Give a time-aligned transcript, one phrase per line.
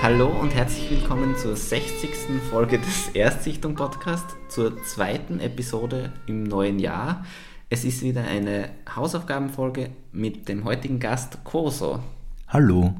[0.00, 2.10] Hallo und herzlich willkommen zur 60.
[2.50, 7.26] Folge des Erstsichtung Podcast, zur zweiten Episode im neuen Jahr.
[7.68, 12.00] Es ist wieder eine Hausaufgabenfolge mit dem heutigen Gast Koso.
[12.46, 12.94] Hallo.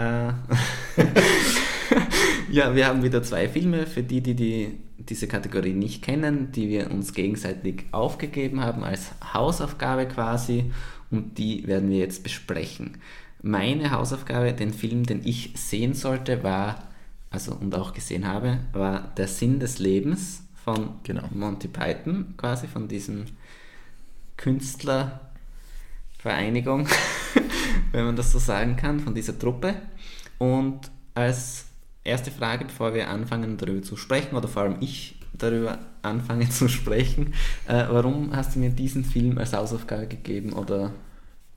[0.00, 0.32] Äh,
[2.50, 6.68] ja, wir haben wieder zwei Filme für die, die, die diese Kategorie nicht kennen, die
[6.68, 10.70] wir uns gegenseitig aufgegeben haben als Hausaufgabe quasi
[11.10, 12.98] und die werden wir jetzt besprechen.
[13.42, 16.84] Meine Hausaufgabe, den Film, den ich sehen sollte, war,
[17.30, 21.24] also und auch gesehen habe, war Der Sinn des Lebens von Genau.
[21.32, 23.24] Monty Python, quasi von diesem
[26.20, 26.86] Künstlervereinigung,
[27.92, 29.74] wenn man das so sagen kann, von dieser Truppe.
[30.38, 31.66] Und als
[32.04, 36.68] erste Frage, bevor wir anfangen darüber zu sprechen, oder vor allem ich darüber anfange zu
[36.68, 37.34] sprechen,
[37.66, 40.92] äh, warum hast du mir diesen Film als Hausaufgabe gegeben oder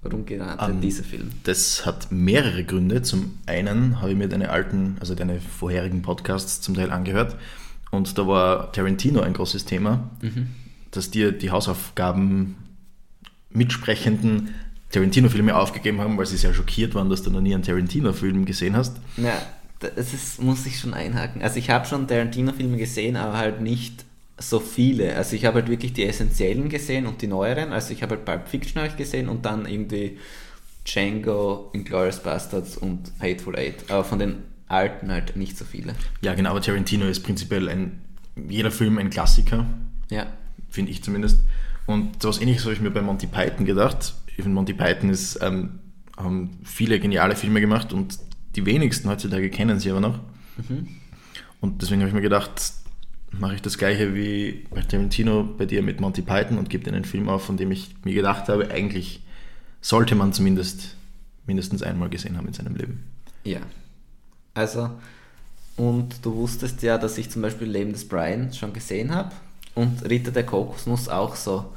[0.01, 1.31] warum gerade Ähm, dieser Film?
[1.43, 3.01] Das hat mehrere Gründe.
[3.01, 7.37] Zum einen habe ich mir deine alten, also deine vorherigen Podcasts zum Teil angehört
[7.91, 10.09] und da war Tarantino ein großes Thema,
[10.91, 12.55] dass dir die Hausaufgaben
[13.53, 14.53] mitsprechenden
[14.91, 18.75] Tarantino-Filme aufgegeben haben, weil sie sehr schockiert waren, dass du noch nie einen Tarantino-Film gesehen
[18.75, 18.97] hast.
[19.17, 19.41] Ja,
[19.79, 21.41] das ist, muss ich schon einhaken.
[21.41, 24.05] Also ich habe schon Tarantino-Filme gesehen, aber halt nicht
[24.37, 25.15] so viele.
[25.15, 27.71] Also ich habe halt wirklich die essentiellen gesehen und die neueren.
[27.71, 30.17] Also ich habe halt Pulp Fiction habe ich gesehen und dann irgendwie
[30.85, 33.89] Django, Inglourious Bastards und Hateful Eight.
[33.89, 35.93] Aber von den alten halt nicht so viele.
[36.21, 38.01] Ja, genau, aber Tarantino ist prinzipiell ein,
[38.49, 39.65] jeder Film ein Klassiker.
[40.09, 40.27] Ja,
[40.69, 41.39] finde ich zumindest.
[41.85, 44.13] Und so was ähnliches habe ich mir bei Monty Python gedacht.
[44.27, 45.79] Ich finde, Monty Python ist, ähm,
[46.17, 48.17] haben viele geniale Filme gemacht und
[48.55, 50.19] die wenigsten heutzutage kennen sie aber noch.
[51.59, 52.73] Und deswegen habe ich mir gedacht,
[53.31, 56.93] mache ich das gleiche wie bei Tarantino bei dir mit Monty Python und gebe dir
[56.93, 59.21] einen Film auf, von dem ich mir gedacht habe, eigentlich
[59.81, 60.95] sollte man zumindest
[61.45, 63.03] mindestens einmal gesehen haben in seinem Leben.
[63.43, 63.59] ja.
[64.55, 64.91] Also,
[65.77, 69.31] und du wusstest ja, dass ich zum Beispiel Leben des Brian schon gesehen habe
[69.75, 71.73] und Ritter der Kokosnuss auch so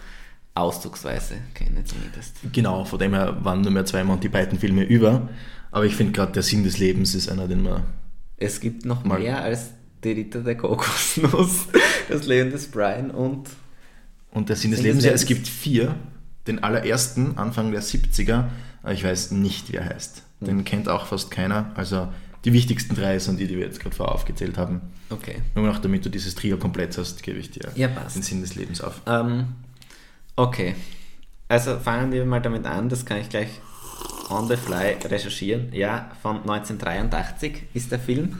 [0.54, 2.36] auszugsweise kenne zumindest.
[2.52, 5.28] Genau, von dem her waren nur mehr zwei Monty Python Filme über.
[5.70, 7.82] Aber ich finde gerade der Sinn des Lebens ist einer, den man
[8.38, 9.70] Es gibt noch Mal- mehr als
[10.02, 11.66] die Ritter der Kokosnuss,
[12.08, 13.48] das Leben des Brian und
[14.30, 15.26] Und der Sinn des Sinn des Lebens, ja, es Lebens.
[15.44, 15.94] gibt vier.
[16.46, 18.44] Den allerersten, Anfang der 70er,
[18.84, 20.22] aber ich weiß nicht, wie er heißt.
[20.40, 21.72] Den kennt auch fast keiner.
[21.74, 22.06] Also
[22.46, 24.80] die wichtigsten drei sind die, die wir jetzt gerade vorher aufgezählt haben.
[25.10, 25.42] okay.
[25.56, 28.14] Nur noch damit du dieses Trio komplett hast, gebe ich dir Ja, passt.
[28.16, 29.02] den Sinn des Lebens auf.
[29.06, 29.46] Ähm,
[30.36, 30.76] okay.
[31.48, 33.48] Also fangen wir mal damit an, das kann ich gleich
[34.30, 35.72] on the fly recherchieren.
[35.72, 38.38] Ja, von 1983 ist der Film.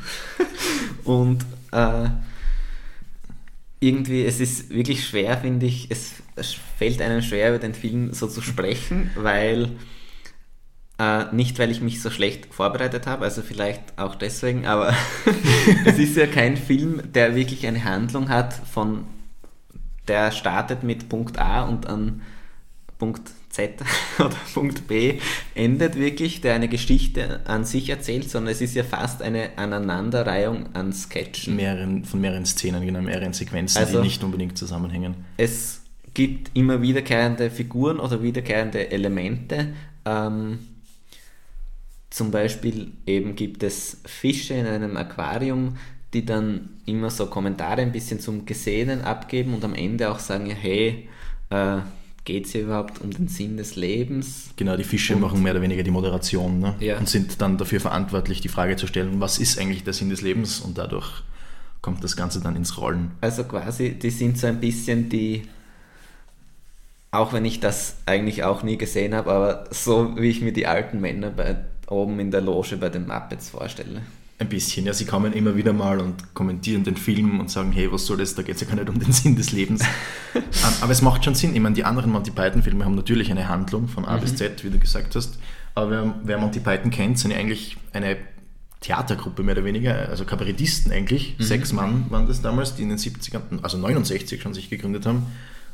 [1.05, 2.09] Und äh,
[3.81, 6.15] irgendwie, es ist wirklich schwer, finde ich, es
[6.78, 9.71] fällt einem schwer, über den Film so zu sprechen, weil
[10.98, 14.94] äh, nicht, weil ich mich so schlecht vorbereitet habe, also vielleicht auch deswegen, aber
[15.84, 19.04] es ist ja kein Film, der wirklich eine Handlung hat von,
[20.08, 22.22] der startet mit Punkt A und an
[22.98, 23.74] Punkt Z
[24.18, 25.18] oder Punkt B
[25.54, 30.74] endet wirklich, der eine Geschichte an sich erzählt, sondern es ist ja fast eine Aneinanderreihung
[30.74, 31.56] an Sketchen.
[31.56, 35.14] Mehreren, von mehreren Szenen, genau, mehreren Sequenzen, Also- die nicht unbedingt zusammenhängen.
[35.36, 35.82] es
[36.14, 39.74] gibt immer wiederkehrende Figuren oder wiederkehrende Elemente.
[40.06, 40.60] Ähm,
[42.11, 45.77] zum Beispiel eben gibt es Fische in einem Aquarium,
[46.15, 50.47] die dann immer so Kommentare ein bisschen zum Gesehenen abgeben und am Ende auch sagen,
[50.47, 51.09] ja, hey,
[51.50, 51.78] äh,
[52.25, 54.50] geht es hier überhaupt um den Sinn des Lebens?
[54.56, 56.75] Genau, die Fische Und- machen mehr oder weniger die Moderation ne?
[56.81, 56.99] Ja.
[56.99, 60.23] und sind dann dafür verantwortlich, die Frage zu stellen, was ist eigentlich der Sinn des
[60.23, 60.61] Lebens?
[60.61, 61.23] Und dadurch
[61.83, 63.12] kommt das Ganze dann ins Rollen.
[63.21, 65.43] Also quasi, die sind so ein bisschen die,
[67.11, 70.67] auch wenn ich das eigentlich auch nie gesehen habe, aber so wie ich mir die
[70.67, 71.56] alten Männer bei,
[71.88, 74.03] oben in der Loge bei den Muppets vorstelle.
[74.38, 77.91] Ein bisschen, ja, sie kommen immer wieder mal und kommentieren den Film und sagen, hey,
[77.91, 79.83] was soll das, da geht es ja gar nicht um den Sinn des Lebens.
[80.35, 80.43] Ähm,
[80.83, 83.88] aber es macht schon Sinn, ich meine, die anderen Monty Python-Filme haben natürlich eine Handlung
[83.88, 85.38] von A bis Z, wie du gesagt hast,
[85.75, 88.19] aber wer, wer Monty Python kennt, sind ja eigentlich eine
[88.81, 92.99] Theatergruppe mehr oder weniger, also Kabarettisten eigentlich, sechs Mann waren das damals, die in den
[92.99, 95.27] 70ern, also 69 schon sich gegründet haben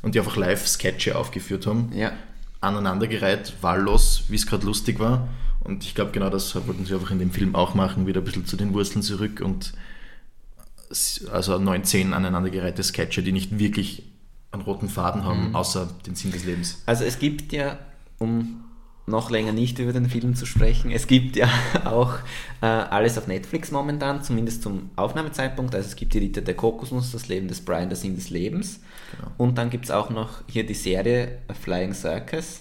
[0.03, 1.91] und die einfach live Sketche aufgeführt haben.
[1.95, 2.13] Ja,
[2.61, 5.29] aneinandergereiht, wahllos, wie es gerade lustig war.
[5.65, 8.25] Und ich glaube, genau das wollten sie einfach in dem Film auch machen, wieder ein
[8.25, 9.73] bisschen zu den Wurzeln zurück und
[11.31, 14.03] also 19 aneinandergereihte Sketche, die nicht wirklich
[14.51, 16.83] einen roten Faden haben, außer den Sinn des Lebens.
[16.85, 17.79] Also es gibt ja,
[18.19, 18.63] um
[19.07, 20.91] noch länger nicht über den Film zu sprechen.
[20.91, 21.49] Es gibt ja
[21.85, 22.15] auch
[22.61, 25.75] äh, alles auf Netflix momentan, zumindest zum Aufnahmezeitpunkt.
[25.75, 28.81] Also es gibt die Ritter der Kokosnuss, das Leben des Brian, der Sinn des Lebens.
[29.17, 29.33] Genau.
[29.39, 32.61] Und dann gibt es auch noch hier die Serie Flying Circus.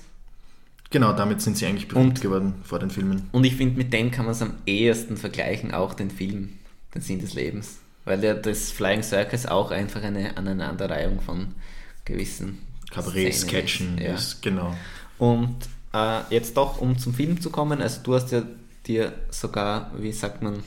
[0.91, 3.29] Genau, damit sind sie eigentlich berühmt Und- geworden vor den Filmen.
[3.31, 6.59] Und ich finde, mit dem kann man es am ehesten vergleichen, auch den Film,
[6.93, 7.77] den Sinn des Lebens.
[8.03, 11.55] Weil ja das Flying Circus auch einfach eine Aneinanderreihung von
[12.03, 12.57] gewissen
[12.91, 14.03] Kabarett, Szenen Sketchen, ist.
[14.03, 14.13] Ja.
[14.15, 14.75] ist, genau.
[15.17, 15.55] Und
[15.93, 18.43] äh, jetzt doch, um zum Film zu kommen, also du hast ja
[18.87, 20.63] dir sogar, wie sagt man,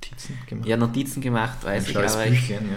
[0.00, 0.68] Notizen gemacht.
[0.68, 2.76] ja Notizen gemacht, Ein weiß ich, schlaues aber ich Büchlein, ja.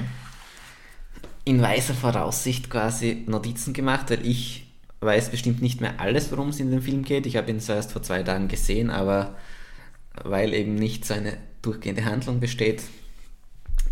[1.45, 4.65] in weiser Voraussicht quasi Notizen gemacht, weil ich
[5.01, 7.25] weiß bestimmt nicht mehr alles, worum es in dem Film geht.
[7.25, 9.35] Ich habe ihn zwar erst vor zwei Tagen gesehen, aber
[10.23, 12.83] weil eben nicht so eine durchgehende Handlung besteht,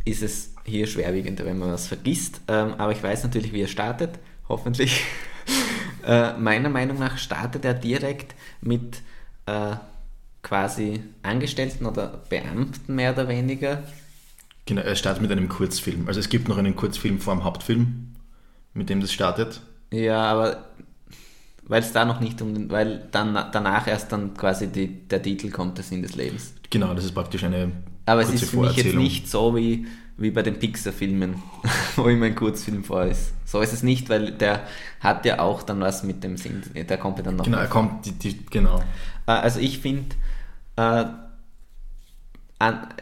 [0.06, 2.42] ist es hier schwerwiegender, wenn man was vergisst.
[2.48, 5.04] Ähm, aber ich weiß natürlich, wie er startet, hoffentlich.
[6.06, 9.02] äh, meiner Meinung nach startet er direkt mit
[9.46, 9.76] äh,
[10.42, 13.84] quasi Angestellten oder Beamten mehr oder weniger,
[14.70, 16.08] Genau, er startet mit einem Kurzfilm.
[16.08, 18.14] Also es gibt noch einen Kurzfilm vor dem Hauptfilm,
[18.76, 19.62] mit dem das startet.
[19.92, 20.69] Ja, aber
[21.70, 25.22] weil es da noch nicht um den, weil dann danach erst dann quasi die, der
[25.22, 26.54] Titel kommt, der Sinn des Lebens.
[26.70, 27.72] Genau, das ist praktisch eine
[28.06, 29.88] Aber es ist für mich jetzt nicht so wie,
[30.18, 31.36] wie bei den Pixar-Filmen,
[31.96, 33.34] wo immer ein Kurzfilm vor ist.
[33.46, 34.64] So ist es nicht, weil der
[35.00, 37.46] hat ja auch dann was mit dem Sinn, der kommt ja dann noch.
[37.46, 38.80] Genau, er kommt, die, die, genau.
[39.28, 40.16] Äh, Also ich finde,
[40.76, 41.06] äh,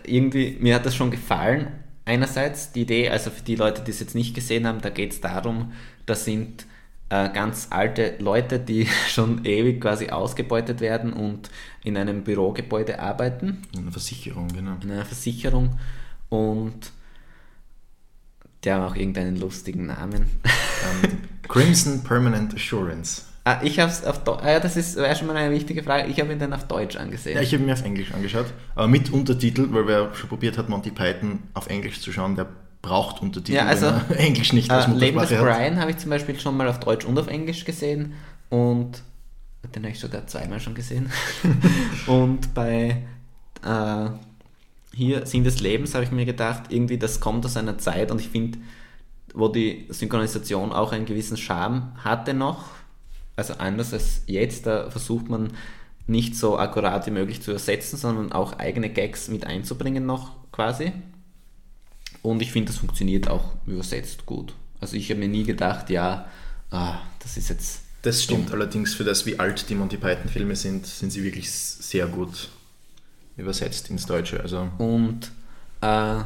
[0.06, 1.68] irgendwie, mir hat das schon gefallen.
[2.04, 5.14] Einerseits die Idee, also für die Leute, die es jetzt nicht gesehen haben, da geht
[5.14, 5.72] es darum,
[6.06, 6.66] das sind
[7.10, 11.50] äh, ganz alte Leute, die schon ewig quasi ausgebeutet werden und
[11.84, 14.76] in einem Bürogebäude arbeiten, Eine Versicherung, genau.
[14.84, 15.78] in einer Versicherung
[16.30, 16.92] und
[18.64, 20.26] die haben auch irgendeinen lustigen Namen.
[20.44, 21.18] Ähm,
[21.48, 23.24] Crimson Permanent Assurance.
[23.46, 25.84] ah, ich habe es auf Deutsch, ah, ja, das ist wäre schon mal eine wichtige
[25.84, 27.36] Frage, ich habe ihn dann auf Deutsch angesehen.
[27.38, 30.68] Ja, ich habe mir auf Englisch angeschaut, aber mit Untertitel, weil wer schon probiert hat,
[30.68, 32.48] Monty Python auf Englisch zu schauen, der
[32.88, 35.30] braucht Untertitel, Ja, also, wenn er Englisch nicht als Äh, Leben des.
[35.30, 38.14] Brian habe ich zum Beispiel schon mal auf Deutsch und auf Englisch gesehen
[38.50, 39.02] und
[39.76, 41.12] den habe ich sogar zweimal schon gesehen.
[42.08, 43.04] und bei
[43.64, 44.10] äh,
[44.94, 48.22] hier Sinn des Lebens habe ich mir gedacht, irgendwie das kommt aus einer Zeit und
[48.22, 48.60] ich finde,
[49.34, 52.66] wo die Synchronisation auch einen gewissen Charme hatte noch,
[53.36, 55.52] also anders als jetzt, da versucht man
[56.08, 60.94] nicht so akkurat wie möglich zu übersetzen, sondern auch eigene Gags mit einzubringen noch quasi.
[62.30, 64.54] Und ich finde, das funktioniert auch übersetzt gut.
[64.82, 66.28] Also ich habe mir nie gedacht, ja,
[66.72, 67.82] ah, das ist jetzt.
[68.02, 72.08] Das stimmt allerdings, für das, wie alt die Monty Python-Filme sind, sind sie wirklich sehr
[72.08, 72.50] gut
[73.38, 74.40] übersetzt ins Deutsche.
[74.40, 75.32] Also Und
[75.82, 76.20] äh,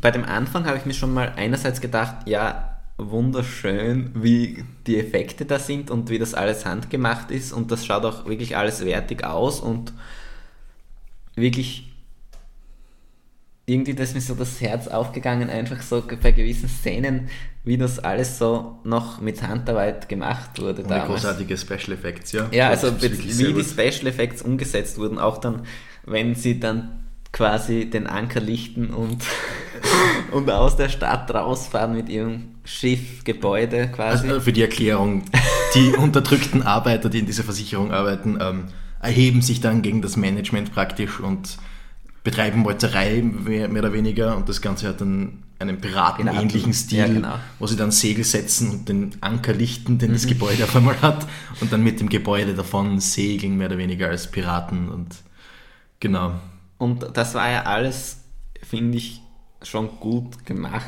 [0.00, 5.44] bei dem Anfang habe ich mir schon mal einerseits gedacht, ja, wunderschön, wie die Effekte
[5.46, 9.24] da sind und wie das alles handgemacht ist und das schaut auch wirklich alles wertig
[9.24, 9.92] aus und
[11.34, 11.93] wirklich
[13.66, 17.28] irgendwie das ist mir so das Herz aufgegangen, einfach so bei gewissen Szenen,
[17.64, 21.22] wie das alles so noch mit Handarbeit gemacht wurde ohne damals.
[21.22, 22.46] großartige Special Effects, ja.
[22.52, 23.64] Ja, Das also wie die.
[23.64, 25.62] Special Effects umgesetzt wurden, auch dann,
[26.04, 29.24] wenn sie dann quasi den Anker lichten und,
[30.32, 34.28] und aus der Stadt rausfahren mit ihrem Schiff, Gebäude quasi.
[34.28, 35.24] Also für die Erklärung,
[35.74, 38.64] die unterdrückten Arbeiter, die in dieser Versicherung arbeiten, ähm,
[39.00, 41.58] erheben sich dann gegen das Management praktisch und
[42.24, 47.06] betreiben Meuterei mehr, mehr oder weniger und das Ganze hat dann einen piratenähnlichen Stil, Ja,
[47.06, 47.34] genau.
[47.58, 50.14] wo sie dann Segel setzen und den Anker lichten, den Mhm.
[50.14, 51.26] das Gebäude auf einmal hat
[51.60, 55.14] und dann mit dem Gebäude davon segeln, mehr oder weniger als Piraten und
[56.00, 56.34] genau.
[56.78, 58.18] Und das war ja alles,
[58.62, 59.20] finde ich,
[59.62, 60.82] schon gut gemacht,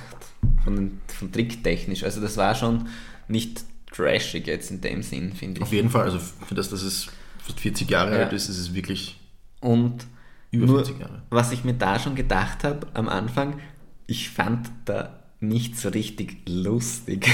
[0.65, 2.03] von, von tricktechnisch.
[2.03, 2.89] Also das war schon
[3.29, 3.63] nicht
[3.93, 5.63] trashig jetzt in dem Sinn, finde ich.
[5.63, 7.09] Auf jeden Fall, also für das, dass es
[7.43, 8.25] fast 40 Jahre Ja.
[8.25, 9.19] alt ist, ist es wirklich
[9.61, 10.07] Und
[10.51, 11.23] über nur, 40 Jahre.
[11.31, 13.59] was ich mir da schon gedacht habe am Anfang,
[14.07, 17.29] ich fand da nicht so richtig lustig.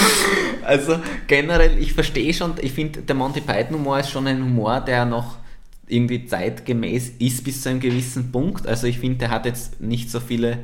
[0.64, 4.80] also generell, ich verstehe schon, ich finde, der Monty Python Humor ist schon ein Humor,
[4.80, 5.38] der noch
[5.86, 8.66] irgendwie zeitgemäß ist bis zu einem gewissen Punkt.
[8.66, 10.60] Also ich finde, der hat jetzt nicht so viele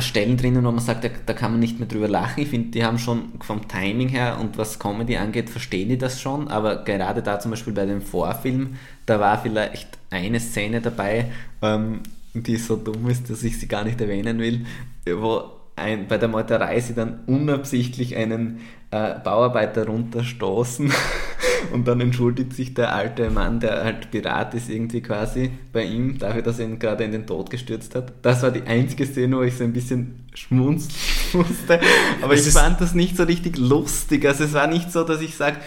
[0.00, 2.42] Stellen drinnen, wo man sagt, da, da kann man nicht mehr drüber lachen.
[2.42, 6.20] Ich finde, die haben schon vom Timing her und was Comedy angeht, verstehen die das
[6.20, 8.76] schon, aber gerade da zum Beispiel bei dem Vorfilm,
[9.06, 11.30] da war vielleicht eine Szene dabei,
[11.62, 12.00] ähm,
[12.34, 14.66] die so dumm ist, dass ich sie gar nicht erwähnen will,
[15.06, 20.92] wo ein, bei der Meuterei sie dann unabsichtlich einen äh, Bauarbeiter runterstoßen
[21.72, 26.18] und dann entschuldigt sich der alte Mann, der halt Pirat ist irgendwie quasi bei ihm,
[26.18, 28.12] dafür, dass er ihn gerade in den Tod gestürzt hat.
[28.22, 30.94] Das war die einzige Szene, wo ich so ein bisschen schmunzeln
[31.32, 31.80] musste,
[32.22, 34.24] aber Es ich fand das nicht so richtig lustig.
[34.26, 35.58] Also es war nicht so, dass ich sage,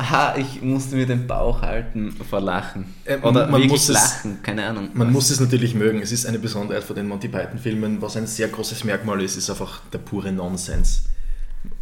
[0.00, 2.86] Aha, ich musste mir den Bauch halten vor Lachen.
[3.04, 4.88] Äh, Oder man muss es- lachen, keine Ahnung.
[4.94, 5.12] Man Was?
[5.14, 6.00] muss es natürlich mögen.
[6.00, 8.00] Es ist eine Besonderheit von den Monty Python-Filmen.
[8.00, 11.02] Was ein sehr großes Merkmal ist, ist einfach der pure Nonsens.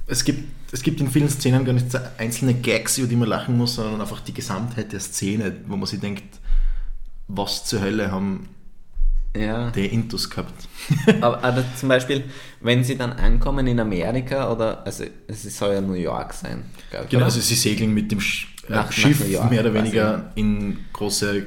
[0.09, 1.87] Es gibt, es gibt in vielen Szenen gar nicht
[2.19, 5.87] einzelne Gags, über die man lachen muss, sondern einfach die Gesamtheit der Szene, wo man
[5.87, 6.25] sich denkt,
[7.29, 8.49] was zur Hölle haben
[9.37, 9.71] Ja.
[9.71, 10.67] die Intus gehabt.
[11.21, 12.25] Aber, aber zum Beispiel,
[12.61, 16.91] wenn sie dann ankommen in Amerika oder, also es soll ja New York sein, ich.
[16.91, 17.25] Genau, oder?
[17.27, 20.33] also sie segeln mit dem Sch äh, Nach- nach Schiff New York mehr oder weniger
[20.35, 21.47] in große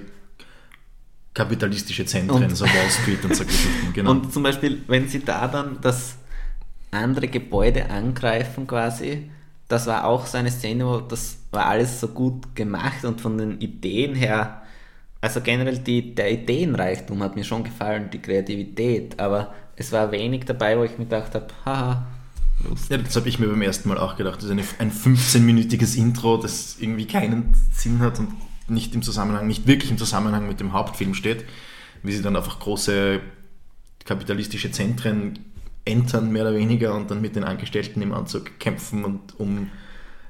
[1.33, 3.91] kapitalistische Zentren, Und- so Wall Street und so Geschichten.
[3.93, 4.11] Genau.
[4.11, 6.15] Und zum Beispiel, wenn sie da dann das
[6.91, 9.31] andere Gebäude angreifen quasi,
[9.67, 13.37] das war auch so eine Szene, wo das war alles so gut gemacht und von
[13.37, 14.61] den Ideen her,
[15.21, 20.45] also generell die, der Ideenreichtum hat mir schon gefallen, die Kreativität, aber es war wenig
[20.45, 22.07] dabei, wo ich mir gedacht habe, haha,
[22.67, 22.89] lustig.
[22.89, 24.37] Ja, das habe ich mir beim ersten Mal auch gedacht.
[24.37, 28.29] Das ist eine, ein 15-minütiges Intro, das irgendwie keinen Sinn hat und
[28.67, 31.45] nicht im Zusammenhang, nicht wirklich im Zusammenhang mit dem Hauptfilm steht,
[32.03, 33.19] wie sie dann einfach große
[34.05, 35.39] kapitalistische Zentren
[35.85, 39.69] entern, mehr oder weniger, und dann mit den Angestellten im Anzug kämpfen und um.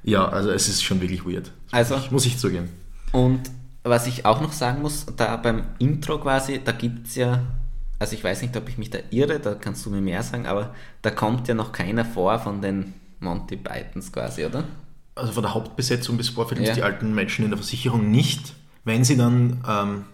[0.02, 1.52] Ja, also es ist schon wirklich weird.
[1.70, 2.68] Also- ich, muss ich zugeben.
[3.12, 3.50] Und
[3.84, 7.42] was ich auch noch sagen muss, da beim Intro quasi, da gibt es ja,
[7.98, 10.46] also ich weiß nicht, ob ich mich da irre, da kannst du mir mehr sagen,
[10.46, 14.64] aber da kommt ja noch keiner vor von den Monty Pythons quasi, oder?
[15.14, 16.74] also von der Hauptbesetzung des Vorfilms, Ja.
[16.74, 18.54] die alten Menschen in der Versicherung nicht.
[18.84, 20.04] Wenn sie dann ähm,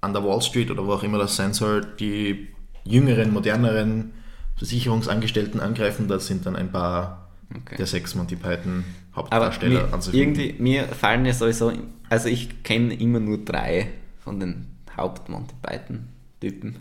[0.00, 2.48] an der Wall Street oder wo auch immer das sein soll, die
[2.84, 4.12] jüngeren, moderneren
[4.56, 7.20] Versicherungsangestellten angreifen, da sind dann ein paar
[7.54, 7.76] Okay.
[7.76, 10.40] der sechs Monty Python Aber Hauptdarsteller mir, anzufinden.
[10.40, 11.72] irgendwie, mir fallen ja sowieso,
[12.08, 13.88] also ich kenne immer nur drei
[14.22, 14.66] von den
[14.96, 16.76] Haupt-Monty Python-Typen.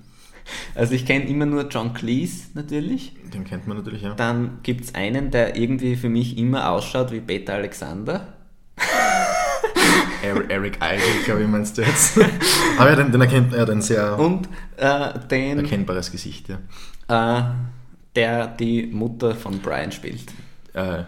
[0.75, 3.13] Also ich kenne immer nur John Cleese natürlich.
[3.33, 4.13] Den kennt man natürlich, ja.
[4.15, 8.33] Dann gibt es einen, der irgendwie für mich immer ausschaut wie Peter Alexander.
[10.21, 12.17] Er- Eric Idle, glaube ich, meinst du jetzt.
[12.77, 14.47] Aber ja, den, den erkennt er ein sehr Und
[14.77, 17.39] äh, den, erkennbares Gesicht, ja.
[17.39, 17.43] äh,
[18.15, 20.31] der die Mutter von Brian spielt.
[20.73, 21.03] Äh,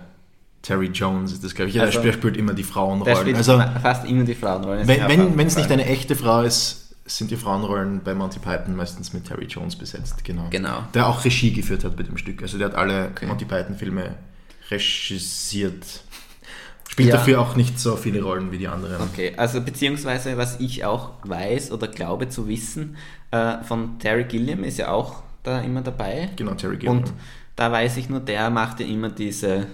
[0.65, 1.75] Terry Jones ist das, glaube ich.
[1.75, 3.17] Ja, Also- der spielt immer die Frauenrollen.
[3.17, 4.87] spielt Also, fa- fast immer die Frauenrollen.
[4.87, 9.25] Wenn es nicht eine echte Frau ist, sind die Frauenrollen bei Monty Python meistens mit
[9.27, 10.47] Terry Jones besetzt, genau.
[10.49, 10.83] Genau.
[10.95, 12.41] Der auch Regie geführt hat bei dem Stück.
[12.41, 13.27] Also der hat alle Okay.
[13.27, 14.15] Monty Python-Filme
[14.71, 16.01] regisiert.
[16.89, 17.17] Spielt Ja.
[17.17, 19.01] dafür auch nicht so viele Rollen wie die anderen.
[19.01, 22.95] Okay, also beziehungsweise was ich auch weiß oder glaube zu wissen,
[23.31, 26.29] äh, von Terry Gilliam ist ja auch da immer dabei.
[26.37, 26.99] Genau, Terry Gilliam.
[26.99, 27.13] Und
[27.55, 29.67] da weiß ich nur, der macht ja immer diese,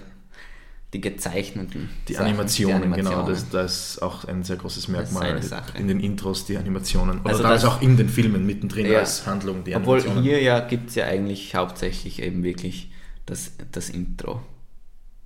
[0.92, 5.40] die gezeichneten Die Sachen, Animationen, die genau, das, das ist auch ein sehr großes Merkmal
[5.78, 7.20] in den Intros, die Animationen.
[7.20, 8.98] Oder Also das- auch in den Filmen mittendrin Ja.
[8.98, 10.22] als Handlung, die Obwohl Animationen.
[10.22, 12.90] hier ja gibt es ja eigentlich hauptsächlich eben wirklich
[13.24, 14.42] das, das Intro.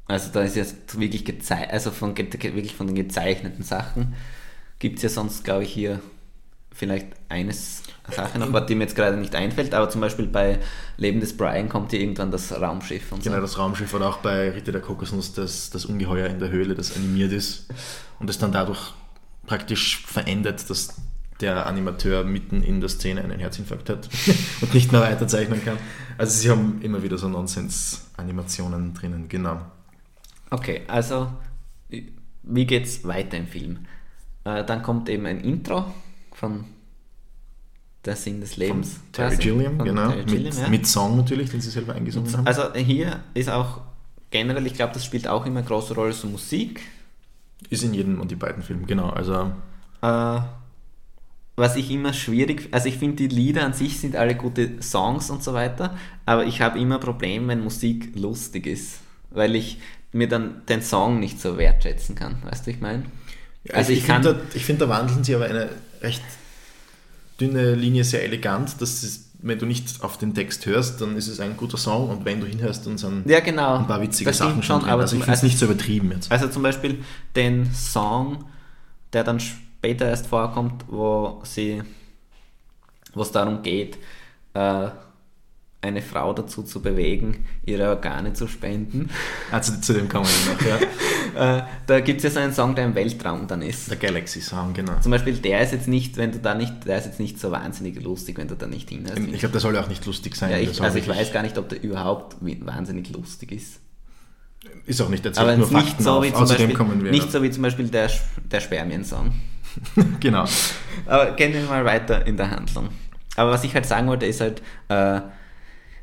[0.06, 4.14] Also da ist jetzt wirklich gezeichnet, also von, wirklich von den gezeichneten Sachen
[4.78, 6.00] gibt es ja sonst, glaube ich, hier
[6.72, 10.58] vielleicht eines Sache noch, was die mir jetzt gerade nicht einfällt, aber zum Beispiel bei
[10.96, 13.42] Leben des Brian kommt hier irgendwann das Raumschiff und Genau, so.
[13.42, 16.94] das Raumschiff oder auch bei Ritter der Kokosnuss das, das Ungeheuer in der Höhle, das
[16.96, 17.66] animiert ist
[18.18, 18.92] und es dann dadurch
[19.46, 20.94] praktisch verändert, dass
[21.40, 24.08] der Animateur mitten in der Szene einen Herzinfarkt hat
[24.60, 25.76] und nicht mehr weiterzeichnen kann.
[26.16, 29.60] Also sie haben immer wieder so Nonsens-Animationen drinnen, genau.
[30.50, 31.30] Okay, also
[32.42, 33.80] wie geht's weiter im Film?
[34.44, 35.92] Äh, dann kommt eben ein Intro
[36.32, 36.64] von
[38.06, 39.00] Der Sinn des Lebens.
[39.12, 39.42] Terry quasi.
[39.42, 40.08] Gilliam, Von genau.
[40.08, 40.68] Terry Gilliam, mit, ja.
[40.68, 42.46] mit Song natürlich, den sie selber eingesungen haben.
[42.46, 43.80] Also hier ist auch
[44.30, 46.80] generell, ich glaube, das spielt auch immer eine große Rolle, so Musik.
[47.68, 49.08] Ist in jedem und die beiden Filmen, genau.
[49.08, 49.52] Also
[50.02, 50.40] Äh,
[51.56, 55.30] was ich immer schwierig, also ich finde die Lieder an sich sind alle gute Songs
[55.30, 55.96] und so weiter,
[56.26, 59.78] aber ich habe immer Probleme, wenn Musik lustig ist, weil ich
[60.12, 63.04] mir dann den Song nicht so wertschätzen kann, weißt du, ich meine?
[63.64, 65.70] Ja, also ich, kann, finde, da, ich finde, da wandeln sie aber eine
[66.02, 66.22] recht
[67.40, 71.28] dünne Linie sehr elegant, dass es, wenn du nicht auf den Text hörst, dann ist
[71.28, 74.30] es ein guter Song und wenn du hinhörst, dann sind ja genau, ein paar witzige
[74.30, 74.90] das Sachen schon drin.
[74.90, 76.32] aber Also ich finde es nicht so übertrieben jetzt.
[76.32, 78.44] Also zum Beispiel den Song,
[79.12, 81.82] der dann später erst vorkommt, wo sie,
[83.14, 83.98] wo es darum geht,
[84.54, 84.88] äh,
[85.82, 89.10] eine Frau dazu zu bewegen, ihre Organe zu spenden.
[89.50, 90.86] Also zu dem kommen wir noch, ja.
[91.36, 93.90] äh, da gibt es ja so einen Song, der im Weltraum dann ist.
[93.90, 94.98] Der Galaxy Song, genau.
[95.00, 97.50] Zum Beispiel, der ist jetzt nicht, wenn du da nicht, der ist jetzt nicht so
[97.50, 99.18] wahnsinnig lustig, wenn du da nicht hinhörst.
[99.18, 100.50] Ich glaube, der soll ja auch nicht lustig sein.
[100.50, 103.80] ja, Der ich, also ich weiß gar nicht, ob der überhaupt wahnsinnig lustig ist.
[104.84, 106.24] Ist auch nicht erzählt, Aber nur jetzt nicht Fakten so, auf.
[106.24, 107.30] wie zum Außerdem Beispiel, kommen wir nicht noch.
[107.32, 108.10] so wie zum Beispiel der,
[108.50, 109.32] der Spermien-Song.
[110.20, 110.46] Genau.
[111.04, 112.88] Aber gehen wir mal weiter in der Handlung.
[113.36, 115.20] Aber was ich halt sagen wollte, ist halt, äh,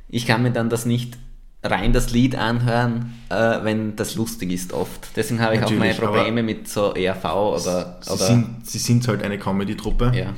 [0.10, 1.18] ich kann mir dann das nicht
[1.64, 5.08] rein das Lied anhören, äh, wenn das lustig ist oft.
[5.16, 8.00] Deswegen habe ich auch meine Natürlich, Probleme mit so ERV oder...
[8.02, 10.12] Sie, oder sind, sie sind halt eine Comedy-Truppe.
[10.16, 10.34] ja.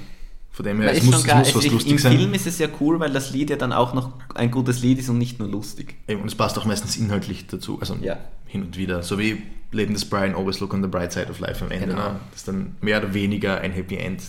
[0.51, 2.17] Von dem her, es muss, es muss was ist- lustig Im sein.
[2.17, 5.00] Film ist es ja cool, weil das Lied ja dann auch noch ein gutes Lied
[5.00, 5.96] ist und nicht nur lustig.
[6.08, 7.77] Eben, Und es passt auch meistens inhaltlich dazu.
[7.82, 8.17] Also Ja.
[8.46, 9.03] hin und wieder.
[9.03, 11.88] So wie Leben des Brian, Always Look on the Bright Side of Life am Ende.
[11.88, 12.12] Genau.
[12.13, 12.20] Ne?
[12.32, 14.22] Das dann mehr oder weniger ein Happy End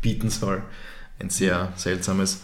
[0.00, 0.62] bieten soll.
[1.18, 2.40] Ein sehr seltsames.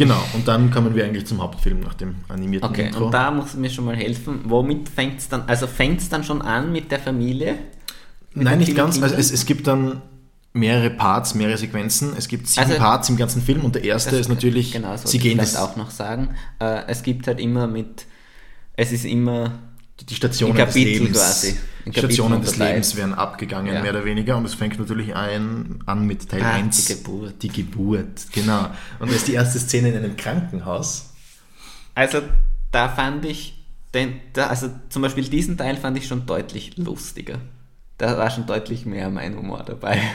[0.00, 3.04] Genau, und dann kommen wir eigentlich zum Hauptfilm nach dem animierten Okay, Intro.
[3.04, 4.40] und da muss mir schon mal helfen.
[4.44, 7.58] Womit fängt es dann, also fängt es dann schon an mit der Familie?
[8.32, 9.02] Mit Nein, nicht ganz.
[9.02, 10.00] Also es, es gibt dann
[10.54, 12.14] mehrere Parts, mehrere Sequenzen.
[12.16, 15.02] Es gibt sieben Also- Parts im ganzen Film und der erste ist natürlich, genau, das
[15.10, 16.30] sie gehen das, auch noch sagen.
[16.60, 18.06] Äh, es gibt halt immer mit,
[18.76, 19.58] es ist immer
[20.08, 21.18] die Stationen des Kapitel Lebens.
[21.18, 21.56] quasi.
[21.90, 22.56] Stationen des.
[22.56, 23.82] Lebens werden abgegangen, Ja.
[23.82, 24.36] mehr oder weniger.
[24.36, 26.84] Und es fängt natürlich ein, an mit Teil Ah, 1.
[26.86, 27.42] die Geburt.
[27.42, 28.66] Die Geburt, genau.
[28.98, 31.10] Und das ist die erste Szene in einem Krankenhaus.
[31.94, 32.20] Also
[32.72, 33.56] da fand ich,
[33.94, 37.38] den, da, also zum Beispiel diesen Teil fand ich schon deutlich lustiger.
[37.98, 40.00] Da war schon deutlich mehr mein Humor dabei.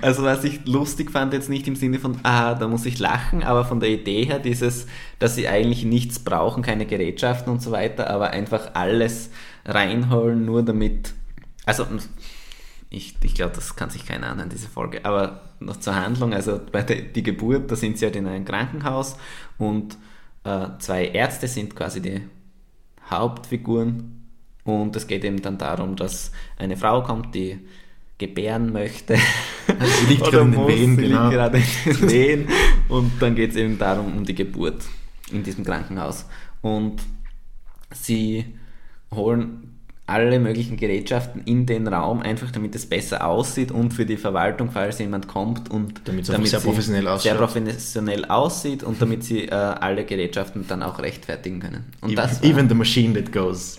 [0.00, 3.42] Also was ich lustig fand, jetzt nicht im Sinne von, ah, da muss ich lachen,
[3.42, 4.86] aber von der Idee her dieses,
[5.18, 9.30] dass sie eigentlich nichts brauchen, keine Gerätschaften und so weiter, aber einfach alles
[9.64, 11.12] reinholen, nur damit,
[11.66, 11.86] also
[12.90, 15.04] ich, ich glaube, das kann sich keiner anhören, diese Folge.
[15.04, 18.44] Aber noch zur Handlung, also bei der die Geburt, da sind sie halt in einem
[18.44, 19.16] Krankenhaus
[19.58, 19.96] und
[20.44, 22.22] äh, zwei Ärzte sind quasi die
[23.08, 24.28] Hauptfiguren
[24.64, 27.58] und es geht eben dann darum, dass eine Frau kommt, die
[28.18, 29.16] gebären möchte.
[29.66, 31.30] Sie liegt gerade in den Wehen, genau.
[31.30, 32.48] gerade in den Wehen
[32.88, 34.84] und dann geht es eben darum, um die Geburt
[35.30, 36.26] in diesem Krankenhaus.
[36.60, 37.00] Und
[37.92, 38.44] sie
[39.14, 39.70] holen
[40.10, 44.70] alle möglichen Gerätschaften in den Raum, einfach damit es besser aussieht und für die Verwaltung,
[44.72, 49.52] falls jemand kommt und Damit es sehr professionell sehr professionell aussieht und damit sie äh,
[49.52, 51.84] alle Gerätschaften dann auch rechtfertigen können.
[52.00, 53.78] Und das even, war, even the machine that goes.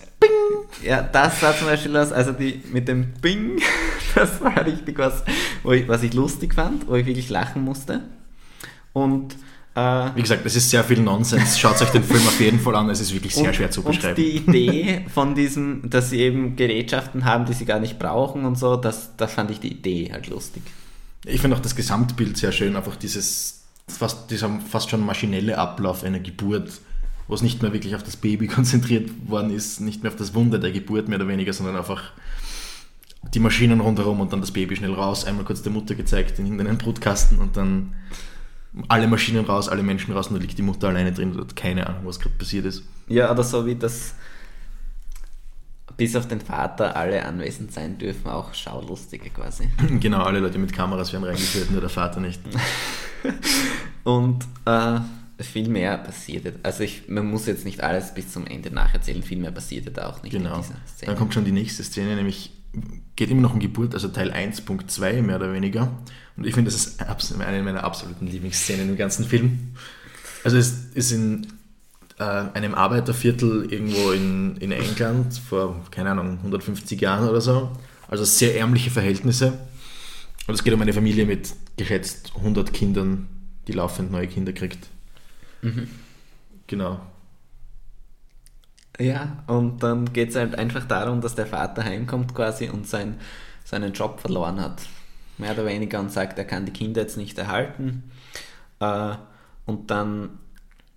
[0.82, 3.60] ja, das war zum Beispiel was, also die mit dem Bing,
[4.14, 5.22] das war richtig was,
[5.70, 8.00] ich, was ich lustig fand, wo ich wirklich lachen musste.
[8.94, 11.58] Und äh, Wie gesagt, es ist sehr viel Nonsens.
[11.58, 12.90] Schaut euch den Film auf jeden Fall an.
[12.90, 14.16] Es ist wirklich sehr und, schwer zu und beschreiben.
[14.16, 18.58] die Idee von diesem, dass sie eben Gerätschaften haben, die sie gar nicht brauchen und
[18.58, 20.62] so, das, das fand ich die Idee halt lustig.
[21.24, 26.04] Ich finde auch das Gesamtbild sehr schön, einfach dieses fast, dieser fast schon maschinelle Ablauf
[26.04, 26.80] einer Geburt,
[27.26, 30.34] wo es nicht mehr wirklich auf das Baby konzentriert worden ist, nicht mehr auf das
[30.34, 32.12] Wunder der Geburt mehr oder weniger, sondern einfach
[33.32, 36.44] die Maschinen rundherum und dann das Baby schnell raus, einmal kurz der Mutter gezeigt in
[36.44, 37.94] irgendeinen Brutkasten und dann
[38.88, 41.56] alle Maschinen raus, alle Menschen raus und da liegt die Mutter alleine drin und hat
[41.56, 42.82] keine Ahnung, was gerade passiert ist.
[43.08, 44.14] Ja, oder so wie das
[45.96, 49.68] bis auf den Vater alle anwesend sein dürfen, auch Schaulustige quasi.
[50.00, 52.40] Genau, alle Leute mit Kameras werden reingeführt, nur der Vater nicht.
[54.04, 55.00] Und äh,
[55.42, 56.54] viel mehr passierte.
[56.62, 60.08] Also ich, man muss jetzt nicht alles bis zum Ende nacherzählen, viel mehr passierte da
[60.08, 60.56] auch nicht in Genau.
[60.56, 61.10] dieser Szene.
[61.12, 62.50] Dann kommt schon die nächste Szene, nämlich
[63.16, 65.90] geht immer noch um Geburt, also Teil 1.2 mehr oder weniger.
[66.36, 69.74] Und ich finde, das ist eine meiner absoluten Lieblingsszenen im ganzen Film.
[70.44, 71.46] Also es ist in
[72.18, 77.70] äh, einem Arbeiterviertel irgendwo in, in England vor, keine Ahnung, 150 Jahren oder so.
[78.08, 79.58] Also sehr ärmliche Verhältnisse.
[80.46, 83.28] Und es geht um eine Familie mit geschätzt 100 Kindern,
[83.68, 84.88] die laufend neue Kinder kriegt.
[86.66, 87.00] Genau.
[89.00, 93.16] Ja, und dann geht es halt einfach darum, dass der Vater heimkommt quasi und sein,
[93.64, 94.82] seinen Job verloren hat.
[95.38, 98.10] Mehr oder weniger und sagt, er kann die Kinder jetzt nicht erhalten.
[98.80, 99.14] Äh,
[99.66, 100.38] und dann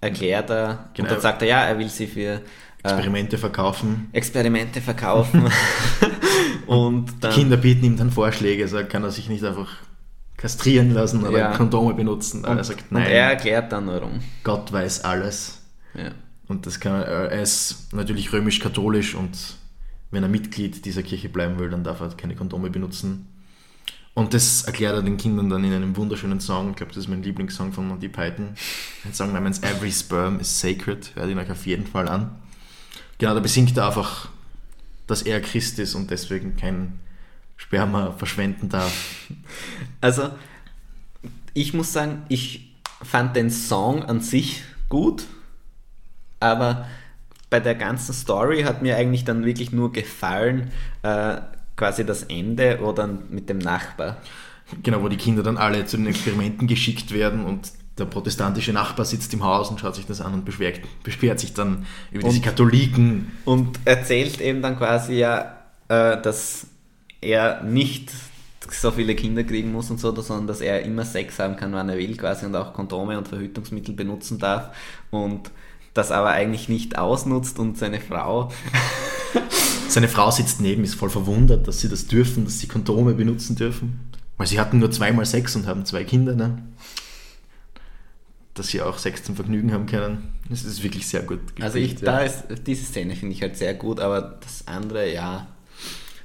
[0.01, 1.07] erklärt er, Genau.
[1.07, 2.39] und dann sagt er, ja, er will sie für äh,
[2.83, 4.09] Experimente verkaufen.
[4.11, 5.49] Experimente verkaufen.
[6.67, 9.69] und dann, Kinder bieten ihm dann Vorschläge, sagt, kann er sich nicht einfach
[10.37, 11.51] kastrieren lassen oder Ja.
[11.57, 12.43] Kondome benutzen.
[12.45, 14.19] und, er sagt, und nein, er erklärt dann warum.
[14.43, 15.61] Gott weiß alles.
[15.93, 16.11] Ja.
[16.47, 19.37] Und das kann, er er ist natürlich römisch-katholisch und
[20.11, 23.27] wenn er Mitglied dieser Kirche bleiben will, dann darf er keine Kondome benutzen.
[24.13, 26.69] Und das erklärt er den Kindern dann in einem wunderschönen Song.
[26.69, 28.55] Ich glaube, das ist mein Lieblingssong von Monty Python.
[29.03, 31.13] Ein Song namens Every Sperm is Sacred.
[31.15, 32.33] Hört ihn euch auf jeden Fall an.
[33.17, 34.29] Genau, da besingt er einfach,
[35.05, 36.99] dass er Christ ist und deswegen kein
[37.57, 38.93] Sperma verschwenden darf.
[40.01, 40.29] Also,
[41.53, 45.25] ich muss sagen, ich fand den Song an sich gut,
[46.45, 46.85] aber
[47.49, 50.71] bei der ganzen Story hat mir eigentlich dann wirklich nur gefallen,
[51.03, 51.37] äh,
[51.75, 54.17] quasi das Ende oder mit dem Nachbar.
[54.81, 59.05] Genau, wo die Kinder dann alle zu den Experimenten geschickt werden und der protestantische Nachbar
[59.05, 62.37] sitzt im Haus und schaut sich das an und beschwert, beschwert sich dann über diese
[62.37, 63.31] Und- Katholiken.
[63.45, 66.67] Und erzählt eben dann quasi ja, äh, dass
[67.21, 68.11] er nicht
[68.69, 71.87] so viele Kinder kriegen muss und so, sondern dass er immer Sex haben kann, wann
[71.87, 74.75] er will quasi und auch Kondome und Verhütungsmittel benutzen darf.
[75.11, 75.51] Und
[75.95, 78.51] das aber eigentlich nicht ausnutzt und seine Frau.
[79.87, 83.55] Seine Frau sitzt neben, ist voll verwundert, dass sie das dürfen, dass sie Kondome benutzen
[83.55, 84.11] dürfen.
[84.35, 86.63] Weil sie hatten nur zweimal Sex und haben zwei Kinder, ne?
[88.55, 90.33] Dass sie auch Sex zum Vergnügen haben können.
[90.49, 91.39] Das ist wirklich sehr gut.
[91.61, 92.25] Also ich, gekriegt, da ja.
[92.25, 95.47] ist, diese Szene finde ich halt sehr gut, aber das andere, ja.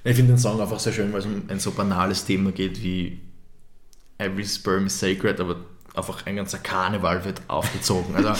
[0.02, 2.82] Ich finde den Song einfach sehr schön, weil es um ein so banales Thema geht
[2.82, 3.20] wie
[4.18, 5.56] Every Sperm is Sacred, aber
[5.94, 8.14] einfach ein ganzer Karneval wird aufgezogen.
[8.14, 8.32] Also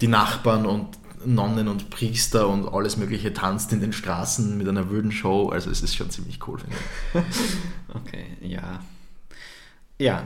[0.00, 4.90] die Nachbarn und Nonnen und Priester und alles Mögliche tanzt in den Straßen mit einer
[4.90, 5.48] wilden Show.
[5.48, 7.20] Also es ist schon ziemlich cool, finde ich.
[7.94, 8.80] Okay, ja.
[9.98, 10.22] Ja,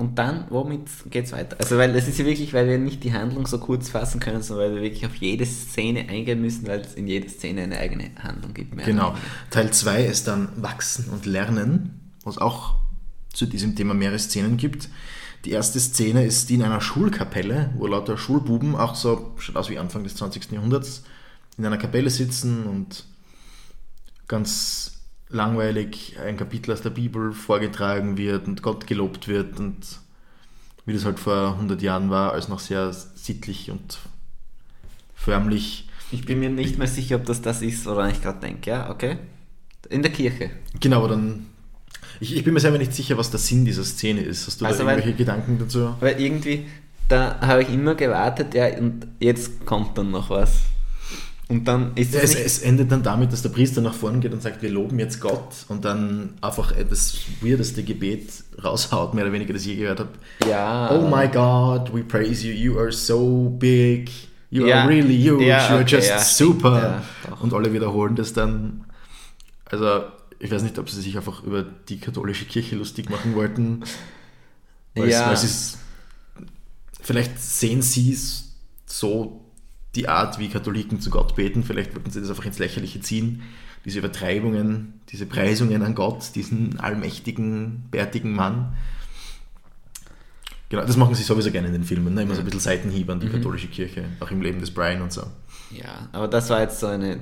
[0.00, 1.58] und dann, womit geht's weiter?
[1.60, 4.40] Also, weil es ist ja wirklich, weil wir nicht die Handlung so kurz fassen können,
[4.40, 7.76] sondern weil wir wirklich auf jede Szene eingehen müssen, weil es in jeder Szene eine
[7.76, 8.70] eigene Handlung gibt.
[8.70, 8.86] Genau.
[8.86, 9.14] weniger.
[9.50, 12.76] Teil 2 ist dann Wachsen und Lernen, was auch
[13.30, 14.88] zu diesem Thema mehrere Szenen gibt.
[15.44, 19.70] Die erste Szene ist die in einer Schulkapelle, wo lauter Schulbuben, auch so, schaut aus
[19.70, 20.52] wie Anfang des 20.
[20.52, 21.04] Jahrhunderts,
[21.56, 23.04] in einer Kapelle sitzen und
[24.28, 29.78] ganz langweilig ein Kapitel aus der Bibel vorgetragen wird und Gott gelobt wird und
[30.86, 33.98] wie das halt vor 100 Jahren war, als noch sehr sittlich und
[35.14, 35.88] förmlich.
[36.10, 38.70] Ich bin mir nicht mehr sicher, ob das das ist, woran ich gerade denke.
[38.70, 39.18] Ja, okay.
[39.88, 40.50] In der Kirche.
[40.80, 41.46] Genau, aber dann.
[42.20, 44.46] Ich, ich bin mir selber nicht sicher, was der Sinn dieser Szene ist.
[44.46, 45.94] Hast du Also, da weil- irgendwelche Gedanken dazu?
[46.00, 46.66] Weil irgendwie,
[47.08, 50.60] da habe ich immer gewartet, ja, und jetzt kommt dann noch was.
[51.48, 54.32] Und dann ist es es, es endet dann damit, dass der Priester nach vorne geht
[54.32, 58.28] und sagt, wir loben jetzt Gott und dann einfach das weirdeste Gebet
[58.62, 60.10] raushaut, mehr oder weniger, das ich je gehört habe.
[60.48, 60.90] ja.
[60.96, 64.08] Oh my God, we praise you, you are so big,
[64.50, 64.82] you Ja.
[64.82, 66.82] are really huge, Ja, okay, just ja, stimmt, super.
[66.82, 67.40] ja, doch.
[67.42, 68.84] und alle wiederholen das dann.
[69.68, 70.02] Also,
[70.40, 73.84] ich weiß nicht, ob sie sich einfach über die katholische Kirche lustig machen wollten.
[74.96, 75.32] Ja.
[75.32, 75.78] es
[77.00, 79.44] vielleicht sehen sie es so
[79.94, 81.62] die Art, wie Katholiken zu Gott beten.
[81.62, 83.42] Vielleicht wollten sie das einfach ins Lächerliche ziehen.
[83.84, 88.76] Diese Übertreibungen, diese Preisungen an Gott, diesen allmächtigen, bärtigen Mann.
[90.68, 92.14] Genau, das machen sie sowieso gerne in den Filmen.
[92.14, 92.22] Ne?
[92.22, 93.12] Immer so ein bisschen Seitenhieb Mhm.
[93.12, 95.22] an die katholische Kirche, auch im Leben des Brian und so.
[95.70, 97.20] Ja, aber das war jetzt so eine.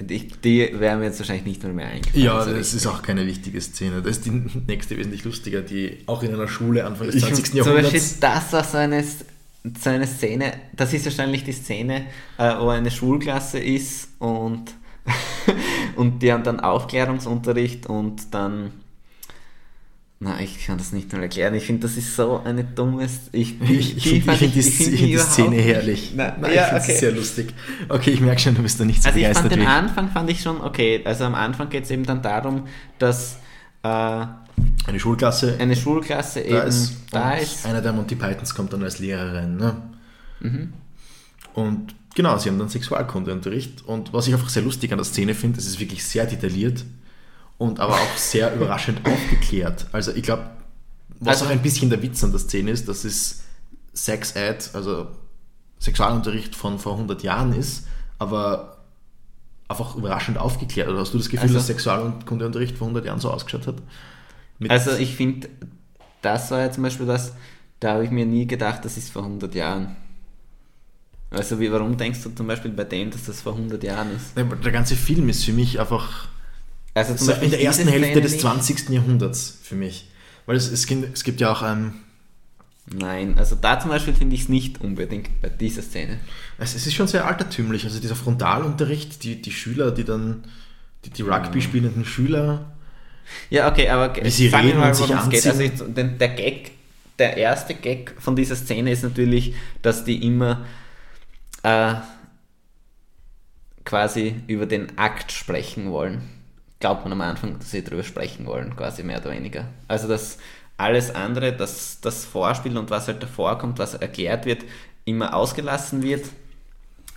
[0.00, 2.24] Die, die wären mir jetzt wahrscheinlich nicht mehr, eingefallen.
[2.24, 4.02] Ja, so das ist auch keine wichtige Szene.
[4.02, 7.44] Das ist die nächste wesentlich lustiger, die auch in einer Schule Anfang des Ich 20.
[7.44, 8.20] Zum Beispiel, Jahrhunderts.
[8.20, 12.06] das war so eine, so eine Szene, das ist wahrscheinlich die Szene,
[12.38, 14.74] äh, wo eine Schulklasse ist und,
[15.96, 18.72] und die haben dann Aufklärungsunterricht und dann.
[20.24, 21.52] Na, ich kann das nicht mehr erklären.
[21.54, 23.22] Ich finde, das ist so eine dummes.
[23.32, 26.12] Ich, Ich, ich finde find die, ich find die Szene herrlich.
[26.14, 26.92] Na, Nein, ja, ich finde okay.
[26.92, 27.54] es sehr lustig.
[27.88, 29.66] Okay, ich merke schon, du bist da nicht so Also ich fand begeistert den.
[29.66, 31.00] Anfang fand ich schon okay.
[31.04, 32.68] Also am Anfang geht es eben dann darum,
[33.00, 33.38] dass
[33.82, 36.96] äh, Eine Schulklasse eine Schulklasse eben da ist.
[37.10, 37.66] da ist.
[37.66, 39.56] Einer der Monty Pythons kommt dann als Lehrerin.
[39.56, 39.76] Ne?
[40.38, 40.72] Mhm.
[41.54, 43.84] Und genau, sie haben dann Sexualkundeunterricht.
[43.88, 46.84] Und was ich einfach sehr lustig an der Szene finde, es ist wirklich sehr detailliert
[47.62, 49.86] und aber auch sehr überraschend aufgeklärt.
[49.92, 50.50] Also ich glaube,
[51.20, 53.42] was Also- auch ein bisschen der Witz an der Szene ist, dass es
[53.94, 55.08] Sex-Ed, also
[55.78, 57.86] Sexualunterricht von vor 100 Jahren ist,
[58.18, 58.78] aber
[59.68, 60.88] einfach überraschend aufgeklärt.
[60.88, 63.76] Oder hast du das Gefühl, Also- dass Sexualkundeunterricht vor 100 Jahren so ausgeschaut hat?
[64.58, 65.48] Mit- Also ich finde,
[66.20, 67.32] das war ja zum Beispiel das,
[67.80, 69.96] da habe ich mir nie gedacht, das ist vor 100 Jahren.
[71.30, 74.36] Also wie, warum denkst du zum Beispiel bei dem, dass das vor 100 Jahren ist?
[74.36, 76.28] der ganze Film ist für mich einfach
[76.94, 78.42] Also zum So Beispiel in der ersten Hälfte des nicht.
[78.42, 78.90] 20.
[78.90, 80.08] Jahrhunderts für mich.
[80.46, 81.94] Weil es, es, gibt, es gibt ja auch ähm,
[82.86, 86.18] Nein, also da zum Beispiel finde ich es nicht unbedingt bei dieser Szene.
[86.58, 87.84] es, es ist schon sehr altertümlich.
[87.84, 90.44] Also dieser Frontalunterricht, die, die Schüler, die dann,
[91.04, 92.72] die, die Rugby spielenden Schüler,
[93.50, 95.14] Ja, okay, aber Wie sie reden mal, und sich.
[95.14, 95.72] Also anziehen.
[95.74, 96.72] ich, denn der Gag,
[97.18, 100.64] der erste Gag von dieser Szene ist natürlich, dass die immer
[101.62, 101.94] äh,
[103.84, 106.22] quasi über den Akt sprechen wollen.
[106.82, 109.66] Glaubt man am Anfang, dass sie darüber sprechen wollen, quasi mehr oder weniger.
[109.86, 110.38] Also dass
[110.76, 114.64] alles andere, das, das Vorspiel und was halt davor kommt, was erklärt wird,
[115.04, 116.26] immer ausgelassen wird,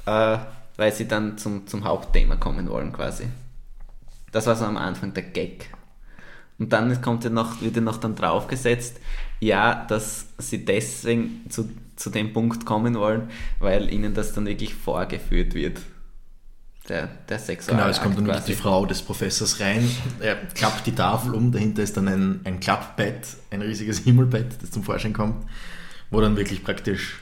[0.06, 0.38] äh,
[0.78, 3.26] weil sie dann zum, zum Hauptthema kommen wollen quasi.
[4.32, 5.72] Das war so am Anfang der Gag.
[6.60, 9.00] Und dann kommt ja noch, wird ja noch dann draufgesetzt,
[9.40, 14.76] ja, dass sie deswegen zu, zu dem Punkt kommen wollen, weil ihnen das dann wirklich
[14.76, 15.80] vorgeführt wird.
[16.90, 20.86] Der, der Sexualakt genau, es kommt dann wirklich die Frau des Professors rein, er klappt
[20.86, 25.12] die Tafel um, dahinter ist dann ein, ein Klappbett, ein riesiges Himmelbett, das zum Vorschein
[25.12, 25.48] kommt,
[26.12, 27.22] wo dann wirklich praktisch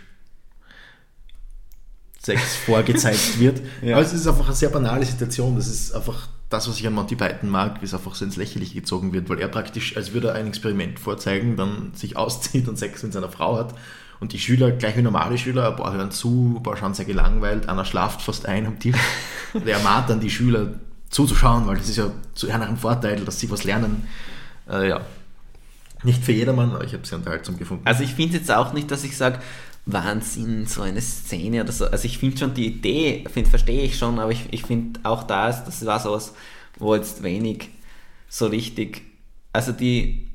[2.24, 3.62] Sex vorgezeigt wird.
[3.82, 3.96] Ja.
[3.96, 5.56] Aber es ist einfach eine sehr banale Situation.
[5.56, 8.38] Das ist einfach das, was ich an Monty Python mag, wie es einfach so ins
[8.38, 12.68] Lächerliche gezogen wird, weil er praktisch, als würde er ein Experiment vorzeigen, dann sich auszieht
[12.68, 13.76] und Sex mit seiner Frau hat.
[14.24, 17.04] Und die Schüler, gleich wie normale Schüler, ein paar hören zu, ein paar schauen sehr
[17.04, 18.96] gelangweilt, einer schlaft fast ein am Tisch.
[19.54, 20.76] Und er mahnt dann die Schüler
[21.10, 24.08] zuzuschauen, weil das ist ja zu ihrem Vorteil, dass sie was lernen.
[24.70, 25.02] Äh, ja.
[26.04, 27.86] Nicht für jedermann, aber ich habe es sehr unterhaltsam gefunden.
[27.86, 29.40] Also ich finde jetzt auch nicht, dass ich sage,
[29.86, 31.88] Wahnsinn, so eine Szene oder so.
[31.88, 35.50] Also ich finde schon die Idee, verstehe ich schon, aber ich, ich finde auch da
[35.50, 36.34] ist, das war sowas,
[36.80, 37.72] wo jetzt wenig
[38.30, 39.02] so richtig,
[39.52, 40.30] also die,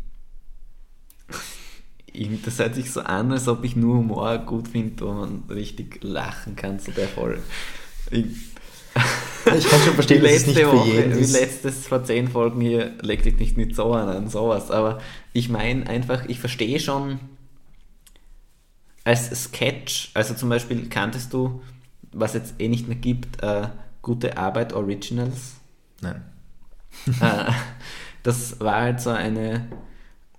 [2.44, 6.00] das hört sich so an, als ob ich nur Humor gut finde, wo man richtig
[6.02, 7.42] lachen kann, so der voll.
[8.10, 8.26] Ich,
[9.56, 11.32] Ich kann schon verstehen, wie dass es nicht für Woche, jeden wie ist.
[11.32, 14.70] letztes vor zehn Folgen hier, leg dich nicht mit so an, an sowas.
[14.70, 15.00] Aber
[15.32, 17.20] ich meine einfach, ich verstehe schon
[19.04, 21.62] als Sketch, also zum Beispiel kanntest du,
[22.12, 23.68] was jetzt eh nicht mehr gibt, äh,
[24.02, 25.56] Gute Arbeit Originals.
[26.00, 26.24] Nein.
[27.20, 27.52] Äh,
[28.22, 29.68] das war halt so eine,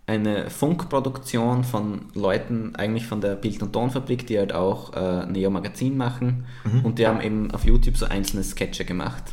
[0.10, 5.52] eine Funkproduktion von Leuten, eigentlich von der Bild- und Tonfabrik, die halt auch äh, Neo
[5.52, 6.46] Magazin machen
[6.84, 9.24] und die haben eben auf YouTube so einzelne Sketche gemacht.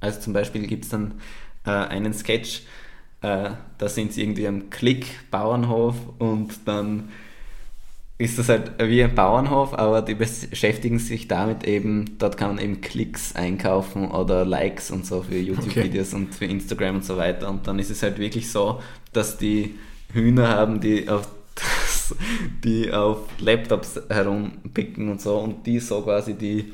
[0.00, 1.14] Also zum Beispiel gibt es dann
[1.66, 2.62] äh, einen Sketch,
[3.20, 7.10] äh, da sind sie irgendwie am Klick Bauernhof und dann
[8.16, 12.64] ist das halt wie ein Bauernhof, aber die beschäftigen sich damit eben, dort kann man
[12.64, 17.50] eben Klicks einkaufen oder Likes und so für YouTube-Videos und für Instagram und so weiter.
[17.50, 18.80] Und dann ist es halt wirklich so,
[19.12, 19.74] dass die
[20.12, 21.28] Hühner haben, die auf,
[22.64, 26.72] die auf Laptops herumpicken und so und die so quasi die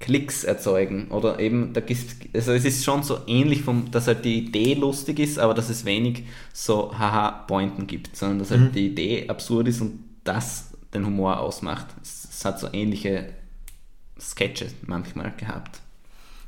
[0.00, 1.08] Klicks erzeugen.
[1.10, 4.74] Oder eben, da gibt's, also es ist schon so ähnlich, vom, dass halt die Idee
[4.74, 9.68] lustig ist, aber dass es wenig so Haha-Pointen gibt, sondern dass halt die Idee absurd
[9.68, 11.86] ist und das den Humor ausmacht.
[12.02, 13.28] Es, es hat so ähnliche
[14.18, 15.80] Sketches manchmal gehabt.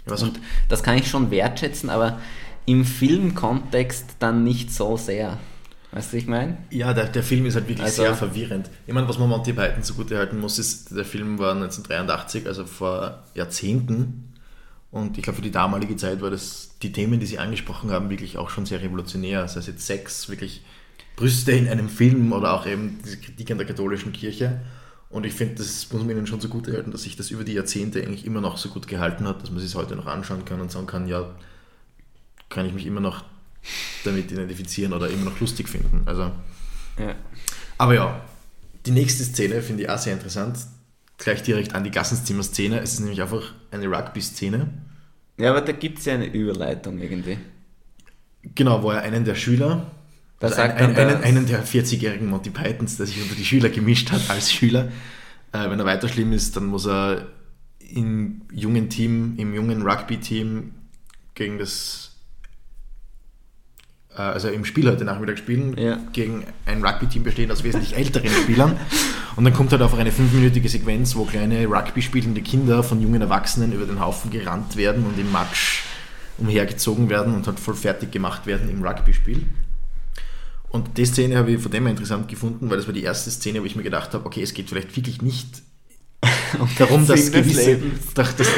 [0.06, 2.20] Ja, Und das kann ich schon wertschätzen, aber
[2.66, 5.38] im Filmkontext dann nicht so sehr.
[5.92, 6.56] Weißt du, wie ich meine?
[6.70, 8.70] Ja, der, der Film ist halt wirklich Also- sehr verwirrend.
[8.86, 12.64] Ich meine, was man Monty Python zugute halten muss, ist, der Film war 1983, also
[12.64, 14.32] vor Jahrzehnten.
[14.90, 18.10] Und ich glaube, für die damalige Zeit war das, die Themen, die sie angesprochen haben,
[18.10, 19.46] wirklich auch schon sehr revolutionär.
[19.48, 20.62] Sei es jetzt Sex, wirklich
[21.16, 24.60] Brüste in einem Film oder auch eben diese Kritik an der katholischen Kirche.
[25.10, 27.52] Und ich finde, das muss man ihnen schon zugute halten, dass sich das über die
[27.52, 30.46] Jahrzehnte eigentlich immer noch so gut gehalten hat, dass man sich es heute noch anschauen
[30.46, 31.26] kann und sagen kann, ja,
[32.48, 33.24] kann ich mich immer noch
[34.04, 36.02] damit identifizieren oder immer noch lustig finden.
[36.06, 36.32] Also,
[36.98, 37.14] Ja.
[37.78, 38.20] aber ja,
[38.86, 40.58] die nächste Szene finde ich auch sehr interessant.
[41.18, 42.80] Gleich direkt an die Gassenzimmer-Szene.
[42.80, 44.68] Es ist nämlich einfach eine Rugby-Szene.
[45.38, 47.38] ja, aber da gibt es ja eine Überleitung irgendwie.
[48.54, 49.90] Genau, wo er einen der Schüler,
[50.40, 53.36] Da also sagt einen, dann einen, der- einen der 40-jährigen Monty Pythons, der sich unter
[53.36, 54.88] die Schüler gemischt hat als Schüler,
[55.52, 57.28] äh, wenn er weiter schlimm ist, dann muss er
[57.78, 60.72] im jungen Team, im jungen Rugby-Team
[61.34, 62.11] gegen das
[64.20, 65.98] also im Spiel heute Nachmittag spielen, Ja.
[66.12, 68.78] gegen ein Rugby-Team bestehend aus wesentlich älteren Spielern.
[69.36, 73.22] Und dann kommt halt einfach eine fünfminütige Sequenz, wo kleine Rugby spielende Kinder von jungen
[73.22, 75.82] Erwachsenen über den Haufen gerannt werden und im Matsch
[76.38, 79.46] umhergezogen werden und halt voll fertig gemacht werden im Rugby-Spiel.
[80.68, 83.30] Und die Szene habe ich von dem her interessant gefunden, weil das war die erste
[83.30, 85.62] Szene, wo ich mir gedacht habe, okay, es geht vielleicht wirklich nicht
[86.78, 87.78] darum, dass gewisse...
[88.14, 88.48] Dass, dass,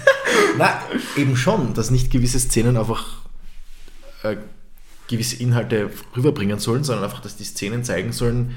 [0.58, 0.80] na,
[1.16, 3.18] eben schon, dass nicht gewisse Szenen einfach
[4.22, 4.36] äh,
[5.14, 8.54] gewisse Inhalte rüberbringen sollen, sondern einfach, dass die Szenen zeigen sollen,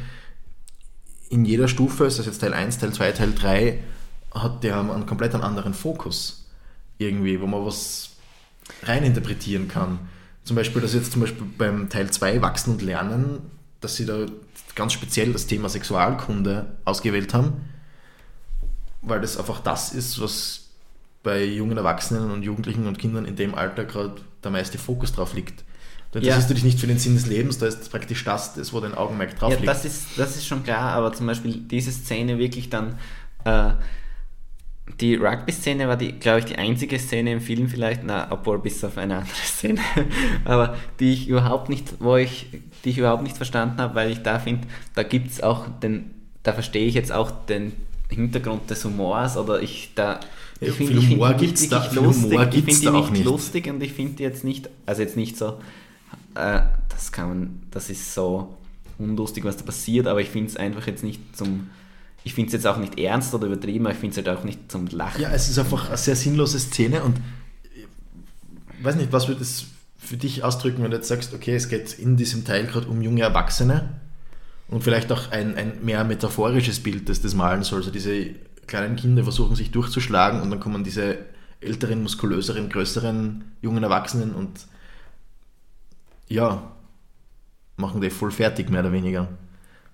[1.29, 3.79] in jeder Stufe, ist das jetzt Teil 1, Teil 2, Teil 3,
[4.33, 6.45] hat der einen komplett anderen Fokus
[6.97, 8.11] irgendwie, wo man was
[8.83, 9.99] reininterpretieren kann.
[10.43, 13.39] Zum Beispiel, dass jetzt zum Beispiel beim Teil 2 Wachsen und Lernen,
[13.81, 14.25] dass sie da
[14.75, 17.65] ganz speziell das Thema Sexualkunde ausgewählt haben,
[19.01, 20.69] weil das einfach das ist, was
[21.23, 25.33] bei jungen Erwachsenen und Jugendlichen und Kindern in dem Alter gerade der meiste Fokus drauf
[25.33, 25.63] liegt.
[26.19, 26.33] Da Ja.
[26.35, 28.79] interessierst du dich nicht für den Sinn des Lebens, da ist praktisch das, das wo
[28.79, 29.67] dein Augenmerk drauf Ja, liegt.
[29.67, 32.97] das ist, das ist schon klar, aber zum Beispiel diese Szene wirklich dann,
[33.45, 33.71] äh,
[35.01, 38.83] die Rugby-Szene war, die, glaube ich, die einzige Szene im Film vielleicht, na, obwohl bis
[38.83, 39.81] auf eine andere Szene,
[40.45, 42.47] aber die ich überhaupt nicht, wo ich,
[42.85, 46.11] die ich überhaupt nicht verstanden habe, weil ich da finde, da gibt es auch den,
[46.43, 47.73] da verstehe ich jetzt auch den
[48.09, 50.21] Hintergrund des Humors oder ich da
[50.61, 51.71] Ja, ich finde find Humor die da- lustig,
[52.53, 53.25] ich finde nicht nicht.
[53.25, 55.59] lustig und ich finde die jetzt nicht, also jetzt nicht so,
[56.35, 58.57] äh, das kann man, das ist so
[58.97, 61.69] unlustig, was da passiert, aber ich finde es einfach jetzt nicht zum,
[62.23, 64.43] ich finde es jetzt auch nicht ernst oder übertrieben, aber ich finde es halt auch
[64.43, 65.21] nicht zum Lachen.
[65.21, 67.17] Ja, es ist einfach eine sehr sinnlose Szene und
[68.79, 69.65] ich weiß nicht, was würde es
[69.97, 73.01] für dich ausdrücken, wenn du jetzt sagst, okay, es geht in diesem Teil gerade um
[73.01, 73.89] junge Erwachsene
[74.69, 77.79] und vielleicht auch ein, ein mehr metaphorisches Bild, das das malen soll.
[77.79, 78.27] Also diese
[78.67, 81.17] kleinen Kinder versuchen sich durchzuschlagen und dann kommen diese
[81.61, 84.67] älteren, muskulöseren, größeren, jungen Erwachsenen und
[86.27, 86.71] ja,
[87.77, 89.27] machen die voll fertig, mehr oder weniger.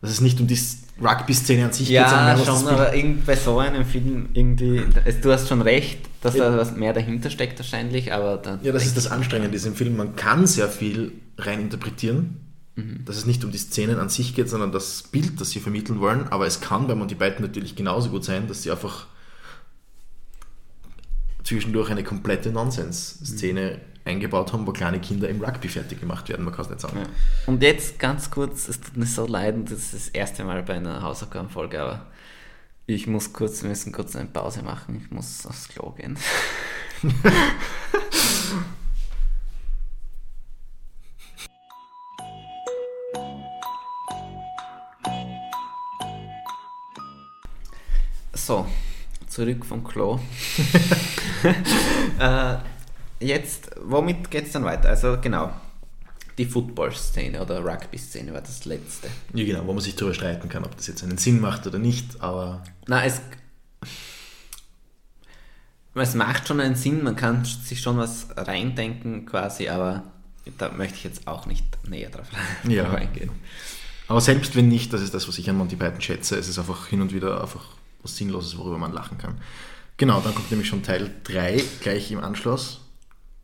[0.02, 0.60] Dass es nicht um die
[1.02, 4.30] Rugby-Szene an sich geht, sondern Ja, mehr, das schon, aber irgend- bei so einem Film
[4.34, 8.60] irgendwie, es- du hast schon recht, dass da was mehr dahinter steckt wahrscheinlich, aber dann
[8.63, 9.96] Ja, das ist das Anstrengende in diesem Film.
[9.96, 12.39] Man kann sehr viel rein interpretieren,
[13.06, 16.00] dass es nicht um die Szenen an sich geht, sondern das Bild, das sie vermitteln
[16.00, 16.28] wollen.
[16.30, 19.06] Aber es kann bei Monty Python natürlich genauso gut sein, dass sie einfach
[21.43, 26.43] zwischendurch eine komplette Nonsens-Szene eingebaut haben, wo kleine Kinder im Rugby fertig gemacht werden.
[26.45, 26.99] Man kann es nicht sagen.
[26.99, 27.05] Ja.
[27.45, 30.75] Und jetzt ganz kurz, es tut mir so leid, das ist das erste Mal bei
[30.75, 32.05] einer Hausaufgabenfolge, aber
[32.85, 36.17] ich muss kurz, wir müssen kurz eine Pause machen, ich muss aufs Klo gehen.
[48.45, 48.65] So,
[49.29, 50.19] zurück vom Klo.
[52.19, 52.57] äh,
[53.19, 54.89] jetzt, womit geht es dann weiter?
[54.89, 55.54] Also genau,
[56.38, 59.08] die Football-Szene oder Rugby-Szene war das letzte.
[59.34, 61.80] Ja, genau, wo man sich darüber streiten kann, ob das jetzt einen Sinn macht oder
[61.80, 63.21] nicht, aber Na, es,
[65.95, 70.04] es macht schon einen Sinn, man kann sich schon was reindenken quasi, aber
[70.58, 72.28] da möchte ich jetzt auch nicht näher drauf
[72.67, 72.91] Ja.
[72.91, 73.30] eingehen.
[74.08, 76.60] Aber selbst wenn nicht, das ist das, was ich an Monty Python schätze, es ist
[76.60, 77.65] einfach hin und wieder einfach
[78.02, 79.38] was Sinnloses, worüber man lachen kann.
[79.95, 82.82] Genau, dann kommt nämlich schon Teil 3 gleich im Anschluss.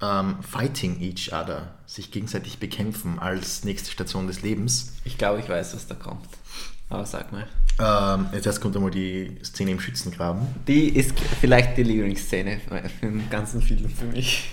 [0.02, 4.94] Ähm, fighting each other, sich gegenseitig bekämpfen als nächste Station des Lebens.
[5.04, 6.26] Ich glaube, ich weiß, was da kommt.
[6.90, 7.48] Aber sag mal.
[7.80, 10.48] Ähm, jetzt erst kommt einmal die Szene im Schützengraben.
[10.68, 12.60] Die ist vielleicht die Lieblingsszene
[13.02, 14.50] den ganzen Film für mich.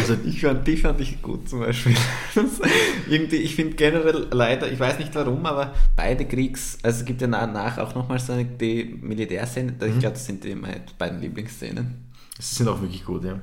[0.00, 1.96] Also Ich fand, die fand ich gut zum Beispiel.
[3.08, 7.20] Irgendwie, ich finde generell leider, ich weiß nicht warum, aber beide Kriegs, also es gibt
[7.20, 11.20] ja danach auch nochmal so eine die Militärszene, ich glaube, das sind die meine beiden
[11.20, 11.94] Lieblingsszenen.
[12.38, 13.40] sie sind auch wirklich gut, ja.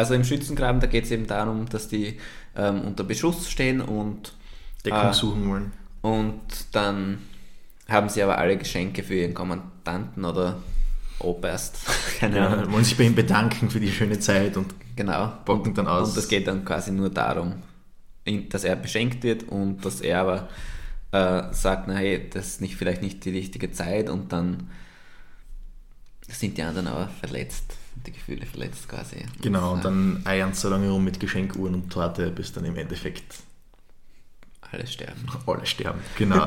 [0.00, 2.18] Also im Schützengraben, da geht es eben darum, dass die
[2.56, 4.32] ähm, unter Beschuss stehen und,
[4.84, 5.12] Deckung Ah.
[5.12, 5.72] suchen wollen.
[6.00, 6.40] und
[6.72, 7.18] dann
[7.86, 10.56] haben sie aber alle Geschenke für ihren Kommandanten oder
[11.18, 11.76] Oberst,
[12.18, 12.72] keine Ja, Ahnung.
[12.72, 15.32] wollen sich bei ihm bedanken für die schöne Zeit und Genau.
[15.44, 16.08] Bocken dann aus.
[16.10, 17.56] Und das geht dann quasi nur darum,
[18.48, 20.48] dass er beschenkt wird und dass er aber
[21.12, 24.70] äh, sagt, na hey, das ist nicht, vielleicht nicht die richtige Zeit und dann
[26.28, 27.74] sind die anderen aber verletzt,
[28.10, 29.24] die Gefühle verletzt quasi.
[29.40, 33.36] genau, und dann eiern so lange rum mit Geschenkuhren und Torte, bis dann im Endeffekt
[34.72, 35.26] alle sterben.
[35.46, 36.00] alle sterben.
[36.18, 36.46] Genau.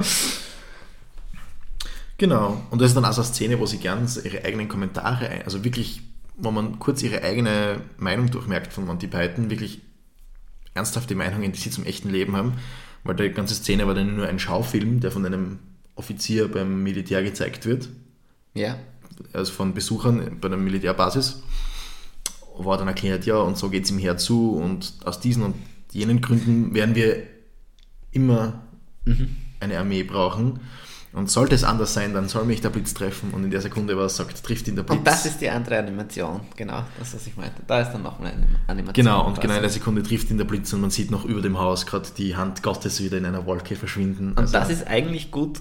[2.17, 2.61] genau.
[2.71, 5.43] Und das ist dann auch so eine Szene, wo sie gern ihre eigenen Kommentare, ein-
[5.43, 6.01] also wirklich,
[6.35, 9.81] wo man kurz ihre eigene Meinung durchmerkt von Monty Python, wirklich
[10.73, 12.53] ernsthafte Meinungen, die sie zum echten Leben haben,
[13.03, 15.59] weil die ganze Szene war dann nur ein Schaufilm, der von einem
[15.95, 17.89] Offizier beim Militär gezeigt wird,
[18.55, 18.77] Ja,
[19.33, 21.41] also von Besuchern bei einer Militärbasis,
[22.57, 25.55] wo er dann erklärt, ja, und so geht es ihm herzu und aus diesen und
[25.91, 27.23] jenen Gründen werden wir
[28.11, 28.61] immer
[29.59, 30.59] eine Armee brauchen.
[31.15, 33.95] Und sollte es anders sein, dann soll mich der Blitz treffen und in der Sekunde,
[33.95, 34.97] was sagt, trifft ihn der Blitz.
[34.97, 37.61] und das ist die andere Animation, genau, das, was ich meinte.
[37.67, 38.93] Da ist dann nochmal eine Animation.
[38.95, 39.41] genau, und quasi.
[39.41, 41.85] genau in der Sekunde trifft ihn der Blitz und man sieht noch über dem Haus
[41.85, 44.29] gerade die Hand Gottes wieder in einer Wolke verschwinden.
[44.29, 45.59] Und Also- das ist eigentlich gut.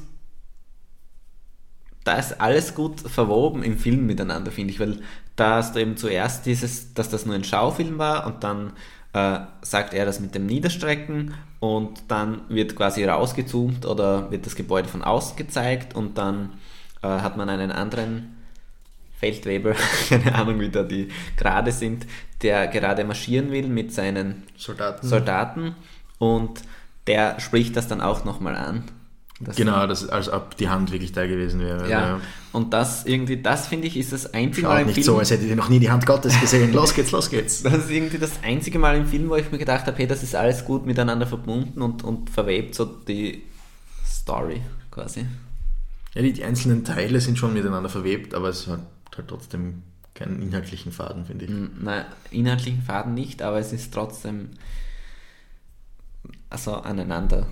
[2.05, 5.01] Da ist alles gut verwoben im Film miteinander, finde ich, weil
[5.37, 8.73] da hast du eben zuerst dieses, dass das nur ein Schaufilm war und dann
[9.13, 14.57] äh, sagt er das mit dem Niederstrecken und dann wird quasi rausgezoomt oder wird das
[14.57, 16.55] Gebäude von außen gezeigt und dann
[17.03, 18.37] äh, hat man einen anderen
[19.19, 19.77] Feldwebel,
[20.09, 22.07] keine Ahnung, wie da die gerade sind,
[22.43, 25.07] der gerade marschieren will mit seinen Soldaten.
[25.07, 25.77] Soldaten
[26.19, 26.63] und
[27.07, 28.85] der spricht das dann auch nochmal an.
[29.45, 31.89] Das Genau, das als ob die Hand wirklich da gewesen wäre.
[31.89, 32.21] Ja,
[32.53, 35.05] und das irgendwie, das finde ich, ist das einzige Mal Schaut im nicht Film.
[35.05, 36.73] so, als hättet ihr noch nie die Hand Gottes gesehen.
[36.73, 37.63] Los geht's, los geht's.
[37.63, 40.23] das ist irgendwie das einzige Mal im Film, wo ich mir gedacht habe, hey, das
[40.23, 43.43] ist alles gut miteinander verbunden und, und verwebt so die
[44.07, 45.27] Story quasi.
[46.15, 48.81] Ja, die, die einzelnen Teile sind schon miteinander verwebt, aber es hat
[49.17, 49.83] halt trotzdem
[50.15, 51.51] keinen inhaltlichen Faden, finde ich.
[51.81, 54.51] Na, inhaltlichen Faden nicht, aber es ist trotzdem
[56.51, 57.47] also aneinander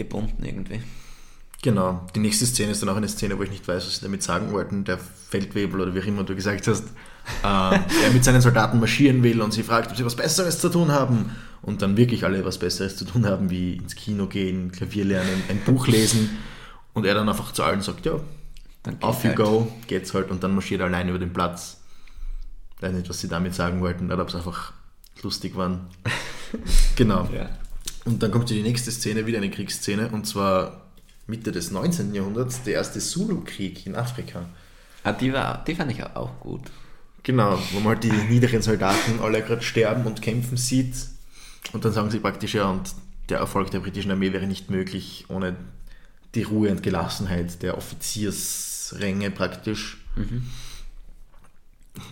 [0.00, 0.80] gebunden irgendwie.
[1.62, 2.06] Genau.
[2.14, 4.22] Die nächste Szene ist dann auch eine Szene, wo ich nicht weiß, was sie damit
[4.22, 4.84] sagen wollten.
[4.84, 6.84] Der Feldwebel oder wie auch immer du gesagt hast,
[7.42, 10.70] äh, der mit seinen Soldaten marschieren will und sie fragt, ob sie was Besseres zu
[10.70, 11.36] tun haben.
[11.62, 15.42] Und dann wirklich alle was Besseres zu tun haben, wie ins Kino gehen, Klavier lernen,
[15.50, 16.38] ein Buch lesen.
[16.94, 18.14] Und er dann einfach zu allen sagt, ja,
[19.02, 19.36] off you halt.
[19.36, 20.30] go, geht's halt.
[20.30, 21.82] Und dann marschiert er allein über den Platz.
[22.76, 24.72] Ich weiß nicht, was sie damit sagen wollten, oder ob es einfach
[25.22, 25.88] lustig waren.
[26.96, 27.28] genau.
[27.34, 27.50] Ja.
[28.10, 30.82] Und dann kommt die nächste Szene, wieder eine Kriegsszene, und zwar
[31.28, 32.12] Mitte des 19.
[32.12, 34.46] Jahrhunderts, der erste Zulu-Krieg in Afrika.
[35.04, 36.62] Ah, die, war, die fand ich auch gut.
[37.22, 40.94] Genau, wo man halt die niederen Soldaten alle gerade sterben und kämpfen sieht.
[41.72, 42.94] Und dann sagen sie praktisch, ja, und
[43.28, 45.54] der Erfolg der britischen Armee wäre nicht möglich ohne
[46.34, 49.98] die Ruhe und Gelassenheit der Offiziersränge praktisch.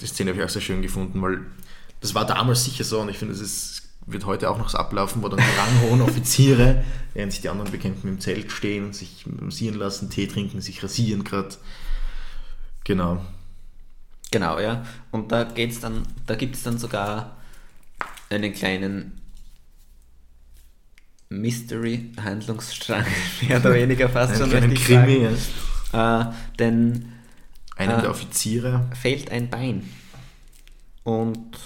[0.01, 1.41] Die Szene habe ich auch sehr schön gefunden, weil
[2.01, 4.79] das war damals sicher so und ich finde, es ist, wird heute auch noch so
[4.79, 6.85] ablaufen, wo dann die ranghohen Offiziere,
[7.15, 10.83] während sich die anderen Bekämpften im Zelt stehen und sich massieren lassen, Tee trinken, sich
[10.83, 11.51] rasieren gerade.
[12.85, 13.25] Genau.
[14.31, 14.85] Genau, ja.
[15.11, 17.37] Und da geht's dann, da gibt es dann sogar
[18.31, 19.21] einen kleinen
[21.31, 23.05] Mystery-Handlungsstrang,
[23.49, 24.73] mehr oder weniger fast Einen schon.
[24.73, 25.29] ich Krimi,
[25.93, 26.31] sagen.
[26.33, 27.13] Äh, denn
[27.77, 28.01] Einem Ah.
[28.01, 28.87] der Offiziere.
[29.01, 29.89] fehlt ein Bein.
[31.05, 31.57] Und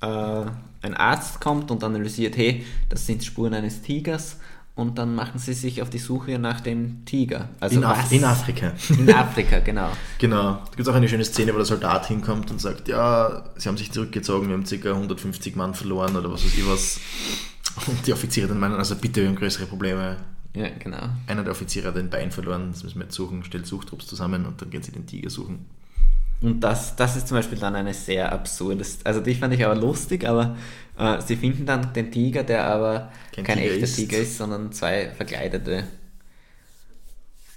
[0.00, 0.44] äh,
[0.84, 4.38] ein Arzt kommt und analysiert, hey, das sind Spuren eines Tigers.
[4.76, 7.48] Und dann machen sie sich auf die Suche nach dem Tiger.
[7.60, 8.72] Also in, Af in Afrika.
[8.90, 9.90] In Afrika, genau.
[10.18, 10.54] Genau.
[10.54, 13.68] Da gibt es auch eine schöne Szene, wo der Soldat hinkommt und sagt, ja, sie
[13.68, 14.90] haben sich zurückgezogen, wir haben ca.
[14.90, 16.98] 150 Mann verloren oder was weiß ich was.
[17.86, 20.16] Und die Offiziere dann meinen, also bitte, wir haben größere Probleme.
[20.54, 21.08] Ja, genau.
[21.28, 24.44] Einer der Offiziere hat ein Bein verloren, das müssen wir jetzt suchen, stellt Suchtrupps zusammen
[24.44, 25.66] und dann gehen sie den Tiger suchen.
[26.40, 29.74] Und das, das ist zum Beispiel dann eine sehr absurde, also die fand ich aber
[29.74, 30.56] lustig, aber
[30.98, 33.96] äh, sie finden dann den Tiger, der aber Kein kein, Tiger echter ist.
[33.96, 35.84] Tiger ist, sondern zwei verkleidete.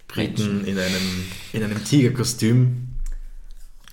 [0.07, 2.87] Briten in einem, in einem Tigerkostüm.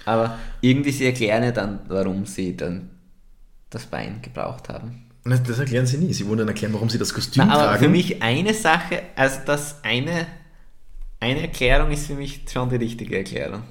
[0.05, 2.91] Aber irgendwie sie erklären ja dann, warum sie dann
[3.71, 5.07] das Bein gebraucht haben.
[5.25, 6.13] Das erklären sie nie.
[6.13, 7.85] Sie wollen dann erklären, warum sie das Kostüm Na, aber tragen.
[7.85, 10.27] für mich eine Sache, also das eine,
[11.19, 13.63] eine Erklärung ist für mich schon die richtige Erklärung.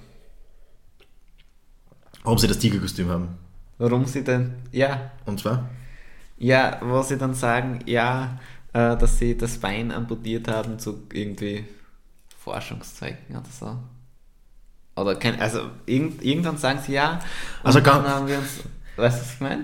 [2.24, 3.30] Warum sie das Tigerkostüm haben.
[3.78, 5.70] Warum sie denn, ja, Und zwar?
[6.38, 8.40] Ja, wo sie dann sagen, ja,
[8.74, 11.66] äh, dass sie das Bein amputiert haben zu irgendwie
[12.38, 13.78] Forschungszwecken oder so.
[15.02, 17.14] Oder kein, also irgend, irgendwann sagen sie ja.
[17.14, 18.60] Und Also dann gar- haben wir uns,
[18.96, 19.64] weißt du, was ich meine?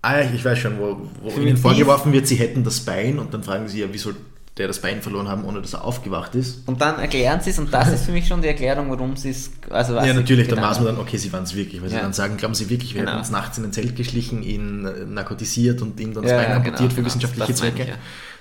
[0.00, 3.34] Ah ja, ich weiß schon, wo, wo ihnen vorgeworfen wird, sie hätten das Bein und
[3.34, 4.14] dann fragen sie ja, wie soll
[4.58, 6.66] der das Bein verloren haben, ohne dass er aufgewacht ist.
[6.68, 9.30] Und dann erklären sie es und das ist für mich schon die Erklärung, warum sie
[9.30, 11.80] es, also was ja, sie natürlich, dann weiß man dann, okay, sie waren es wirklich,
[11.80, 12.02] weil sie Ja.
[12.02, 13.12] dann sagen, glauben sie wirklich, wir Genau.
[13.12, 16.38] hätten uns nachts in ein Zelt geschlichen, ihn äh, narkotisiert und ihm dann das Ja,
[16.38, 17.82] Bein amputiert genau, für genau, wissenschaftliche Zwecke.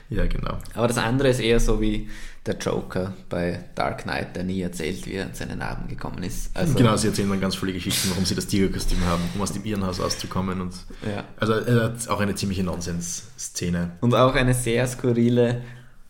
[0.10, 0.58] ich, ja, genau.
[0.74, 2.10] Aber das andere ist eher so wie
[2.46, 6.50] der Joker bei Dark Knight, der nie erzählt, wie er an seine Narben gekommen ist.
[6.56, 9.52] Also, genau, sie erzählen dann ganz viele Geschichten, warum sie das Tigerkostüm haben, um aus
[9.52, 10.62] dem Irrenhaus auszukommen.
[10.62, 10.74] Und
[11.06, 11.26] Ja.
[11.40, 13.92] Also er hat auch eine ziemliche Nonsens-Szene.
[14.00, 15.62] Und auch eine sehr skurrile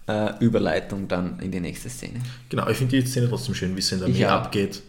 [0.08, 2.22] äh, Überleitung dann in die nächste Szene.
[2.50, 4.32] Genau, ich finde die Szene trotzdem schön, wie es in der Armee auch.
[4.32, 4.82] abgeht.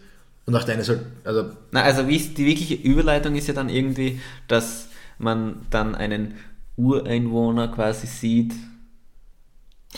[0.45, 4.19] Und auch deine soll, also Na, also wie die wirkliche Überleitung ist ja dann irgendwie,
[4.47, 4.87] dass
[5.19, 6.35] man dann einen
[6.75, 8.53] Ureinwohner quasi sieht.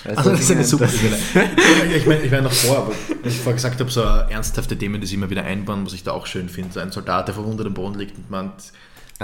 [0.04, 0.90] Weißt Also das ist eine super?
[0.90, 1.58] Überleitung.
[1.96, 2.94] Ich meine, ich meine noch vor, aber
[3.24, 6.12] ich vorher gesagt habe, so ernsthafte Themen, die sie immer wieder einbauen, was ich da
[6.12, 6.74] auch schön finde.
[6.74, 8.74] So ein Soldat, der verwundet am Boden liegt und meint,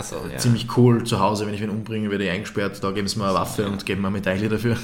[0.01, 0.37] so, ja.
[0.37, 3.25] ziemlich cool zu Hause, wenn ich ihn umbringe, werde ich eingesperrt, da geben sie mir
[3.25, 4.77] eine Waffe und geben mir eine Medaille dafür.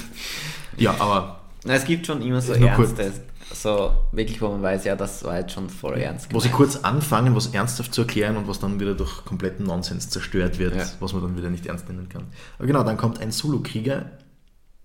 [0.76, 2.98] Ja, aber Na, es gibt schon immer so Ist nur kurz.
[2.98, 3.22] ernste,
[3.52, 6.32] so wirklich, wo man weiß, ja, das war jetzt schon voll ernst.
[6.32, 6.56] wo sie gemeint.
[6.72, 10.74] kurz anfangen, was ernsthaft zu erklären und was dann wieder durch kompletten Nonsens zerstört wird,
[10.76, 10.84] Ja.
[11.00, 12.24] was man dann wieder nicht ernst nehmen kann.
[12.58, 14.10] Aber genau, dann kommt ein Zulu-Krieger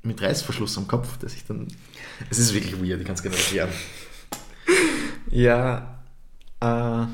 [0.03, 1.67] mit Reißverschluss am Kopf, der sich dann...
[2.29, 3.69] Es ist wirklich weird, ich kann es gerne erklären.
[5.31, 5.99] Ja,
[6.61, 7.05] äh,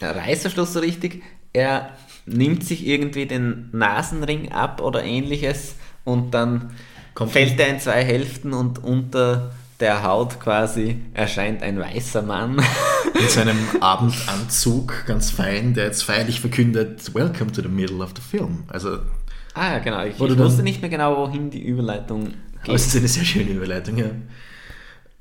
[0.00, 1.22] Reißverschluss so richtig.
[1.52, 1.96] Er
[2.26, 6.70] nimmt sich irgendwie den Nasenring ab oder ähnliches und dann
[7.14, 12.62] Kommt- fällt er in zwei Hälften und unter der Haut quasi erscheint ein weißer Mann.
[13.20, 18.22] in seinem Abendanzug, ganz fein, der jetzt feierlich verkündet, Welcome to the middle of the
[18.22, 18.64] film.
[18.68, 18.98] Also,
[19.54, 20.04] ah ja, genau.
[20.04, 22.34] Ich, ich wusste nicht mehr genau, wohin die Überleitung
[22.64, 22.94] aber es geht.
[22.94, 24.06] ist eine sehr schöne Überleitung, ja.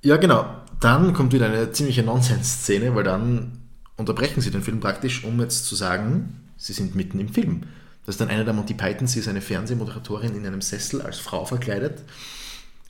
[0.02, 0.46] Ja, genau.
[0.80, 3.60] Dann kommt wieder eine ziemliche Nonsens-Szene, weil dann
[3.98, 7.64] unterbrechen sie den Film praktisch, um jetzt zu sagen, sie sind mitten im Film.
[8.06, 11.20] Das ist dann einer der Monty Python, sie ist eine Fernsehmoderatorin in einem Sessel als
[11.20, 12.02] Frau verkleidet.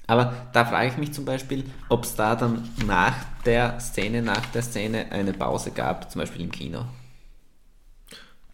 [0.07, 4.45] Aber da frage ich mich zum Beispiel, ob es da dann nach der Szene, nach
[4.47, 6.85] der Szene eine Pause gab, zum Beispiel im Kino.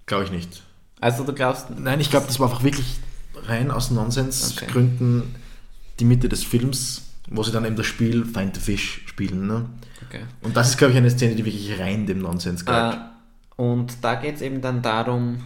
[0.05, 0.63] Glaube ich nicht.
[1.01, 2.97] Also du glaubst, Nein, ich glaube, das war einfach wirklich
[3.35, 5.35] rein aus Nonsensgründen
[5.99, 9.47] die Mitte des Films, wo sie dann eben das Spiel Find the Fish spielen.
[9.47, 9.65] Ne?
[10.07, 10.23] okay.
[10.41, 12.95] Und das ist, glaube ich, eine Szene, die wirklich rein dem Nonsens galt.
[12.95, 15.43] Äh, und da geht es eben dann darum,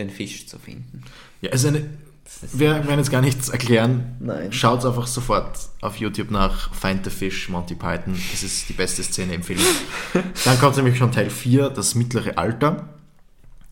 [0.00, 1.02] den Fisch zu finden.
[1.40, 1.78] Ja, es ist eine.
[1.78, 4.16] ist- Wir werden jetzt gar nichts erklären.
[4.20, 4.52] Nein.
[4.52, 8.14] Schaut einfach sofort auf YouTube nach Find the Fish, Monty Python.
[8.32, 9.60] Das ist die beste Szene im Film.
[10.44, 12.88] Dann kommt nämlich schon Teil 4, das mittlere Alter.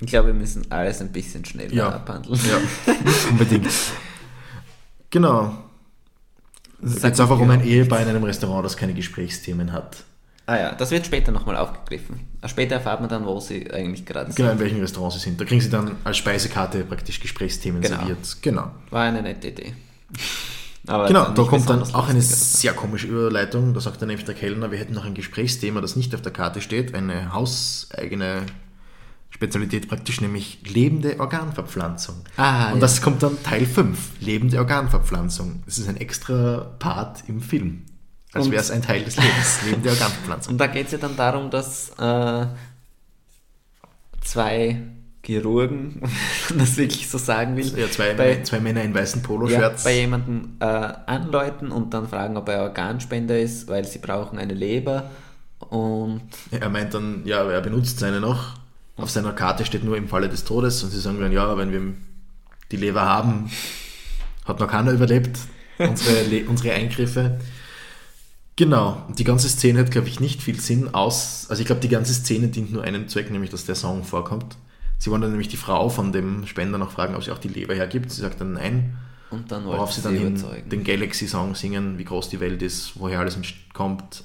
[0.01, 1.89] Ich glaube, wir müssen alles ein bisschen schneller Ja.
[1.91, 2.39] abhandeln.
[2.49, 2.95] Ja,
[3.31, 3.66] unbedingt.
[5.11, 5.57] Genau.
[6.83, 10.05] Es geht einfach um ein Ehepaar in einem Restaurant, das keine Gesprächsthemen hat.
[10.49, 12.21] Ah ja, das wird später nochmal aufgegriffen.
[12.47, 14.59] Später erfahrt man dann, wo sie eigentlich gerade Genau, sind.
[14.59, 15.39] in welchem Restaurant sie sind.
[15.39, 17.99] Da kriegen sie dann als Speisekarte praktisch Gesprächsthemen Genau.
[17.99, 18.37] serviert.
[18.41, 18.71] Genau.
[18.89, 19.75] War eine nette Idee.
[20.87, 23.75] Aber Genau, da kommt dann auch eine sehr komische Überleitung.
[23.75, 26.33] Da sagt dann nämlich der Kellner, wir hätten noch ein Gesprächsthema, das nicht auf der
[26.33, 28.47] Karte steht, eine hauseigene
[29.29, 32.17] Spezialität praktisch, nämlich lebende Organverpflanzung.
[32.39, 32.81] Ah, Und ja.
[32.81, 35.63] das kommt dann Teil 5, lebende Organverpflanzung.
[35.67, 37.83] Das ist ein extra Part im Film.
[38.39, 40.53] Als wäre es ein Teil des Lebens, lebende Organverpflanzung.
[40.53, 42.47] Und da geht es ja dann darum, dass äh,
[44.22, 44.76] zwei
[45.24, 46.01] Chirurgen,
[46.49, 49.26] wenn man das wirklich so sagen will, Ja, zwei, bei, zwei Männer in weißen ja,
[49.26, 49.84] Poloshirts.
[49.84, 54.55] bei jemandem äh, anläuten und dann fragen, ob er Organspender ist, weil sie brauchen eine
[54.55, 55.11] Leber.
[55.59, 58.55] Und Er meint dann, ja, er benutzt seine noch.
[58.97, 61.72] Auf seiner Karte steht nur im Falle des Todes und sie sagen dann, ja, wenn
[61.72, 61.95] wir
[62.72, 63.51] die Leber haben,
[64.45, 65.39] hat noch keiner überlebt,
[65.78, 67.39] unsere, unsere Eingriffe.
[68.59, 71.47] Genau, die ganze Szene hat, glaube ich, nicht viel Sinn aus.
[71.49, 74.57] Also ich glaube, die ganze Szene dient nur einem Zweck, nämlich dass der Song vorkommt.
[74.99, 77.47] Sie wollen dann nämlich die Frau von dem Spender noch fragen, ob sie auch die
[77.47, 78.11] Leber hergibt.
[78.11, 78.99] Sie sagt dann nein.
[79.31, 80.69] Und dann Worauf sie sie dann überzeugen.
[80.71, 83.39] den Galaxy-Song singen, wie groß die Welt ist, woher alles
[83.75, 84.25] kommt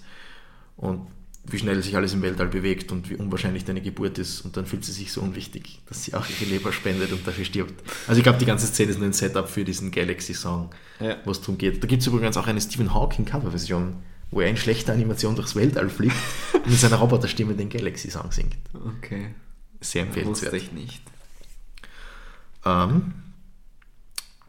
[0.78, 1.02] und
[1.46, 4.42] wie schnell sich alles im Weltall bewegt und wie unwahrscheinlich deine Geburt ist.
[4.42, 7.46] Und dann fühlt sie sich so unwichtig, dass sie auch ihre Leber spendet und dafür
[7.46, 7.84] stirbt.
[8.08, 11.18] Also ich glaube, die ganze Szene ist nur ein Setup für diesen Galaxy-Song, Ja.
[11.24, 11.84] wo es darum geht.
[11.84, 13.98] Da gibt es übrigens auch eine Stephen Hawking-Coverversion,
[14.34, 16.16] wo er in schlechter Animation durchs Weltall fliegt
[16.54, 18.56] und mit seiner Roboterstimme den Galaxy-Song singt.
[18.74, 19.34] Okay.
[19.80, 20.54] Sehr Wusste empfehlenswert.
[20.54, 21.02] ich nicht.
[22.66, 23.14] Ähm,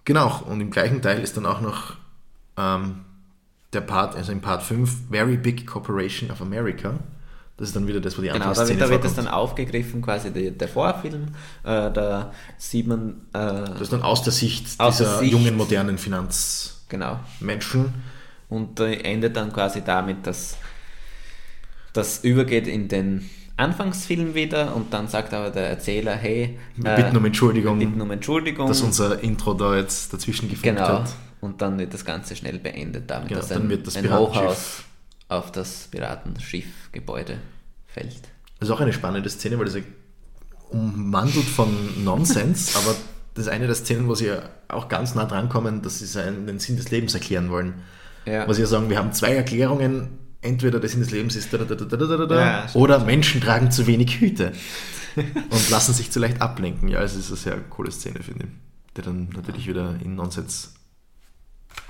[0.05, 1.95] genau, und im gleichen Teil ist dann auch noch
[2.57, 3.05] ähm,
[3.73, 6.95] der Part, also im Part 5, Very Big Corporation of America.
[7.57, 10.03] Das ist dann wieder das, wo die Genau, da wird, da wird das dann aufgegriffen,
[10.03, 11.29] quasi der, der Vorfilm.
[11.63, 13.39] Äh, da sieht man, äh,
[13.73, 15.33] Das ist dann aus der Sicht Aus der dieser Sicht.
[15.33, 16.83] jungen, modernen Finanzmenschen.
[16.89, 17.21] genau.
[18.49, 20.57] Und äh, endet dann quasi damit, dass
[21.93, 27.03] das übergeht in den Anfangsfilm wieder und dann sagt aber der Erzähler, hey, Wir äh,
[27.03, 28.67] bitten um Entschuldigung, wir bitten um Entschuldigung.
[28.67, 30.89] dass unser Intro da jetzt dazwischen gefunkt genau.
[30.89, 31.11] hat.
[31.41, 34.83] Und dann wird das Ganze schnell beendet damit, Genau, dass dann ein, das ein Hochhaus
[35.29, 37.39] auf das Piratenschiff-Gebäude
[37.87, 38.23] fällt.
[38.59, 39.83] Das ist auch eine spannende Szene, weil das ja
[40.71, 42.97] ummantelt von Nonsens, aber
[43.35, 46.07] das ist eine der Szenen, wo sie ja auch ganz nah dran kommen, dass sie
[46.07, 47.75] seinen, den Sinn des Lebens erklären wollen.
[48.27, 48.49] Ja.
[48.49, 51.59] Was sie ja sagen, wir haben zwei Erklärungen, entweder der Sinn des Lebens ist da,
[51.59, 54.53] da, da, da, da, da, da, Ja, oder Menschen tragen zu wenig Hüte
[55.17, 56.89] und lassen sich zu leicht ablenken.
[56.89, 60.75] Ja, es ist eine sehr coole Szene, finde ich, die dann natürlich wieder in Nonsens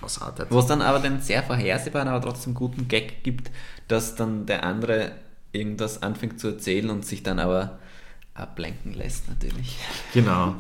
[0.01, 0.49] ausartet.
[0.51, 3.51] Wo es dann aber den sehr vorhersehbaren, aber trotzdem guten Gag gibt,
[3.89, 5.13] dass dann der andere
[5.53, 7.79] irgendwas anfängt zu erzählen und sich dann aber
[8.35, 9.79] ablenken lässt natürlich.
[10.13, 10.57] Genau.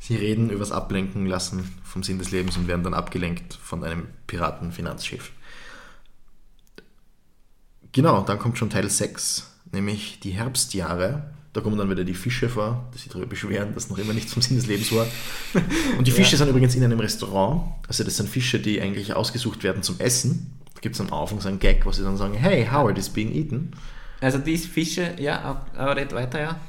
[0.00, 4.08] Sie reden übers Ablenken lassen vom Sinn des Lebens und werden dann abgelenkt von einem
[4.26, 5.30] Piratenfinanzschiff.
[7.92, 11.30] Genau, dann kommt schon Teil 6, nämlich die Herbstjahre.
[11.52, 14.32] Da kommen dann wieder die Fische vor, die sich darüber beschweren, dass noch immer nichts
[14.32, 15.06] vom Sinn des Lebens war.
[15.98, 17.74] Und die Fische sind übrigens in einem Restaurant.
[17.86, 20.58] Also das sind Fische, die eigentlich ausgesucht werden zum Essen.
[20.74, 23.10] Da gibt es am Anfang so einen Gag, wo sie dann sagen, hey, Howard is
[23.10, 23.72] being eaten.
[24.20, 26.60] Also die Fische, ja, aber red weiter, ja.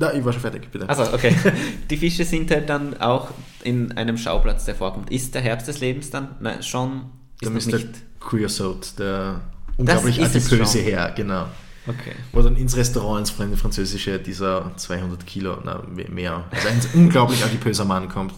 [0.00, 0.88] Ja, ich war schon fertig, bitte.
[0.88, 1.34] Also, okay.
[1.90, 3.28] Die Fische sind halt dann auch
[3.62, 5.10] in einem Schauplatz, der vorkommt.
[5.10, 6.36] Ist der Herbst des Lebens dann?
[6.40, 7.80] Nein, schon ist noch ist der.
[8.20, 9.40] Creosote, der
[9.76, 10.80] unglaublich adipöse.
[10.80, 11.46] Herr, genau.
[11.86, 12.12] Okay.
[12.32, 17.42] Wo dann ins Restaurant, ins Fran- französische, dieser 200 Kilo, na, mehr, also ein unglaublich
[17.42, 18.34] adipöser Mann kommt,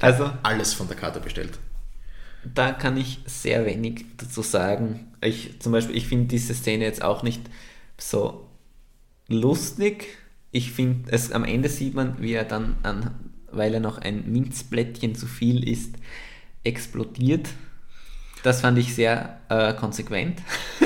[0.00, 1.58] Also, alles von der Karte bestellt.
[2.44, 5.12] da kann ich sehr wenig dazu sagen.
[5.20, 7.42] Ich zum Beispiel, ich finde diese Szene jetzt auch nicht
[7.98, 8.46] so
[9.28, 10.17] lustig.
[10.50, 13.10] Ich finde, es am Ende sieht man, wie er dann an,
[13.50, 15.96] weil er noch ein Minzblättchen zu viel isst,
[16.64, 17.48] explodiert.
[18.42, 20.40] Das fand ich sehr äh, konsequent.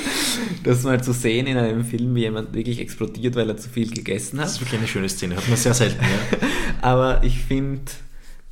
[0.64, 3.90] das mal zu sehen in einem Film, wie jemand wirklich explodiert, weil er zu viel
[3.90, 4.46] gegessen hat.
[4.46, 6.38] Das ist wirklich eine schöne Szene, hat man sehr selten, ja.
[6.80, 7.92] Aber ich finde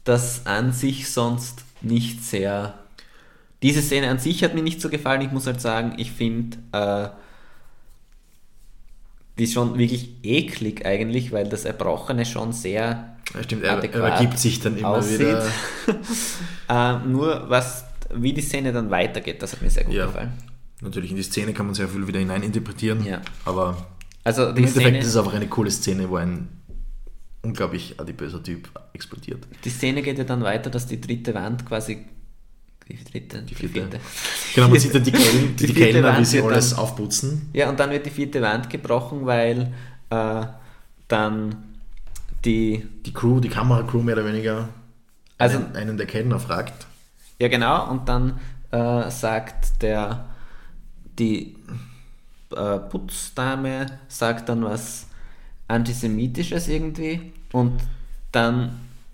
[0.05, 2.79] das an sich sonst nicht sehr.
[3.63, 5.21] Diese Szene an sich hat mir nicht so gefallen.
[5.23, 7.09] Ich muss halt sagen, ich finde äh,
[9.41, 14.03] die ist schon wirklich eklig eigentlich, weil das Erbrochene schon sehr ja stimmt, er, er
[14.13, 15.21] ergibt sich dann immer aussieht.
[15.21, 15.49] wieder.
[16.69, 17.85] äh, nur was,
[18.15, 20.07] wie die Szene dann weitergeht, das hat mir sehr gut Ja.
[20.07, 20.33] gefallen.
[20.83, 23.21] Natürlich, in die Szene kann man sehr viel wieder hineininterpretieren, Ja.
[23.45, 23.87] aber
[24.25, 26.49] Also im Endeffekt Szene, ist es einfach eine coole Szene, wo ein
[27.43, 29.47] unglaublich adipöser Typ explodiert.
[29.65, 32.05] die Szene geht ja dann weiter, dass die dritte Wand quasi.
[32.91, 33.73] Die dritte, die, vierte.
[33.75, 34.01] vierte.
[34.55, 37.49] Genau, man sieht dann die, Kel die, Die Kellner, wie sie alles dann- aufputzen.
[37.53, 39.73] Ja, und dann wird die vierte Wand gebrochen, weil
[40.11, 40.47] äh,
[41.09, 41.57] dann
[42.45, 42.87] die.
[43.07, 44.69] Die Crew, die Kameracrew mehr oder weniger,
[45.39, 46.87] Also- einen, einen der Kellner fragt.
[47.39, 48.39] Ja, genau, und dann
[48.71, 50.27] äh, sagt der.
[51.19, 51.57] Die.
[52.57, 55.07] äh, Putzdame sagt dann was
[55.69, 57.81] Antisemitisches irgendwie und
[58.33, 58.73] dann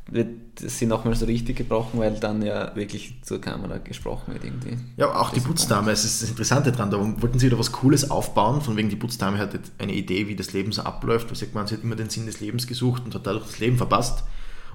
[0.09, 4.79] wird sie nochmal so richtig gebrochen, weil dann ja wirklich zur Kamera gesprochen wird irgendwie.
[4.97, 8.11] Ja, auch die Putzdame, es ist das Interessante dran, da wollten sie da was Cooles
[8.11, 11.55] aufbauen, von wegen die Putzdame hat eine Idee, wie das Leben so abläuft, weil sagt
[11.55, 14.23] man, sie hat immer den Sinn des Lebens gesucht und hat dadurch das Leben verpasst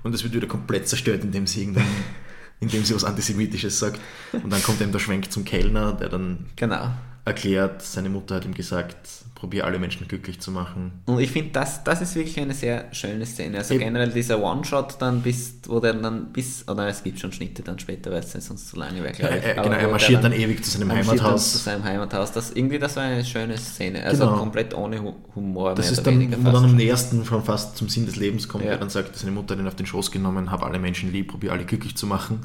[0.04, 1.86] und das wird wieder komplett zerstört, indem sie irgendein,
[2.60, 4.02] indem sie was Antisemitisches sagt
[4.34, 6.90] und dann kommt eben der Schwenk zum Kellner, der dann Genau.
[7.26, 8.96] Erklärt, seine Mutter hat ihm gesagt,
[9.36, 10.92] probier alle Menschen glücklich zu machen.
[11.06, 13.58] Und ich finde, das, das ist wirklich eine sehr schöne Szene.
[13.58, 13.86] Also Eben.
[13.86, 17.80] generell dieser One-Shot dann bis, wo der dann bis, oder es gibt schon Schnitte dann
[17.80, 19.44] später, weil es sonst zu lange wäre, Ja, glaube ich.
[19.44, 21.64] er, Aber genau, er marschiert dann ewig zu seinem dann zu Heimathaus.
[21.64, 22.32] seinem Heimathaus.
[22.32, 24.04] Das, irgendwie, das war eine schöne Szene.
[24.04, 24.38] Also Genau.
[24.38, 27.90] komplett ohne Hu- Humor, Das ist dann, weniger wo dann am nächsten schon fast zum
[27.90, 28.72] Sinn des Lebens kommt, Ja.
[28.72, 31.30] der dann sagt, seine Mutter hat ihn auf den Schoß genommen, hab alle Menschen lieb,
[31.30, 32.42] probier alle glücklich zu machen.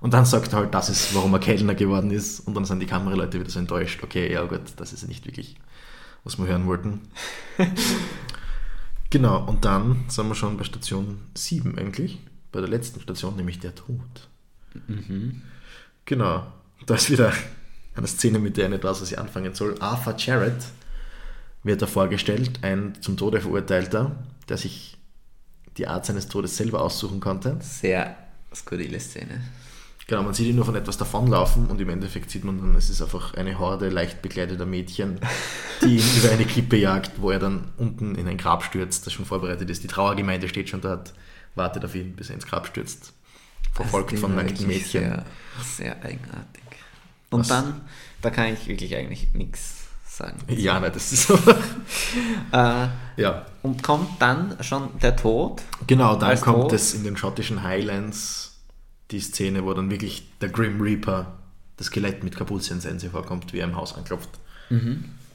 [0.00, 2.40] Und dann sagt er halt, das ist, warum er Kellner geworden ist.
[2.40, 5.56] Und dann sind die Kameraleute wieder so enttäuscht, okay, ja gut, das ist nicht wirklich,
[6.24, 7.00] was wir hören wollten.
[9.10, 12.18] genau, und dann sind wir schon bei Station 7 eigentlich,
[12.52, 14.28] bei der letzten Station, nämlich der Tod.
[16.04, 16.46] Genau,
[16.84, 17.32] da ist wieder
[17.94, 19.76] eine Szene, mit der ich nicht weiß, was ich anfangen soll.
[19.80, 20.64] Arthur Jarrett
[21.62, 24.12] wird da vorgestellt, ein zum Tode verurteilter,
[24.48, 24.98] der sich
[25.78, 27.58] die Art seines Todes selber aussuchen konnte.
[27.60, 28.16] Sehr
[28.54, 29.40] skurrile Szene.
[30.08, 32.90] Genau, man sieht ihn nur von etwas davonlaufen und im Endeffekt sieht man dann, es
[32.90, 35.18] ist einfach eine Horde leicht bekleideter Mädchen,
[35.82, 39.12] die ihn über eine Klippe jagt, wo er dann unten in ein Grab stürzt, das
[39.12, 39.82] schon vorbereitet ist.
[39.82, 41.12] Die Trauergemeinde steht schon dort,
[41.56, 43.14] wartet auf ihn, bis er ins Grab stürzt.
[43.72, 45.02] Verfolgt von nackten Mädchen.
[45.02, 45.24] Sehr,
[45.76, 46.62] sehr eigenartig.
[47.30, 47.80] Und Was- dann,
[48.22, 50.38] da kann ich wirklich eigentlich nichts sagen.
[50.48, 51.38] Ja, nein, das ist so.
[52.52, 52.86] Äh,
[53.16, 55.62] ja, und kommt dann schon der Tod.
[55.86, 56.72] Genau, dann kommt Tod?
[56.72, 58.45] es in den schottischen Highlands
[59.10, 61.36] die Szene, wo dann wirklich der Grim Reaper,
[61.76, 64.30] das Skelett mit Kapuzensense vorkommt, wie er im Haus anklopft.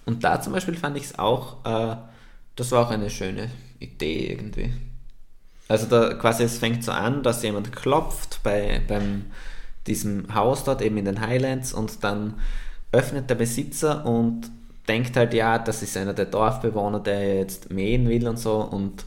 [0.06, 1.96] Und da zum Beispiel fand ich es auch, äh,
[2.56, 3.50] das war auch eine schöne
[3.80, 4.74] Idee irgendwie.
[5.68, 9.26] Also da quasi es fängt so an, dass jemand klopft bei beim
[9.88, 12.36] diesem Haus dort eben in den Highlands und dann
[12.92, 14.52] öffnet der Besitzer und
[14.88, 19.06] denkt halt, ja, das ist einer der Dorfbewohner, der jetzt mähen will und so und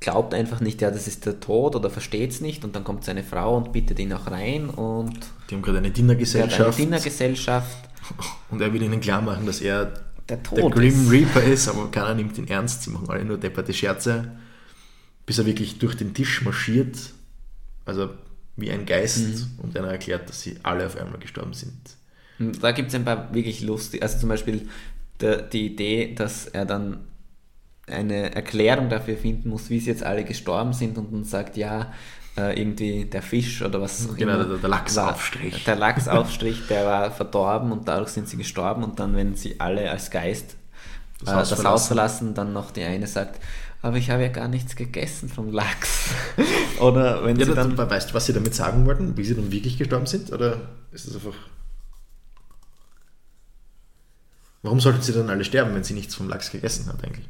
[0.00, 3.04] glaubt einfach nicht, ja, das ist der Tod oder versteht es nicht und dann kommt
[3.04, 5.18] seine Frau und bittet ihn auch rein und
[5.50, 7.78] Die haben gerade eine er hat eine Dinnergesellschaft Dinnergesellschaft.
[8.50, 9.86] und er will ihnen klar machen, dass er
[10.28, 11.10] Der der Tod Grim ist.
[11.10, 12.82] Reaper ist, aber keiner nimmt ihn ernst.
[12.84, 14.32] Sie machen alle nur depperte Scherze,
[15.26, 16.96] bis er wirklich durch den Tisch marschiert,
[17.84, 18.10] also
[18.56, 19.46] wie ein Geist, Mhm.
[19.62, 21.72] und einer erklärt, dass sie alle auf einmal gestorben sind.
[22.38, 24.68] Und Da gibt es ein paar wirklich lustige, also zum Beispiel
[25.20, 26.98] der, die Idee, dass er dann
[27.90, 31.92] eine Erklärung dafür finden muss, wie sie jetzt alle gestorben sind und dann sagt, ja,
[32.36, 35.64] äh, irgendwie der Fisch oder was auch Genau, immer der- der Lachsaufstrich.
[35.64, 39.90] Der Lachsaufstrich, der war verdorben und dadurch sind sie gestorben und dann, wenn sie alle
[39.90, 40.56] als Geist
[41.20, 41.66] Das äh, Haus das verlassen.
[41.72, 43.40] Haus verlassen, dann noch die eine sagt,
[43.82, 46.10] aber ich habe ja gar nichts gegessen vom Lachs.
[46.80, 47.76] oder wenn Ja, sie da, dann...
[47.76, 49.16] da, weißt du, was sie damit sagen wollten?
[49.16, 50.32] Wie sie dann wirklich gestorben sind?
[50.32, 50.60] Oder
[50.92, 51.34] ist das einfach.
[54.62, 57.28] Warum sollten sie dann alle sterben, wenn sie nichts vom Lachs gegessen hat, eigentlich?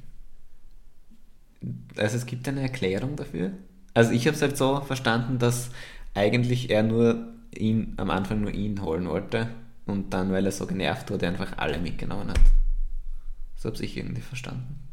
[1.97, 3.53] Also es gibt eine Erklärung dafür.
[3.95, 5.71] Also ich habe es halt so verstanden, dass
[6.15, 9.49] eigentlich er nur ihn am Anfang nur ihn holen wollte
[9.87, 12.41] und dann, weil er so genervt wurde, einfach alle mitgenommen hat.
[13.57, 14.88] So habe ich irgendwie verstanden.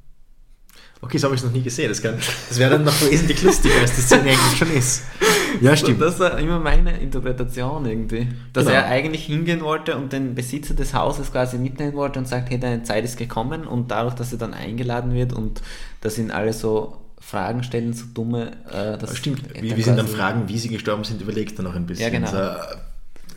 [1.06, 1.90] Okay, so habe ich es noch nie gesehen.
[1.90, 2.16] Das, kann-
[2.50, 5.04] das wäre dann noch wesentlich lustiger, als die Szene eigentlich schon ist.
[5.62, 6.02] Ja, stimmt.
[6.02, 8.28] Das war immer meine Interpretation irgendwie.
[8.54, 8.76] Dass Genau.
[8.78, 12.60] er eigentlich hingehen wollte und den Besitzer des Hauses quasi mitnehmen wollte und sagt, hey,
[12.60, 15.62] deine Zeit ist gekommen und dadurch, dass er dann eingeladen wird und
[16.02, 19.42] dass ihn alle so Fragen stellen, so dumme, äh, das Stimmt.
[19.62, 22.04] Wie, wie sie dann fragen, wie sie gestorben sind, überlegt er noch ein bisschen.
[22.04, 22.30] Ja, genau.
[22.30, 22.58] So, äh,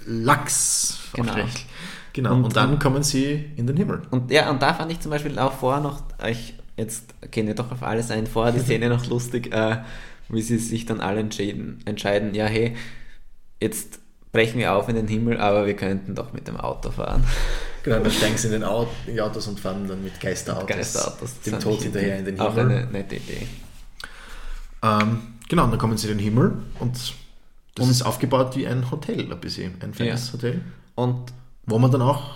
[0.06, 0.98] Lachs.
[1.14, 1.34] Genau.
[2.12, 2.34] Genau.
[2.34, 4.02] Und, Und- dann kommen sie in den Himmel.
[4.10, 7.54] Und ja, und da fand ich zum Beispiel auch vorher noch, ich jetzt gehen wir
[7.54, 9.78] doch auf alles ein, vorher die Szene noch lustig, äh,
[10.30, 12.74] wie sie sich dann alle entscheiden, entscheiden, ja hey,
[13.60, 13.98] jetzt
[14.32, 17.24] brechen wir auf in den Himmel, aber wir könnten doch mit dem Auto fahren.
[17.82, 20.66] Genau, dann steigen sie in, den Auto, in die Autos und fahren dann mit Geisterautos,
[20.68, 21.40] Geisterautos.
[21.40, 22.76] dem Tod hinterher in den Auch Himmel.
[22.78, 23.46] eine nette Idee.
[24.82, 27.14] Ähm, genau, und dann kommen sie in den Himmel und
[27.74, 30.32] das ist aufgebaut wie ein Hotel, ein bisschen, ein feines Ja.
[30.34, 30.60] Hotel,
[30.94, 31.32] Und
[31.66, 32.30] wo man dann auch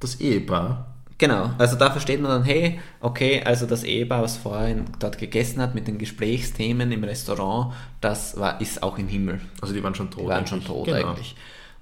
[0.00, 4.84] das Ehepaar, genau, also da versteht man dann, hey, okay, also das Ehepaar, was vorhin
[4.98, 9.40] dort gegessen hat mit den Gesprächsthemen im Restaurant, das war, ist auch im Himmel.
[9.60, 10.24] also die waren schon tot.
[10.24, 10.68] Die waren schon eigentlich.
[10.68, 11.08] tot Genau.
[11.08, 11.36] eigentlich.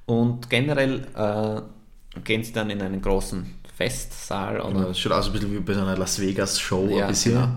[0.07, 5.26] Und generell äh, gehen sie dann in einen großen Festsaal Genau, oder das schaut aus
[5.26, 7.35] ein bisschen wie bei so einer Las Vegas Show ja, ein bisschen.
[7.35, 7.49] genau.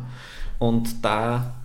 [0.60, 1.56] Und da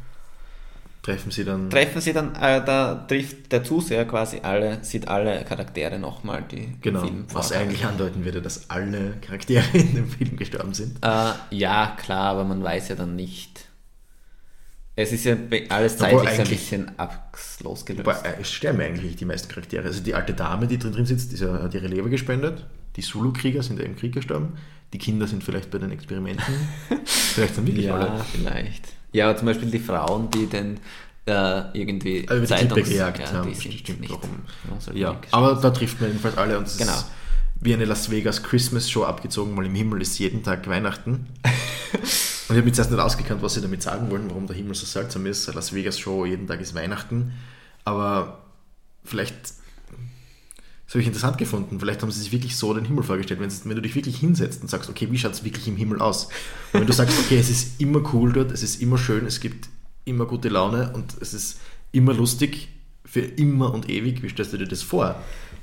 [1.03, 1.71] treffen sie dann.
[1.71, 6.65] treffen sie dann, äh, da trifft der Zuseher quasi alle, sieht alle Charaktere nochmal, die
[6.65, 10.99] im Genau, Film was eigentlich andeuten würde, dass alle Charaktere in dem Film gestorben sind.
[11.03, 13.67] Äh, ja, klar, aber man weiß ja dann nicht.
[14.97, 15.37] Es ist ja
[15.71, 16.93] alles zeitlich so ein bisschen
[17.63, 18.07] losgelöst.
[18.07, 19.85] Wobei, äh, es sterben eigentlich die meisten Charaktere.
[19.85, 22.67] Also die alte Dame, die drin, drin sitzt, ist ja, hat ihre Leber gespendet.
[22.97, 24.59] Die Zulu-Krieger sind ja im Krieg gestorben.
[24.93, 26.55] Die Kinder sind vielleicht bei den Experimenten.
[27.05, 28.25] vielleicht sind wirklich ja, alle.
[28.25, 29.00] vielleicht.
[29.13, 30.79] Ja, zum Beispiel die Frauen, die den
[31.27, 33.49] äh, irgendwie Also Zeitungs- gejagt ja, haben.
[33.49, 34.11] die sind nicht.
[34.11, 34.43] warum?
[34.95, 36.93] Ja, aber da trifft man jedenfalls alle und es Genau.
[36.93, 37.07] ist
[37.61, 41.27] wie eine Las Vegas Christmas Show abgezogen, weil im Himmel ist jeden Tag Weihnachten.
[41.93, 44.75] und ich habe mich zuerst nicht ausgekannt, was sie damit sagen wollen, warum der Himmel
[44.75, 45.53] so seltsam ist.
[45.55, 47.33] Las Vegas Show, jeden Tag ist Weihnachten.
[47.85, 48.39] Aber
[49.05, 49.35] vielleicht,
[50.91, 53.39] das habe ich interessant gefunden, vielleicht haben sie sich wirklich so den Himmel vorgestellt.
[53.39, 56.01] Wenn, wenn du dich wirklich hinsetzt und sagst, okay, wie schaut es wirklich im Himmel
[56.01, 56.25] aus?
[56.73, 59.39] Und wenn du sagst, okay, es ist immer cool dort, es ist immer schön, es
[59.39, 59.69] gibt
[60.05, 61.61] immer gute Laune und es ist
[61.93, 62.71] immer lustig,
[63.05, 65.15] für immer und ewig, wie stellst du dir das vor?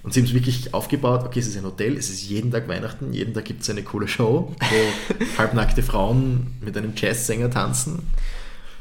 [0.02, 2.70] Und sie haben es wirklich aufgebaut, okay, es ist ein Hotel, es ist jeden Tag
[2.70, 8.00] Weihnachten, jeden Tag gibt es eine coole Show, wo halbnackte Frauen mit einem Jazzsänger tanzen.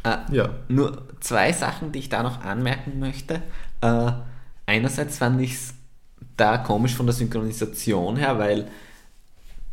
[0.05, 0.51] Äh, Ja.
[0.69, 3.43] Nur zwei Sachen, die ich da noch anmerken möchte.
[3.81, 4.13] Äh,
[4.67, 5.75] einerseits fand ich es
[6.37, 8.69] da komisch von der Synchronisation her, weil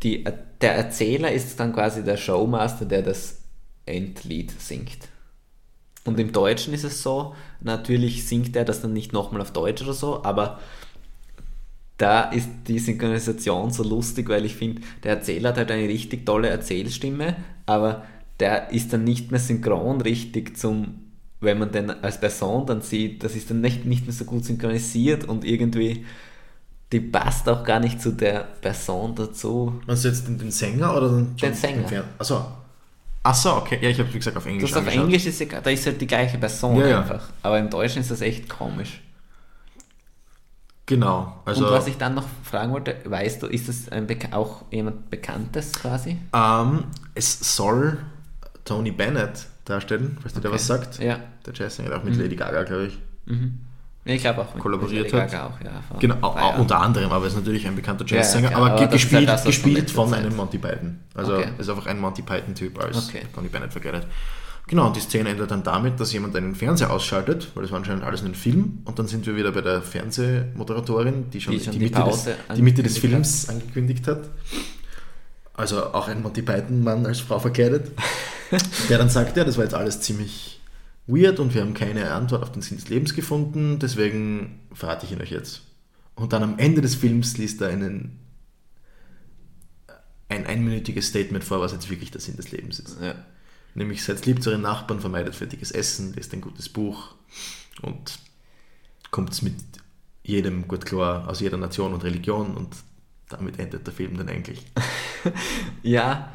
[0.02, 0.24] die,
[0.60, 3.42] der Erzähler ist dann quasi der Showmaster, der das
[3.86, 5.08] Endlied singt.
[6.04, 9.82] Und im Deutschen ist es so, natürlich singt er das dann nicht nochmal auf Deutsch
[9.82, 10.60] oder so, aber
[11.96, 16.26] da ist die Synchronisation so lustig, weil ich finde, der Erzähler hat halt eine richtig
[16.26, 17.36] tolle Erzählstimme,
[17.66, 18.04] aber
[18.40, 23.22] der ist dann nicht mehr synchron richtig zum, wenn man den als Person dann sieht,
[23.22, 26.04] das ist dann nicht, nicht mehr so gut synchronisiert und irgendwie,
[26.92, 29.80] die passt auch gar nicht zu der Person dazu.
[29.86, 32.04] Meinst du jetzt den, den Sänger oder den, Den Sänger.
[32.18, 32.44] Achso.
[33.22, 33.78] Achso, okay.
[33.80, 34.92] Ja, ich habe wie gesagt auf Englisch Das auf.
[34.92, 37.00] Englisch ist egal, da ist halt die gleiche Person Ja, ja.
[37.00, 37.28] einfach.
[37.42, 39.00] Aber im Deutschen ist das echt komisch.
[40.86, 41.40] Genau.
[41.46, 43.86] Also, und was ich dann noch fragen wollte, weißt du, ist das
[44.32, 46.18] auch jemand Bekanntes quasi?
[46.34, 47.98] ähm, es soll
[48.66, 50.54] Tony Bennett darstellen, falls dir der Okay.
[50.58, 50.98] was sagt.
[51.02, 51.20] Ja.
[51.46, 52.98] Der Jazzsänger, der auch mit Lady Gaga, glaube ich.
[53.24, 53.60] Mhm.
[54.06, 54.52] Ja, ich glaube auch.
[54.54, 55.30] mit- Kollaboriert mit hat.
[55.32, 56.60] Gaga Auch, ja, Genau, ein paar au- Jahren.
[56.60, 59.26] unter anderem, aber ist natürlich ein bekannter Ja, ja, Jazzsänger, klar, aber, aber gespielt, ja
[59.32, 60.18] das, gespielt von Zeit.
[60.20, 61.00] einem Monty Python.
[61.14, 61.48] Also Okay.
[61.58, 63.22] ist einfach ein Monty Python-Typ als Okay.
[63.34, 64.06] Tony Bennett verkleidet.
[64.66, 67.78] Genau, und die Szene endet dann damit, dass jemand einen Fernseher ausschaltet, weil das war
[67.78, 71.58] anscheinend alles ein Film, und dann sind wir wieder bei der Fernsehmoderatorin, die schon, Die
[71.58, 74.20] die, schon die Mitte, des, die Mitte des Films angekündigt hat.
[75.54, 77.92] Also auch ein Monty Python-Mann als Frau verkleidet,
[78.88, 80.60] der dann sagt, ja, das war jetzt alles ziemlich
[81.06, 85.12] weird und wir haben keine Antwort auf den Sinn des Lebens gefunden, deswegen verrate ich
[85.12, 85.62] ihn euch jetzt.
[86.14, 88.20] Und dann am Ende des Films liest er einen,
[90.28, 93.00] ein einminütiges Statement vor, was jetzt wirklich der Sinn des Lebens ist.
[93.00, 93.14] Ja.
[93.74, 97.14] Nämlich seid lieb zu euren Nachbarn, vermeidet fettiges Essen, lest ein gutes Buch
[97.82, 98.18] und
[99.10, 99.56] kommt mit
[100.22, 102.74] jedem gut klar aus jeder Nation und Religion und
[103.28, 104.64] damit endet der Film dann eigentlich.
[105.82, 106.32] ja.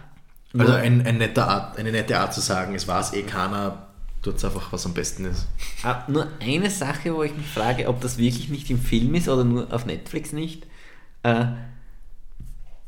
[0.58, 3.89] Also ein, ein netter Art, eine nette Art zu sagen, es war es eh keiner,
[4.22, 5.48] tut einfach, was am besten ist.
[5.84, 9.30] Ah, nur eine Sache, wo ich mich frage, ob das wirklich nicht im Film ist
[9.30, 10.66] oder nur auf Netflix nicht.
[11.24, 11.46] Äh,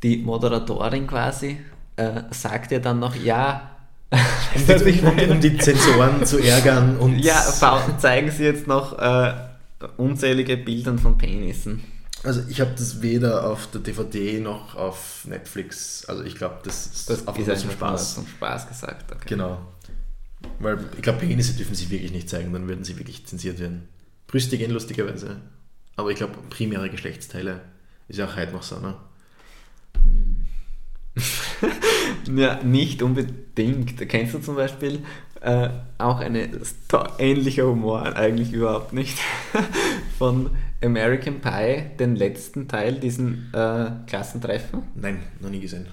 [0.02, 1.58] die Moderatorin quasi
[1.96, 3.68] äh, sagt ja dann noch, ja,
[4.54, 7.42] Um die, die Zensoren zu ärgern und ja,
[7.98, 9.32] zeigen sie jetzt noch äh,
[9.96, 11.82] unzählige Bilder von Penissen.
[12.22, 16.04] Also ich habe das weder auf der DVD noch auf Netflix.
[16.04, 18.14] Also ich glaube, das ist Das ist zum einfach nur Spaß.
[18.14, 19.10] Zum Spaß gesagt.
[19.10, 19.24] Okay.
[19.28, 19.58] Genau.
[20.58, 23.88] Weil ich glaube, Penisse dürfen sie wirklich nicht zeigen, dann würden sie wirklich zensiert werden.
[24.26, 25.40] Brüste gehen lustigerweise.
[25.96, 27.60] Aber ich glaube, primäre Geschlechtsteile
[28.08, 28.94] ist ja auch heute noch so, ne?
[32.36, 34.08] Ja, nicht unbedingt.
[34.08, 35.00] Kennst du zum Beispiel
[35.40, 35.68] äh,
[35.98, 36.48] auch eine
[37.18, 39.18] ähnlicher Humor, eigentlich überhaupt nicht,
[40.18, 40.50] von
[40.82, 44.84] American Pie, den letzten Teil, diesen äh, Klassentreffen?
[44.94, 45.86] Nein, noch nie gesehen.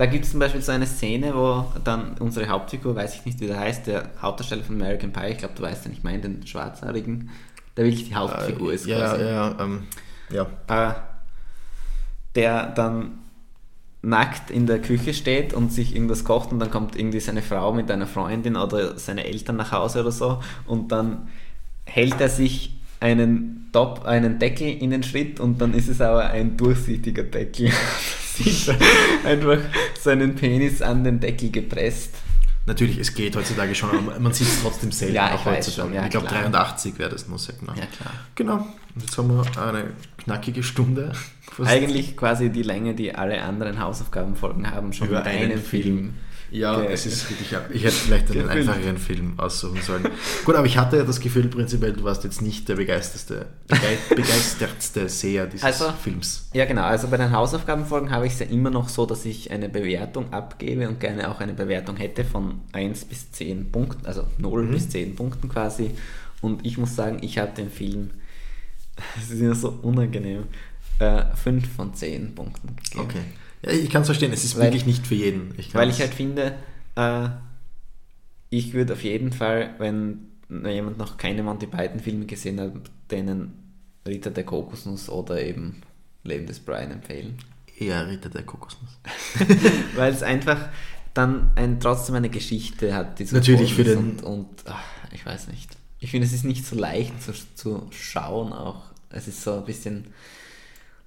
[0.00, 3.38] Da gibt es zum Beispiel so eine Szene, wo dann unsere Hauptfigur, weiß ich nicht,
[3.38, 6.22] wie der heißt, der Hauptdarsteller von American Pie, ich glaube, du weißt ja nicht, meinen,
[6.22, 7.28] den Schwarzhaarigen,
[7.76, 9.22] der wirklich die Hauptfigur ist Äh, ja, quasi.
[9.24, 9.82] ja, ja, ähm,
[10.30, 10.46] ja.
[10.68, 10.94] äh,
[12.34, 13.18] der dann
[14.00, 17.74] nackt in der Küche steht und sich irgendwas kocht und dann kommt irgendwie seine Frau
[17.74, 21.28] mit einer Freundin oder seine Eltern nach Hause oder so und dann
[21.84, 26.24] hält er sich einen Top, einen Deckel in den Schritt und dann ist es aber
[26.30, 27.70] ein durchsichtiger Deckel.
[28.46, 28.76] Er
[29.30, 29.58] einfach
[30.00, 32.14] seinen Penis an den Deckel gepresst.
[32.66, 35.88] Natürlich, es geht heutzutage schon, aber man sieht es trotzdem selten, Ja, ich heutzutage.
[35.88, 36.42] schon, ja, ich glaube, klar.
[36.42, 37.72] 83 wäre das nur sehr genau.
[37.72, 38.12] Ja, klar.
[38.34, 38.56] Genau.
[38.94, 39.84] Und jetzt haben wir eine
[40.18, 41.12] knackige Stunde.
[41.64, 45.82] Eigentlich quasi die Länge, die alle anderen Hausaufgabenfolgen haben, schon Über einen einem Film.
[45.82, 46.14] Film.
[46.52, 46.88] Ja, Okay.
[46.92, 47.52] es ist wirklich.
[47.72, 50.06] Ich hätte vielleicht einen einfacheren Film aussuchen sollen.
[50.44, 53.98] Gut, aber ich hatte ja das Gefühl, prinzipiell, du warst jetzt nicht der begeisterste, begei
[54.10, 56.48] begeistertste Seher dieses Also- Films.
[56.52, 56.82] Ja, genau.
[56.82, 60.32] Also bei den Hausaufgabenfolgen habe ich es ja immer noch so, dass ich eine Bewertung
[60.32, 64.70] abgebe und gerne auch eine Bewertung hätte von 1 bis 10 Punkten, also 0 Mhm.
[64.72, 65.92] bis 10 Punkten quasi.
[66.40, 68.10] Und ich muss sagen, ich habe den Film,
[69.20, 70.44] es ist ja so unangenehm,
[70.98, 73.00] äh, 5 von 10 Punkten gegeben.
[73.04, 73.20] Okay.
[73.62, 75.54] Ja, ich kann es verstehen, es ist Weil- wirklich nicht für jeden.
[75.58, 76.54] Ich Weil ich halt finde,
[76.96, 77.28] äh,
[78.50, 82.72] ich würde auf jeden Fall, wenn jemand noch keine Monty Python Filme gesehen hat,
[83.10, 83.52] denen
[84.06, 85.82] Ritter der Kokosnuss oder eben
[86.24, 87.36] Leben des Brian empfehlen.
[87.78, 88.90] eher Ritter der Kokosnuss.
[89.94, 90.68] Weil es einfach
[91.14, 94.82] dann ein, trotzdem eine Geschichte hat, die so Natürlich für den- und, und ach,
[95.12, 95.70] ich weiß nicht.
[95.98, 98.82] Ich finde, es ist nicht so leicht zu, zu schauen auch.
[99.10, 100.06] Es ist so ein bisschen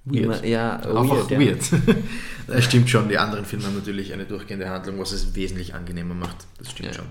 [0.06, 0.24] Weird.
[0.24, 1.40] Immer, ja, Einfach ja.
[1.40, 1.62] weird.
[2.46, 6.14] das stimmt schon, die anderen Filme haben natürlich eine durchgehende Handlung, was es wesentlich angenehmer
[6.14, 6.46] macht.
[6.58, 6.94] Das stimmt Ja.
[6.94, 7.06] schon.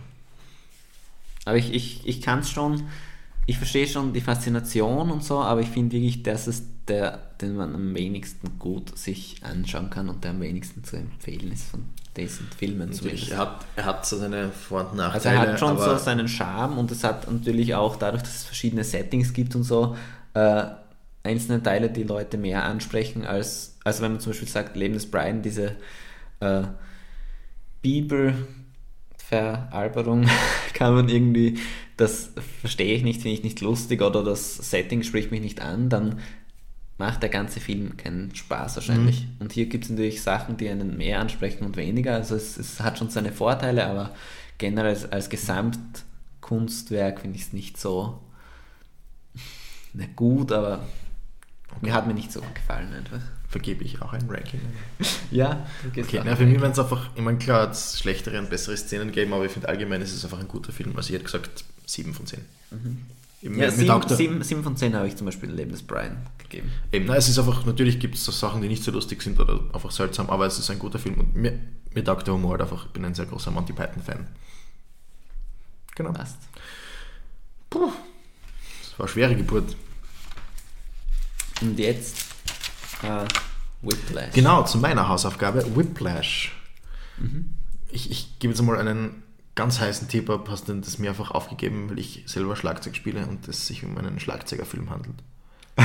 [1.46, 2.84] Aber ich, ich, ich kann es schon,
[3.46, 7.56] ich verstehe schon die Faszination und so, aber ich finde wirklich, das ist der, den
[7.56, 11.86] man am wenigsten gut sich anschauen kann und der am wenigsten zu empfehlen ist von
[12.16, 15.36] diesen Filmen Natürlich, er hat, er hat so seine Vor- und Also Nachteile.
[15.48, 18.84] er hat schon so seinen Charme und es hat natürlich auch dadurch, dass es verschiedene
[18.84, 19.96] Settings gibt und so,
[20.36, 20.66] äh,
[21.24, 25.10] einzelne Teile, die Leute mehr ansprechen als, also wenn man zum Beispiel sagt, Leben des
[25.10, 25.78] Brian, diese
[26.42, 26.64] äh,
[27.82, 30.28] Bibelveralberung
[30.74, 31.58] kann man irgendwie,
[31.98, 35.90] das verstehe ich nicht, finde ich nicht lustig oder das Setting spricht mich nicht an,
[35.90, 36.20] dann
[36.98, 39.26] macht der ganze Film keinen Spaß wahrscheinlich.
[39.40, 42.14] Und hier gibt es natürlich Sachen, die einen mehr ansprechen und weniger.
[42.14, 44.14] Also es, es hat schon seine Vorteile, aber
[44.60, 48.20] generell als, als Gesamtkunstwerk finde ich es nicht so
[49.94, 50.84] na gut, aber
[51.82, 53.20] mir hat mir nicht so gefallen einfach.
[53.50, 54.62] vergebe ich auch ein Ranking.
[55.32, 58.50] Ja, Okay, na, für mich wären es einfach, ich meine, klar, hat es schlechtere und
[58.50, 60.96] bessere Szenen gegeben, aber ich finde allgemein ist es einfach ein guter Film.
[60.96, 62.40] Also ich hätte gesagt 7 von 10.
[63.42, 65.72] Eben, ja, mir sieben, taugt er- sieben, sieben von zehn habe ich zum Beispiel Leben
[65.72, 66.72] des Brian gegeben.
[66.92, 69.40] Eben, nein, es ist einfach, natürlich gibt es so Sachen, die nicht so lustig sind
[69.40, 71.60] oder einfach seltsam, aber es ist ein guter Film und mir,
[71.94, 72.86] mir taugt der Humor halt einfach.
[72.86, 74.28] Ich bin ein sehr großer Monty Python-Fan.
[75.96, 76.12] Genau.
[76.14, 76.38] Passt.
[77.70, 77.92] Puh,
[78.82, 79.76] das war eine schwere Geburt.
[81.64, 82.18] Und jetzt
[83.04, 83.26] äh,
[83.82, 84.34] Whiplash.
[84.34, 86.54] Genau, zu meiner Hausaufgabe, Whiplash.
[87.18, 87.54] Mhm.
[87.90, 89.24] Ich, ich gebe jetzt mal einen
[89.56, 93.48] ganz heißen Tipp ab, hast du das mehrfach aufgegeben, weil ich selber Schlagzeug spiele und
[93.48, 95.16] es sich um einen Schlagzeugerfilm handelt.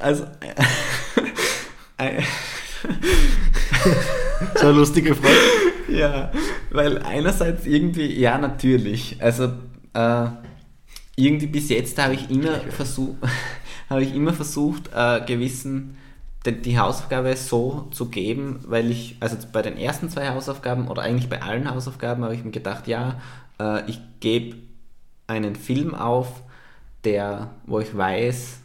[0.00, 0.24] Also,
[1.96, 2.22] äh,
[4.54, 5.34] So eine lustige Frage.
[5.88, 6.30] Ja,
[6.70, 9.16] weil einerseits irgendwie, ja, natürlich.
[9.20, 9.54] Also,
[9.94, 10.26] äh,
[11.16, 13.16] irgendwie bis jetzt habe ich immer versucht,
[13.88, 15.96] habe ich immer versucht, äh, gewissen
[16.46, 21.28] die, Hausaufgabe so zu geben, weil ich, also bei den ersten zwei Hausaufgaben oder eigentlich
[21.28, 23.20] bei allen Hausaufgaben habe ich mir gedacht, ja,
[23.60, 24.56] äh, ich gebe
[25.26, 26.42] einen Film auf,
[27.04, 28.60] der, wo ich weiß,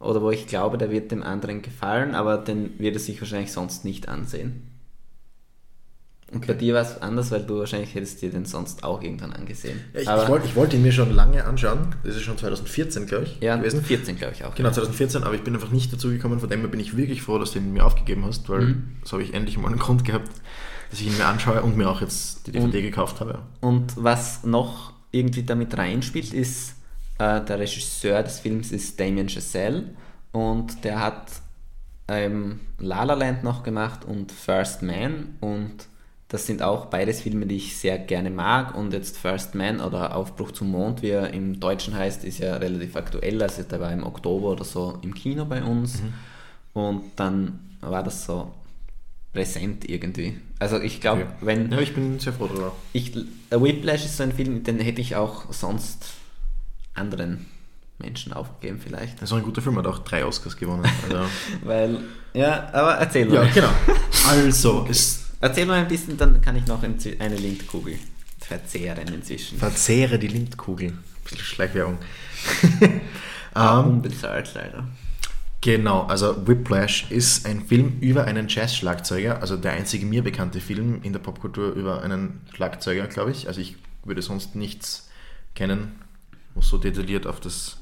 [0.00, 3.52] oder wo ich glaube, der wird dem anderen gefallen, aber den wird er sich wahrscheinlich
[3.52, 4.71] sonst nicht ansehen.
[6.32, 9.32] Und bei dir war es anders, weil du wahrscheinlich hättest dir den sonst auch irgendwann
[9.34, 9.78] angesehen.
[9.92, 11.94] Ja, ich, ich, wollte, ich wollte ihn mir schon lange anschauen.
[12.04, 13.82] Das ist schon 2014, glaube ich, ja, gewesen.
[13.84, 14.54] 14 glaube ich auch.
[14.54, 16.40] Genau, 2014, aber ich bin einfach nicht dazu gekommen.
[16.40, 18.96] Von dem her bin ich wirklich froh, dass du ihn mir aufgegeben hast, weil Mhm.
[19.04, 20.30] so habe ich endlich mal einen Grund gehabt,
[20.90, 23.40] dass ich ihn mir anschaue und mir auch jetzt die DVD gekauft habe.
[23.60, 26.76] Und was noch irgendwie damit reinspielt, ist,
[27.18, 29.84] äh, der Regisseur des Films ist Damien Chazelle
[30.32, 31.26] und der hat
[32.08, 35.72] ähm, La La Land noch gemacht und First Man und
[36.32, 40.16] das sind auch beides Filme, die ich sehr gerne mag und jetzt First Man oder
[40.16, 43.92] Aufbruch zum Mond, wie er im Deutschen heißt, ist ja relativ aktuell, also der war
[43.92, 46.02] im Oktober oder so im Kino bei uns
[46.72, 48.50] und dann war das so
[49.34, 50.38] präsent irgendwie.
[50.58, 51.26] Also ich glaube, Ja.
[51.42, 52.72] wenn Ja, ich bin sehr froh darüber.
[52.94, 53.14] ich,
[53.50, 56.04] Whiplash ist so ein Film, den hätte ich auch sonst
[56.94, 57.46] anderen
[57.98, 59.16] Menschen aufgegeben vielleicht.
[59.20, 60.84] Das ist auch ein guter Film, hat auch drei Oscars gewonnen.
[61.04, 61.24] Also,
[61.64, 61.98] Weil,
[62.34, 63.50] ja, aber erzähl ja, mal.
[63.52, 63.68] genau.
[64.28, 67.98] Also, es Erzähl mal ein bisschen, dann kann ich noch eine Lindkugel
[68.38, 69.58] verzehren inzwischen.
[69.58, 70.88] verzehre die Lindkugel.
[70.88, 71.98] Ein bisschen Schleichwerbung.
[73.54, 74.88] Ah, ähm, Unbezahlt leider.
[75.60, 81.02] Genau, also Whiplash ist ein Film über einen Jazz-Schlagzeuger, also der einzige mir bekannte Film
[81.02, 83.48] in der Popkultur über einen Schlagzeuger, glaube ich.
[83.48, 85.10] Also ich würde sonst nichts
[85.54, 85.92] kennen,
[86.54, 87.76] was so detailliert auf das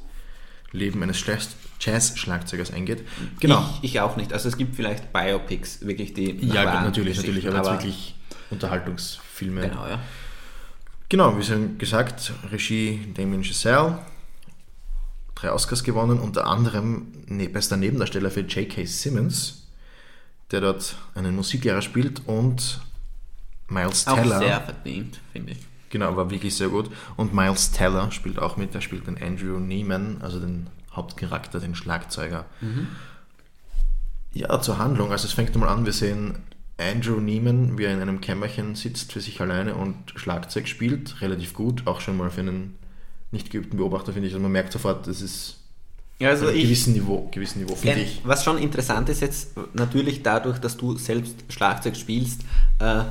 [0.72, 3.06] Leben eines Jazz- Jazz-Schlagzeugers eingeht.
[3.40, 3.64] Genau.
[3.82, 4.32] Ich, ich auch nicht.
[4.32, 6.44] Also es gibt vielleicht Biopics, wirklich die.
[6.46, 8.14] ja, wahren natürlich, natürlich, aber, jetzt wirklich
[8.50, 9.62] Unterhaltungsfilme.
[9.62, 9.98] Genau, ja.
[11.08, 13.98] Genau, wie schon gesagt, Regie Damien Chazelle,
[15.34, 18.84] drei Oscars gewonnen, unter anderem ne, bester Nebendarsteller für J.K.
[18.84, 19.66] Simmons,
[20.52, 22.80] der dort einen Musiklehrer spielt und
[23.68, 24.38] Miles Auch Teller.
[24.38, 25.58] sehr verdient, finde ich.
[25.90, 26.90] Genau, war wirklich sehr gut.
[27.16, 31.74] Und Miles Teller spielt auch mit, der spielt den Andrew Neiman, also den Hauptcharakter, den
[31.74, 32.46] Schlagzeuger.
[34.32, 35.12] Ja, zur Handlung.
[35.12, 36.38] Also es fängt mal an, wir sehen
[36.78, 41.20] Andrew Neiman, wie er in einem Kämmerchen sitzt für sich alleine und Schlagzeug spielt.
[41.20, 42.78] Relativ gut, auch schon mal für einen
[43.30, 44.34] nicht geübten Beobachter, finde ich.
[44.34, 45.58] Also man merkt sofort, das ist
[46.18, 48.20] Ja, also ich, gewissen Niveau, gewissen Niveau finde ich.
[48.24, 52.42] Was schon interessant ist jetzt, natürlich dadurch, dass du selbst Schlagzeug spielst,
[52.80, 53.04] äh,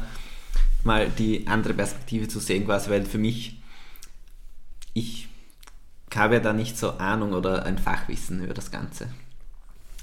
[0.84, 3.62] mal die andere Perspektive zu sehen, quasi, weil für mich,
[4.94, 5.29] ich
[6.18, 9.08] habe ja da nicht so Ahnung oder ein Fachwissen über das Ganze.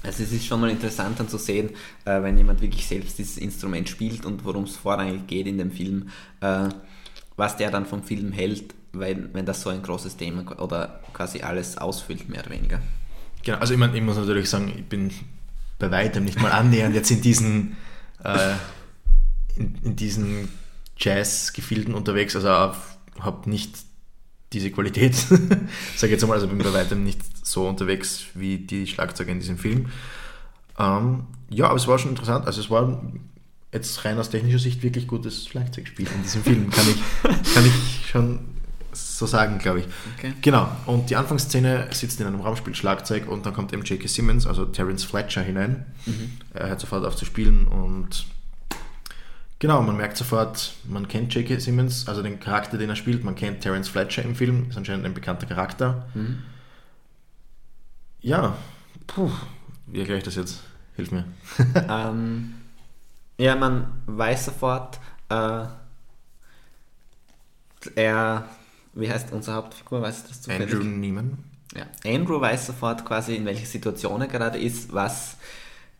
[0.03, 1.71] Also es ist schon mal interessant dann zu sehen,
[2.05, 5.71] äh, wenn jemand wirklich selbst dieses Instrument spielt und worum es vorrangig geht in dem
[5.71, 6.09] Film,
[6.41, 6.69] äh,
[7.35, 11.41] was der dann vom Film hält, wenn, wenn das so ein großes Thema oder quasi
[11.41, 12.79] alles ausfüllt, mehr oder weniger.
[13.43, 15.11] Genau, also ich, meine, ich muss natürlich sagen, ich bin
[15.79, 17.77] bei weitem nicht mal annähernd jetzt in diesen,
[18.23, 18.53] äh,
[19.55, 20.49] in, in diesen
[20.97, 23.86] Jazz-Gefilden unterwegs, also habe nicht
[24.53, 25.37] diese Qualität, sage
[26.03, 29.57] ich jetzt einmal, also bin bei weitem nicht so unterwegs wie die Schlagzeuger in diesem
[29.57, 29.87] Film.
[30.79, 33.01] Ähm, ja, aber es war schon interessant, also es war
[33.73, 36.97] jetzt rein aus technischer Sicht wirklich gutes Schlagzeugspiel in diesem Film, kann ich,
[37.53, 38.39] kann ich schon
[38.93, 39.85] so sagen, glaube ich.
[40.17, 40.33] Okay.
[40.41, 44.07] Genau, und die Anfangsszene sitzt in einem Raum, spielt Schlagzeug und dann kommt eben J.K.
[44.07, 45.85] Simmons, also Terence Fletcher hinein.
[46.53, 48.25] Er hört sofort auf zu spielen und
[49.59, 51.59] genau, man merkt sofort, man kennt J.K.
[51.59, 55.05] Simmons, also den Charakter, den er spielt, man kennt Terence Fletcher im Film, ist anscheinend
[55.05, 56.07] ein bekannter Charakter.
[58.21, 58.57] Ja,
[59.05, 59.31] puh,
[59.85, 60.63] wie erkläre ich das jetzt?
[60.95, 61.25] Hilf mir.
[61.89, 62.55] ähm,
[63.37, 64.99] ja, man weiß sofort,
[65.29, 65.65] äh,
[67.95, 68.49] er,
[68.93, 70.73] wie heißt unser Hauptfigur, weiß das zufällig?
[70.73, 71.37] Andrew Neiman.
[71.75, 71.85] Ja.
[72.05, 75.37] Andrew weiß sofort quasi, in welcher Situation er gerade ist, was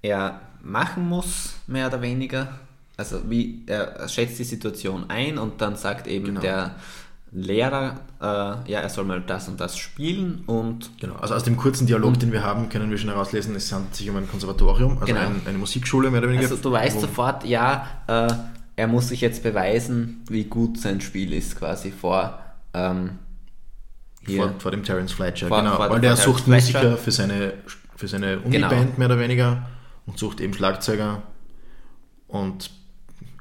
[0.01, 2.59] er machen muss, mehr oder weniger.
[2.97, 6.41] Also wie er schätzt die Situation ein und dann sagt eben Genau.
[6.41, 6.75] der
[7.31, 11.57] Lehrer, äh, ja, er soll mal das und das spielen und Genau, also aus dem
[11.57, 14.93] kurzen Dialog, den wir haben, können wir schon herauslesen, es handelt sich um ein Konservatorium,
[14.93, 15.19] also Genau.
[15.27, 16.49] ein, eine Musikschule mehr oder weniger.
[16.49, 18.33] also du weißt sofort, ja, äh,
[18.77, 22.39] er muss sich jetzt beweisen, wie gut sein Spiel ist, quasi vor
[22.73, 23.19] ähm,
[24.25, 24.37] hier.
[24.43, 25.75] Vor, vor dem Terence Fletcher, Vor- genau.
[25.75, 26.79] vor- weil der sucht Fletcher.
[26.79, 27.53] Musiker für seine,
[27.95, 28.97] für seine Uniband Genau.
[28.97, 29.67] mehr oder weniger
[30.05, 31.23] und sucht eben Schlagzeuger.
[32.27, 32.71] Und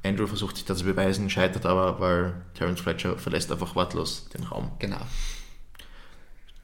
[0.06, 4.44] Andrew versucht sich da zu beweisen, scheitert aber, weil Terence Fletcher verlässt einfach wortlos den
[4.44, 4.70] Raum.
[4.78, 5.00] Genau.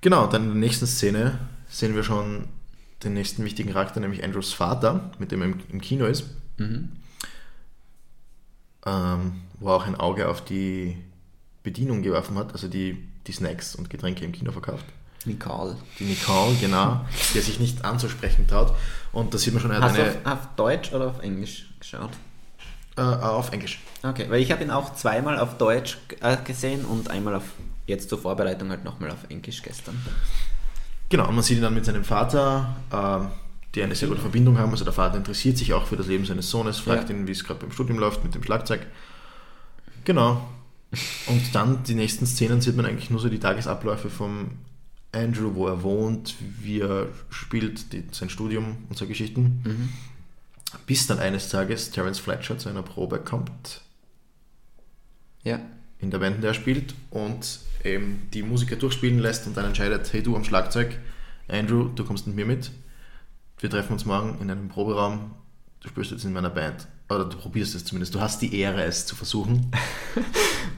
[0.00, 1.38] Genau, dann in der nächsten Szene
[1.68, 2.48] sehen wir schon
[3.04, 6.24] den nächsten wichtigen Charakter, nämlich Andrews Vater, mit dem er im, Kino ist.
[6.58, 6.92] Mhm.
[8.84, 10.96] Ähm, wo er auch ein Auge auf die
[11.62, 14.84] Bedienung geworfen hat, also die, die Snacks und Getränke im Kino verkauft.
[15.24, 15.76] Nicole.
[16.00, 18.74] Die Nicole, genau, die er sich nicht anzusprechen traut.
[19.12, 20.10] Und da sieht man schon, er hat Hast du eine.
[20.24, 22.10] auf, auf Deutsch oder auf Englisch geschaut?
[22.96, 23.80] Äh, auf Englisch.
[24.02, 27.44] Okay, weil ich habe ihn auch zweimal auf Deutsch äh, gesehen und einmal auf
[27.86, 29.96] jetzt zur Vorbereitung halt nochmal auf Englisch gestern.
[31.08, 33.28] Genau, und man sieht ihn dann mit seinem Vater, ähm,
[33.74, 34.70] die eine sehr gute Verbindung haben.
[34.72, 37.16] Also der Vater interessiert sich auch für das Leben seines Sohnes, fragt Ja.
[37.16, 38.86] ihn, wie es gerade beim Studium läuft mit dem Schlagzeug.
[40.04, 40.46] Genau.
[41.26, 44.52] Und dann die nächsten Szenen sieht man eigentlich nur so die Tagesabläufe vom
[45.12, 49.90] Andrew, wo er wohnt, wie er spielt, die, sein Studium und so Geschichten.
[50.86, 53.80] Bis dann eines Tages Terence Fletcher zu einer Probe kommt
[55.44, 55.60] Ja.
[55.98, 59.64] in der Band, in der er spielt und eben die Musiker durchspielen lässt und dann
[59.66, 60.98] entscheidet, hey du am Schlagzeug,
[61.48, 62.70] Andrew, du kommst mit mir mit.
[63.58, 65.32] Wir treffen uns morgen in einem Proberaum.
[65.80, 66.86] Du spielst jetzt in meiner Band.
[67.08, 68.14] Oder du probierst es zumindest.
[68.14, 69.70] Du hast die Ehre, es zu versuchen.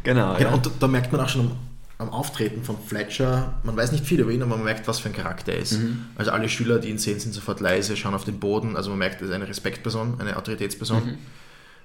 [0.03, 1.53] Genau, Ja, und da, da merkt man auch schon
[2.05, 5.09] am, Auftreten von Fletcher, man weiß nicht viel über ihn, aber man merkt, was für
[5.09, 5.79] ein Charakter er ist.
[6.17, 8.77] Also alle Schüler, die ihn sehen, sind sofort leise, schauen auf den Boden.
[8.77, 11.19] Also man merkt, er ist eine Respektperson, eine Autoritätsperson,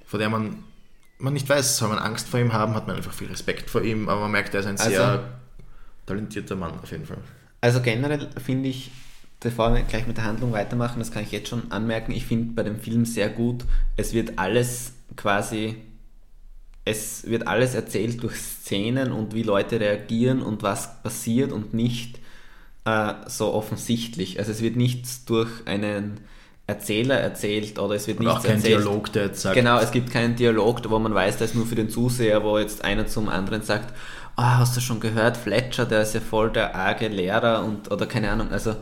[0.06, 0.64] vor der man,
[1.18, 3.82] man nicht weiß, soll man Angst vor ihm haben, hat man einfach viel Respekt vor
[3.82, 5.24] ihm, aber man merkt, er ist ein Also- sehr
[6.06, 7.18] talentierter Mann auf jeden Fall.
[7.62, 8.90] Also generell finde ich,
[9.40, 12.54] bevor wir gleich mit der Handlung weitermachen, das kann ich jetzt schon anmerken, ich finde
[12.54, 13.66] bei dem Film sehr gut,
[13.98, 15.76] es wird alles quasi,
[16.86, 22.20] es wird alles erzählt durch Szenen und wie Leute reagieren und was passiert und nicht
[22.86, 24.40] äh, so offensichtlich.
[24.40, 26.20] Also es wird nichts durch einen
[26.68, 28.82] Erzähler erzählt oder es wird Und nichts auch kein erzählt.
[28.82, 31.66] Dialog, der jetzt sagt, Genau, es gibt keinen Dialog, wo man weiß, das ist nur
[31.66, 33.94] für den Zuseher, wo jetzt einer zum anderen sagt,
[34.36, 38.06] ah, hast du schon gehört, Fletcher, der ist ja voll der arge Lehrer und oder
[38.06, 38.76] keine Ahnung, also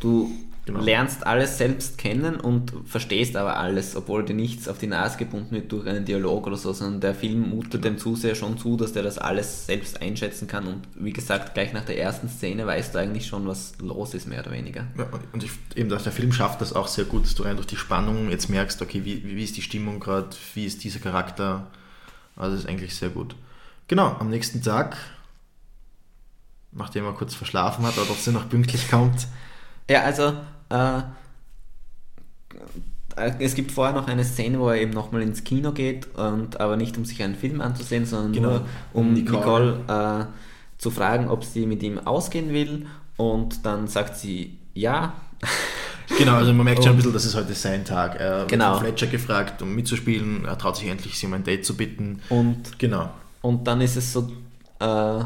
[0.00, 0.30] du
[0.66, 0.80] Genau.
[0.80, 5.50] lernst alles selbst kennen und verstehst aber alles, obwohl dir nichts auf die Nase gebunden
[5.50, 8.94] wird durch einen Dialog oder so, sondern der Film mutet dem Zuseher schon zu, dass
[8.94, 12.94] der das alles selbst einschätzen kann und wie gesagt, gleich nach der ersten Szene weißt
[12.94, 14.86] du eigentlich schon, was los ist, mehr oder weniger.
[14.96, 17.56] Ja, und ich, eben, dass der Film schafft das auch sehr gut, dass du rein
[17.56, 21.00] durch die Spannung jetzt merkst, okay, wie, wie ist die Stimmung gerade, wie ist dieser
[21.00, 21.66] Charakter,
[22.36, 23.36] Also ist eigentlich sehr gut.
[23.86, 24.96] Genau, am nächsten Tag,
[26.72, 29.26] nachdem er kurz verschlafen hat, aber trotzdem noch pünktlich kommt,
[29.90, 30.32] Ja, also
[30.74, 31.02] äh,
[33.38, 36.76] es gibt vorher noch eine Szene, wo er eben nochmal ins Kino geht, und, aber
[36.76, 39.78] nicht um sich einen Film anzusehen, sondern Genau, nur um Nicole.
[39.86, 40.24] Nicole, äh,
[40.78, 42.86] zu fragen, ob sie mit ihm ausgehen will.
[43.16, 45.12] Und dann sagt sie ja.
[46.18, 48.20] Genau, also man merkt schon ein bisschen, das ist heute sein Tag.
[48.20, 48.74] Er wird Genau.
[48.74, 50.44] von Fletcher gefragt, um mitzuspielen.
[50.44, 52.20] Er traut sich endlich, sie um ein Date zu bitten.
[52.28, 53.08] Und, Genau.
[53.40, 54.30] und dann ist es so,
[54.80, 55.24] äh,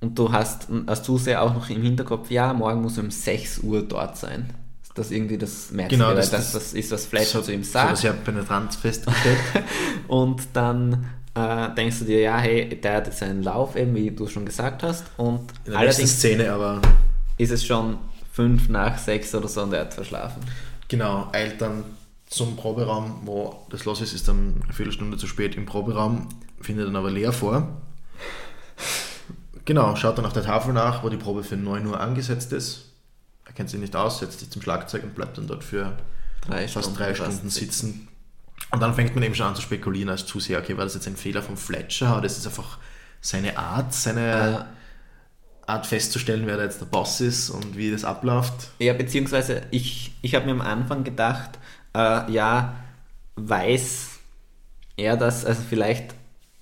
[0.00, 3.60] und du hast als Zuseher auch noch im Hinterkopf, ja, morgen muss er um 6
[3.60, 4.50] Uhr dort sein.
[4.96, 7.98] Das irgendwie das merkst Genau, das- das, das- ist, was Fletcher zu ihm So sagt.
[7.98, 9.38] sehr penetrant festgestellt.
[10.08, 14.10] Und dann äh, denkst du dir, ja, hey, der hat jetzt einen Lauf, eben wie
[14.10, 15.04] du schon gesagt hast.
[15.18, 16.80] Und In der allerdings Szene aber,
[17.36, 17.98] ist es schon
[18.32, 20.42] fünf nach sechs oder so und er hat verschlafen.
[20.88, 21.84] genau, eilt dann
[22.28, 26.28] zum Proberaum, wo das los ist, ist dann eine Viertelstunde zu spät im Proberaum,
[26.60, 27.68] findet dann aber leer vor.
[29.64, 32.84] Genau, schaut dann auf der Tafel nach, wo die Probe für 9 Uhr angesetzt ist.
[33.46, 35.96] Er kennt sich nicht aus, setzt sich zum Schlagzeug und bleibt dann dort für
[36.46, 38.08] Drei fast Stunden drei Stunden sitzen.
[38.70, 41.06] Und dann fängt man eben schon an zu spekulieren als Zuseher, okay, war das jetzt
[41.06, 42.78] ein Fehler von Fletcher oder ist es einfach
[43.20, 44.66] seine Art, seine
[45.66, 48.70] Art festzustellen, wer da jetzt der Boss ist und wie das abläuft?
[48.78, 51.58] Ja, beziehungsweise ich, ich habe mir am Anfang gedacht,
[51.94, 52.76] äh, ja,
[53.36, 54.10] weiß
[54.96, 56.14] er das, also vielleicht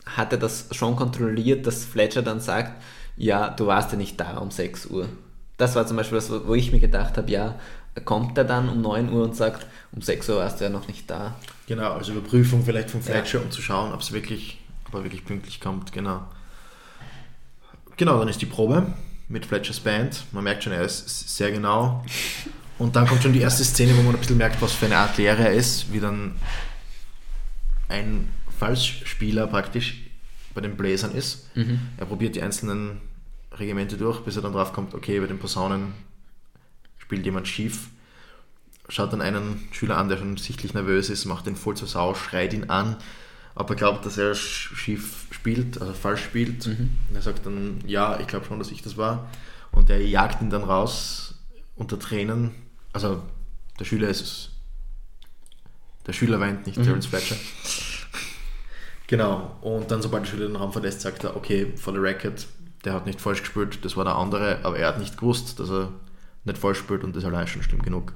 [0.07, 2.83] hat er das schon kontrolliert, dass Fletcher dann sagt,
[3.17, 5.09] ja, du warst ja nicht da um 6 Uhr.
[5.57, 7.59] Das war zum Beispiel das, wo ich mir gedacht habe, ja,
[8.05, 10.89] kommt er dann um 9 Uhr und sagt, um 6 Uhr warst du ja noch
[10.89, 11.37] nicht da.
[11.67, 13.45] Genau, also Überprüfung vielleicht von Fletcher, Ja.
[13.45, 16.23] um zu schauen, ob es wirklich, ob er wirklich pünktlich kommt, genau.
[17.97, 18.93] Genau, dann ist die Probe
[19.29, 20.25] mit Fletchers Band.
[20.33, 22.05] Man merkt schon, er ist sehr genau.
[22.79, 24.97] Und dann kommt schon die erste Szene, wo man ein bisschen merkt, was für eine
[24.97, 26.35] Art Lehrer er ist, wie dann
[27.89, 28.29] ein
[28.59, 30.01] Falschspieler praktisch
[30.55, 31.49] bei den Bläsern ist.
[31.97, 33.01] Er probiert die einzelnen
[33.55, 35.93] Regimente durch, bis er dann drauf kommt, okay, bei den Posaunen
[36.99, 37.89] spielt jemand schief.
[38.89, 42.15] Schaut dann einen Schüler an, der schon sichtlich nervös ist, macht ihn voll zur Sau,
[42.15, 42.97] schreit ihn an,
[43.55, 46.67] ob er glaubt, dass er sch- schief spielt, also falsch spielt.
[46.67, 49.31] Und er sagt dann, ja, ich glaube schon, dass ich das war.
[49.73, 51.35] Und er jagt ihn dann raus
[51.77, 52.51] unter Tränen.
[52.93, 53.23] Also
[53.79, 54.51] der Schüler ist es.
[56.07, 57.37] Der Schüler weint, nicht Terence Fletcher.
[59.07, 59.57] Genau.
[59.61, 62.47] Und dann, sobald der Schüler den Raum verlässt, sagt er, okay, for the record,
[62.85, 65.71] der hat nicht falsch gespielt, das war der andere, aber er hat nicht gewusst, dass
[65.71, 65.89] er
[66.45, 68.13] nicht falsch spielt und das allein schon schlimm genug.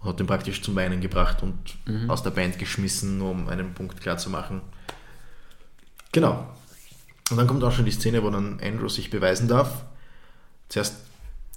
[0.00, 1.56] Und hat ihn praktisch zum Weinen gebracht und
[2.08, 4.60] aus der Band geschmissen, um einen Punkt klar zu machen.
[6.12, 6.46] Genau.
[7.30, 9.84] Und dann kommt auch schon die Szene, wo dann Andrew sich beweisen darf.
[10.68, 10.96] Zuerst,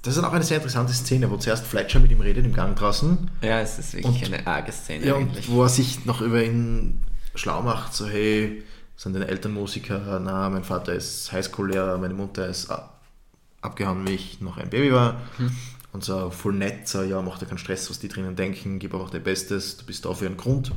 [0.02, 2.54] das ist dann auch eine sehr interessante Szene, wo zuerst Fletcher mit ihm redet im
[2.54, 3.30] Gang draußen.
[3.42, 5.50] Ja, es ist wirklich Und- eine arge Szene Ja, eigentlich.
[5.50, 7.04] und wo er sich noch über ihn
[7.36, 8.64] schlau macht, so hey,
[8.98, 10.20] sind deine Eltern Musiker?
[10.20, 13.00] Na, mein Vater ist Highschool-Lehrer, meine Mutter ist ab-
[13.62, 15.22] abgehauen, wie ich noch ein Baby war.
[15.94, 18.94] Und so voll nett, so ja, mach dir keinen Stress, was die drinnen denken, gib
[18.94, 20.72] einfach dein Bestes, du bist da für einen Grund.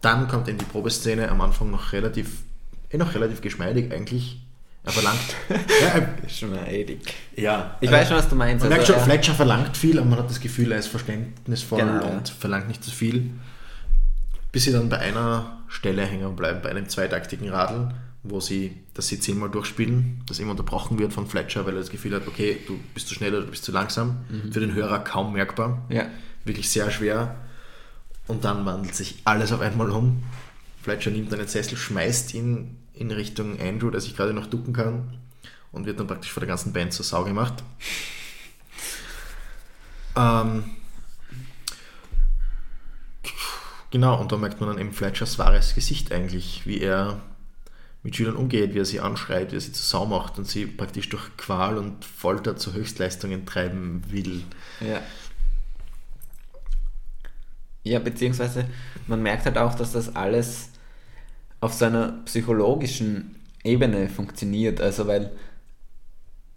[0.00, 2.42] Dann kommt in die Probeszene am Anfang noch relativ,
[2.90, 4.40] eh noch relativ geschmeidig eigentlich.
[4.84, 5.20] Er verlangt.
[5.80, 7.14] ja, Geschmeidig.
[7.36, 8.62] ja, Ich also- weiß schon, was du meinst.
[8.64, 10.88] man merkt Also, schon, er- Fletcher verlangt viel, aber man hat das Gefühl, er ist
[10.88, 12.10] verständnisvoll Genau, ja.
[12.10, 13.30] und verlangt nicht zu viel.
[14.50, 19.08] Bis sie dann bei einer Stelle hängen bleiben, bei einem zweitaktigen Radl, wo sie, dass
[19.08, 22.58] sie zehnmal durchspielen, das immer unterbrochen wird von Fletcher, weil er das Gefühl hat, okay,
[22.66, 24.24] du bist zu schnell oder du bist zu langsam.
[24.52, 25.84] Für den Hörer kaum merkbar.
[25.88, 26.06] Ja.
[26.44, 27.36] Wirklich sehr schwer.
[28.28, 30.22] Und dann wandelt sich alles auf einmal um.
[30.82, 35.18] Fletcher nimmt einen Sessel, schmeißt ihn in Richtung Andrew, der sich gerade noch ducken kann,
[35.72, 37.64] und wird dann praktisch vor der ganzen Band zur Sau gemacht.
[40.14, 40.64] Ähm,
[43.92, 47.20] genau, und da merkt man dann eben Fletchers wahres Gesicht eigentlich, wie er
[48.02, 50.66] mit Schülern umgeht, wie er sie anschreit, wie er sie zur Sau macht und sie
[50.66, 54.42] praktisch durch Qual und Folter zu Höchstleistungen treiben will.
[54.80, 55.00] Ja.
[57.84, 58.66] Ja, beziehungsweise
[59.06, 60.70] man merkt halt auch, dass das alles
[61.60, 64.80] auf so einer psychologischen Ebene funktioniert.
[64.80, 65.32] Also weil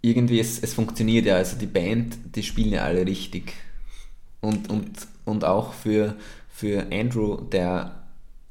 [0.02, 3.54] irgendwie es, es funktioniert ja, also die Band, die spielen ja alle richtig.
[4.40, 4.90] Und, und,
[5.24, 6.16] und auch für,
[6.56, 7.92] für Andrew, der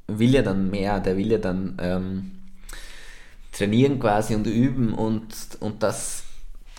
[0.06, 2.30] will ja dann mehr, der will ja dann ähm,
[3.52, 5.26] trainieren quasi und üben und,
[5.60, 6.22] und das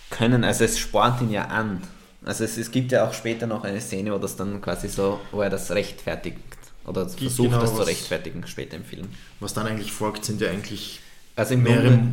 [0.09, 1.81] können, also es spornt ihn ja an.
[2.23, 5.19] Also es, es gibt ja auch später noch eine Szene, wo das dann quasi so,
[5.31, 6.37] wo er das rechtfertigt
[6.85, 9.07] oder versucht genau, das zu rechtfertigen später im Film.
[9.39, 11.01] Was dann eigentlich folgt, sind ja eigentlich
[11.35, 12.09] Also mehrere, Grunde,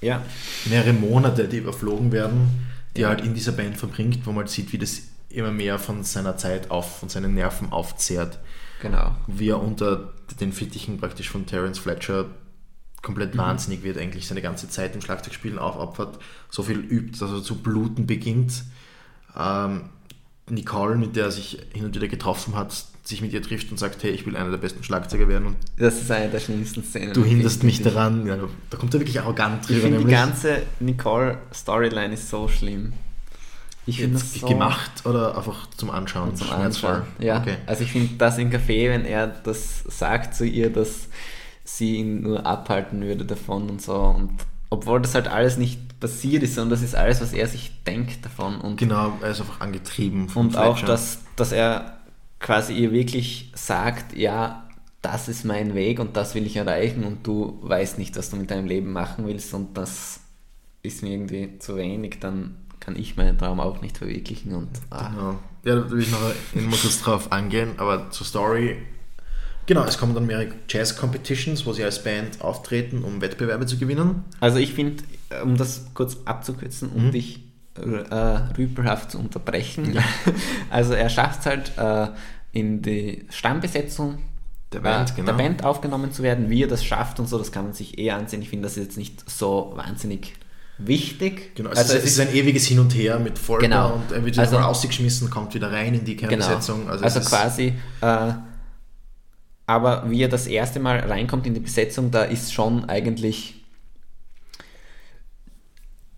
[0.00, 0.22] ja,
[0.66, 3.08] mehrere Monate, die überflogen werden, die Ja.
[3.08, 5.02] er halt in dieser Band verbringt, wo man halt sieht, wie das
[5.34, 8.38] immer mehr von seiner Zeit auf, von seinen Nerven aufzehrt.
[8.80, 9.14] genau.
[9.26, 12.26] Wie er unter den Fittichen praktisch von Terence Fletcher
[13.02, 16.18] komplett wahnsinnig wird, eigentlich seine ganze Zeit im Schlagzeugspielen aufopfert,
[16.50, 18.64] so viel übt, dass er zu bluten beginnt.
[19.38, 19.90] Ähm,
[20.48, 23.78] Nicole, mit der er sich hin und wieder getroffen hat, sich mit ihr trifft und
[23.78, 26.82] sagt, hey, ich will einer der besten Schlagzeuger werden und Das ist eine der schlimmsten
[26.82, 27.12] Szenen.
[27.12, 27.84] du hinderst mich ich.
[27.84, 28.26] daran.
[28.26, 28.38] Ja,
[28.70, 29.82] da kommt er wirklich arrogant Ich drüber.
[29.82, 32.92] finde die ganze Nicole-Storyline ist so schlimm.
[33.86, 36.34] Ich finde das Jetzt so gemacht oder einfach zum Anschauen?
[36.36, 36.50] zum?
[36.50, 37.02] Anschauen.
[37.18, 37.56] Ja, Okay.
[37.66, 41.08] also ich finde das im Café, wenn er das sagt zu ihr, dass
[41.64, 43.94] sie ihn nur abhalten würde davon und so.
[43.94, 44.30] Und
[44.70, 48.24] obwohl das halt alles nicht passiert ist, sondern das ist alles, was er sich denkt
[48.24, 48.60] davon.
[48.60, 50.86] Und, Genau, er ist einfach angetrieben von und auch, Fletcher.
[50.92, 51.98] dass, dass er
[52.40, 54.68] quasi ihr wirklich sagt, ja,
[55.02, 58.36] das ist mein Weg und das will ich erreichen und du weißt nicht, was du
[58.36, 60.20] mit deinem Leben machen willst und das
[60.82, 65.08] ist mir irgendwie zu wenig, dann kann ich meinen Traum auch nicht verwirklichen und ah,
[65.08, 65.38] Genau.
[65.64, 66.20] Ja, da will ich noch
[66.54, 68.76] mal kurz drauf angehen, aber zur Story.
[69.66, 74.24] Genau, es kommen dann mehrere Jazz-Competitions, wo sie als Band auftreten, um Wettbewerbe zu gewinnen.
[74.40, 75.02] Also ich finde,
[75.42, 77.10] um das kurz abzukürzen, um Mhm.
[77.12, 77.40] dich
[77.76, 78.14] äh,
[78.58, 79.98] rüpelhaft zu unterbrechen,
[80.70, 82.08] also er schafft es halt äh,
[82.52, 84.18] in die Stammbesetzung
[84.72, 85.26] Der Band, äh, genau.
[85.28, 86.50] der Band aufgenommen zu werden.
[86.50, 88.42] Wie er das schafft und so, das kann man sich eh ansehen.
[88.42, 90.34] Ich finde das ist jetzt nicht so wahnsinnig
[90.78, 91.54] wichtig.
[91.54, 93.94] Genau, es, also ist, es ist ein ewiges Hin und Her mit Folter Genau.
[93.94, 96.28] und er wird Also- also, ausgeschmissen, kommt wieder rein in die Genau.
[96.30, 96.88] Kernbesetzung.
[96.88, 98.32] Also, es ist- quasi, äh,
[99.66, 103.64] aber wie er das erste Mal reinkommt in die Besetzung, da ist schon eigentlich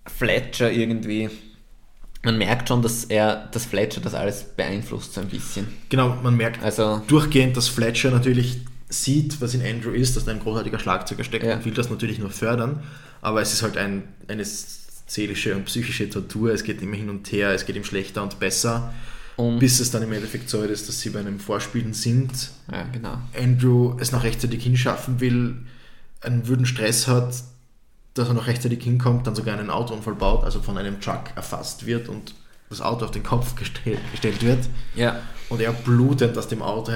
[0.07, 1.29] Fletcher irgendwie.
[2.25, 5.69] Man merkt schon, dass er, dass Fletcher das alles beeinflusst so ein bisschen.
[5.89, 8.59] Genau, man merkt Also durchgehend, dass Fletcher natürlich
[8.89, 11.57] sieht, was in Andrew ist, dass da ein großartiger Schlagzeuger steckt Ja.
[11.57, 12.83] und will das natürlich nur fördern,
[13.21, 17.31] aber es ist halt ein, eine seelische und psychische Tortur, es geht immer hin und
[17.33, 18.93] her, es geht ihm schlechter und besser,
[19.37, 22.85] und bis es dann im Endeffekt so ist, dass sie bei einem Vorspielen sind, ja,
[22.93, 23.19] genau.
[23.39, 25.57] Andrew es noch rechtzeitig hinschaffen will,
[26.21, 27.35] einen würden Stress hat,
[28.15, 31.87] dass er noch rechtzeitig hinkommt, dann sogar einen Autounfall baut, also von einem Truck erfasst
[31.87, 32.35] wird und
[32.71, 34.61] das Auto auf den Kopf gestell, gestellt wird.
[34.95, 36.91] Ja, und er blutend aus dem Auto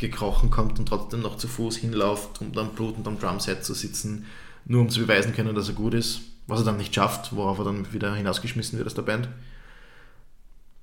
[0.00, 4.26] herausgekrochen kommt und trotzdem noch zu Fuß hinläuft, um dann blutend am Drumset zu sitzen,
[4.64, 7.58] nur um zu beweisen können, dass er gut ist, was er dann nicht schafft, worauf
[7.58, 9.28] er dann wieder hinausgeschmissen wird aus der Band.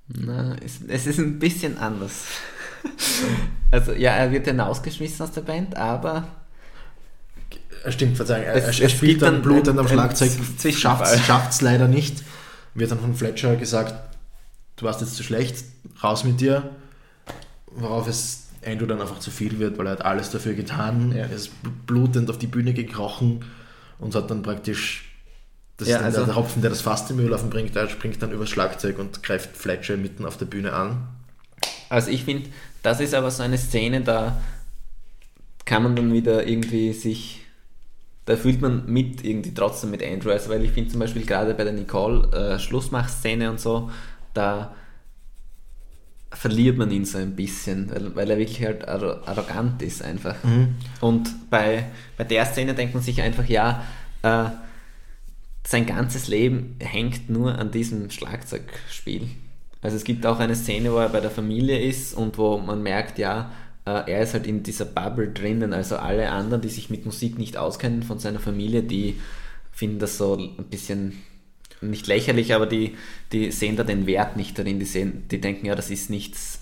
[0.08, 2.26] na, es, es ist ein bisschen anders.
[3.72, 6.28] also ja, er wird hinausgeschmissen aus der Band, aber
[7.84, 10.32] Er stimmt, Verzeihung, er, Es- er spielt dann blutend am Schlagzeug,
[10.74, 12.24] schafft es leider nicht,
[12.74, 13.94] wird dann von Fletcher gesagt,
[14.78, 15.64] du warst jetzt zu schlecht,
[16.04, 16.70] raus mit dir,
[17.72, 21.24] worauf es Andrew dann einfach zu viel wird, weil er hat alles dafür getan, Ja.
[21.24, 23.44] er ist bl- blutend auf die Bühne gekrochen
[24.00, 25.04] und hat dann praktisch,
[25.78, 28.50] das Ja, also- der Hopfen, der das Fass im Mühllaufen bringt, er springt dann übers
[28.50, 31.08] Schlagzeug und greift Fletcher mitten auf der Bühne an.
[31.90, 32.50] Also ich finde,
[32.84, 34.40] das ist aber so eine Szene, da
[35.66, 37.42] kann man dann wieder irgendwie sich,
[38.26, 41.54] da fühlt man mit irgendwie trotzdem mit Andrew, also weil ich finde zum Beispiel gerade
[41.54, 43.90] bei der Nicole äh, Schlussmach-Szene und so,
[44.34, 44.74] da
[46.32, 50.36] verliert man ihn so ein bisschen, weil, weil er wirklich halt arro- arrogant ist einfach.
[51.02, 51.86] Und bei,
[52.18, 53.84] bei der Szene denkt man sich einfach, ja,
[54.24, 54.46] äh,
[55.66, 59.28] sein ganzes Leben hängt nur an diesem Schlagzeugspiel.
[59.82, 62.82] Also es gibt auch eine Szene, wo er bei der Familie ist und wo man
[62.84, 63.52] merkt, ja,
[63.86, 65.74] äh, er ist halt in dieser Bubble drinnen.
[65.74, 69.20] Also alle anderen, die sich mit Musik nicht auskennen von seiner Familie, die
[69.72, 71.14] finden das so ein bisschen
[71.82, 72.96] nicht lächerlich, aber die,
[73.32, 74.80] die sehen da den Wert nicht darin.
[74.80, 76.60] Die, sehen, die denken, ja, das ist nichts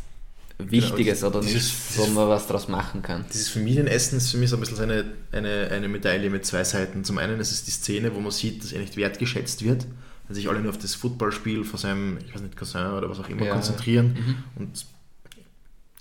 [0.57, 3.25] Wichtiges oder dieses- nichts, wo dieses- man was draus machen kann.
[3.33, 7.03] Dieses Familienessen ist für mich so ein bisschen eine, eine, eine Medaille mit zwei Seiten.
[7.03, 9.85] Zum einen ist es die Szene, wo man sieht, dass er nicht wertgeschätzt wird,
[10.27, 13.19] weil sich alle nur auf das Footballspiel von seinem, ich weiß nicht, Cousin oder was
[13.19, 14.13] auch immer Ja, konzentrieren.
[14.55, 14.63] Mhm.
[14.63, 14.85] und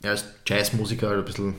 [0.02, 1.54] er als Jazzmusiker halt ein bisschen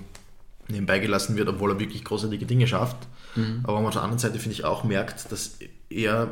[0.68, 2.98] nebenbei gelassen wird, obwohl er wirklich großartige Dinge schafft.
[3.36, 3.61] Mhm.
[3.64, 5.57] Aber man auf der anderen Seite, finde ich, auch merkt, dass
[5.90, 6.30] er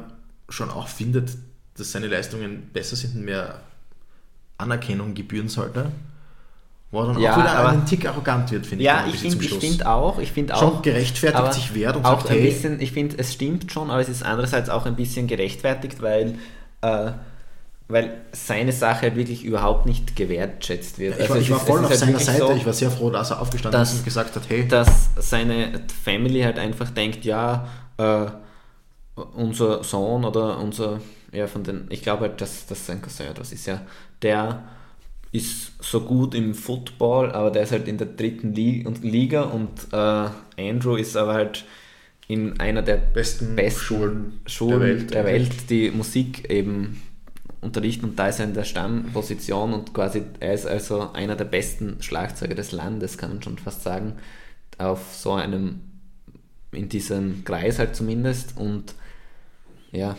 [0.54, 1.32] schon auch findet,
[1.78, 3.60] dass seine Leistungen besser sind und mehr
[4.58, 5.92] Anerkennung gebühren sollte.
[6.92, 9.14] Wo er dann Ja, auch wieder aber- einen Tick arrogant wird, finde Ja, ich.
[9.26, 12.20] ein ich finde find auch, ich finde Schon auch, gerechtfertigt aber sich wehrt und auch
[12.20, 14.96] sagt, ein hey- bisschen, ich finde, es stimmt schon, aber es ist andererseits auch ein
[14.96, 16.36] bisschen gerechtfertigt, weil,
[16.82, 17.12] äh,
[17.88, 21.16] weil seine Sache halt wirklich überhaupt nicht gewertschätzt wird.
[21.20, 22.46] Ich war, Also ich war ist- voll auf halt seiner Seite.
[22.46, 25.10] so, ich war sehr froh, dass er aufgestanden dass- ist und gesagt hat, hey, dass
[25.18, 27.68] seine Family halt einfach denkt, ja,
[27.98, 28.26] äh,
[29.16, 31.00] unser Sohn oder unser,
[31.32, 33.82] ja, von den, ich glaube halt, dass das sein Cousin etwas ist, ja,
[34.22, 34.64] der
[35.32, 40.30] ist so gut im Football, aber der ist halt in der dritten Liga und äh,
[40.70, 41.66] Andrew ist aber halt
[42.28, 45.14] in einer der besten, besten Schulen, Schulen der Welt.
[45.14, 47.02] der Welt, die Musik eben
[47.62, 51.46] unterrichten und da ist er in der Stammposition und quasi er ist also einer der
[51.46, 54.14] besten Schlagzeuger des Landes, kann man schon fast sagen,
[54.78, 55.82] auf so einem
[56.74, 58.96] in diesem Kreis halt zumindest und
[59.92, 60.16] ja,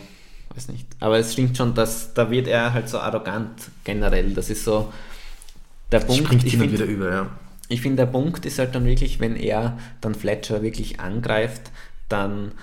[0.53, 0.87] weiß nicht.
[0.99, 4.33] Aber es stimmt schon, dass da wird er halt so arrogant generell.
[4.33, 4.91] Das ist so
[5.91, 6.23] der Punkt.
[6.25, 7.29] springt ich find- wieder über, ja.
[7.67, 11.71] ich finde, der Punkt ist halt dann wirklich, wenn er dann Fletcher wirklich angreift,
[12.09, 12.53] dann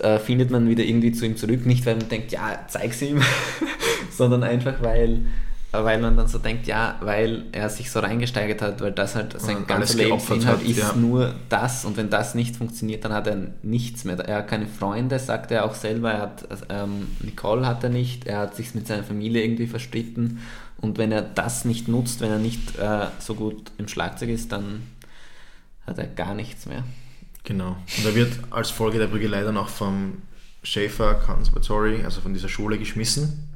[0.00, 1.66] äh, findet man wieder irgendwie zu ihm zurück.
[1.66, 3.20] Nicht, weil man denkt, ja, zeig's ihm,
[4.10, 5.26] sondern einfach, weil,
[5.72, 9.40] weil man dann so denkt, ja, weil er sich so reingesteigert hat, weil das halt
[9.40, 10.92] sein ganzer alles geopfert Lebensinhalt hat, ist ja.
[10.94, 14.18] nur das und wenn das nicht funktioniert, dann hat er nichts mehr.
[14.18, 18.26] Er hat keine Freunde, sagt er auch selber, er hat, ähm, Nicole hat er nicht,
[18.26, 20.40] er hat sich mit seiner Familie irgendwie verstritten
[20.76, 24.52] und wenn er das nicht nutzt, wenn er nicht äh, so gut im Schlagzeug ist,
[24.52, 24.82] dann
[25.86, 26.84] hat er gar nichts mehr.
[27.44, 27.76] Genau.
[27.96, 30.18] Und er wird als Folge der Prügelei dann auch vom
[30.62, 33.48] Schaefer Conservatory, also von dieser Schule, geschmissen.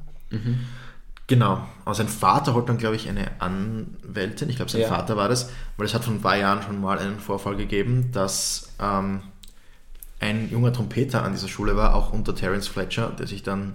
[1.27, 1.67] Genau.
[1.85, 4.49] Aber sein Vater holt dann, glaube ich, eine Anwältin.
[4.49, 4.89] Ich glaube, sein Ja.
[4.89, 8.11] Vater war das, weil es hat vor ein paar Jahren schon mal einen Vorfall gegeben,
[8.13, 9.23] dass ähm,
[10.21, 13.75] ein junger Trompeter an dieser Schule war, auch unter Terence Fletcher, der sich dann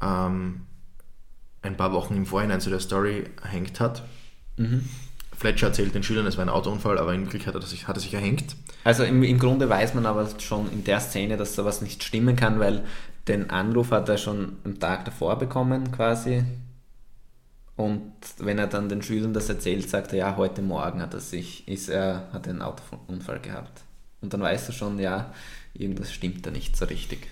[0.00, 0.62] ähm,
[1.62, 4.02] ein paar Wochen im Vorhinein zu der Story erhängt hat.
[5.36, 7.96] Fletcher erzählt den Schülern, es war ein Autounfall, aber in Wirklichkeit hat er sich, hat
[7.96, 8.56] er sich erhängt.
[8.84, 12.36] Also im, im Grunde weiß man aber schon in der Szene, dass sowas nicht stimmen
[12.36, 12.84] kann, weil
[13.28, 16.44] den Anruf hat er schon am Tag davor bekommen quasi.
[17.76, 21.20] Und wenn er dann den Schülern das erzählt, sagt er, ja, heute Morgen hat er
[21.20, 23.82] sich, ist er, hat er einen Autounfall gehabt.
[24.20, 25.32] Und dann weißt du schon, ja,
[25.74, 27.28] irgendwas stimmt da nicht so richtig.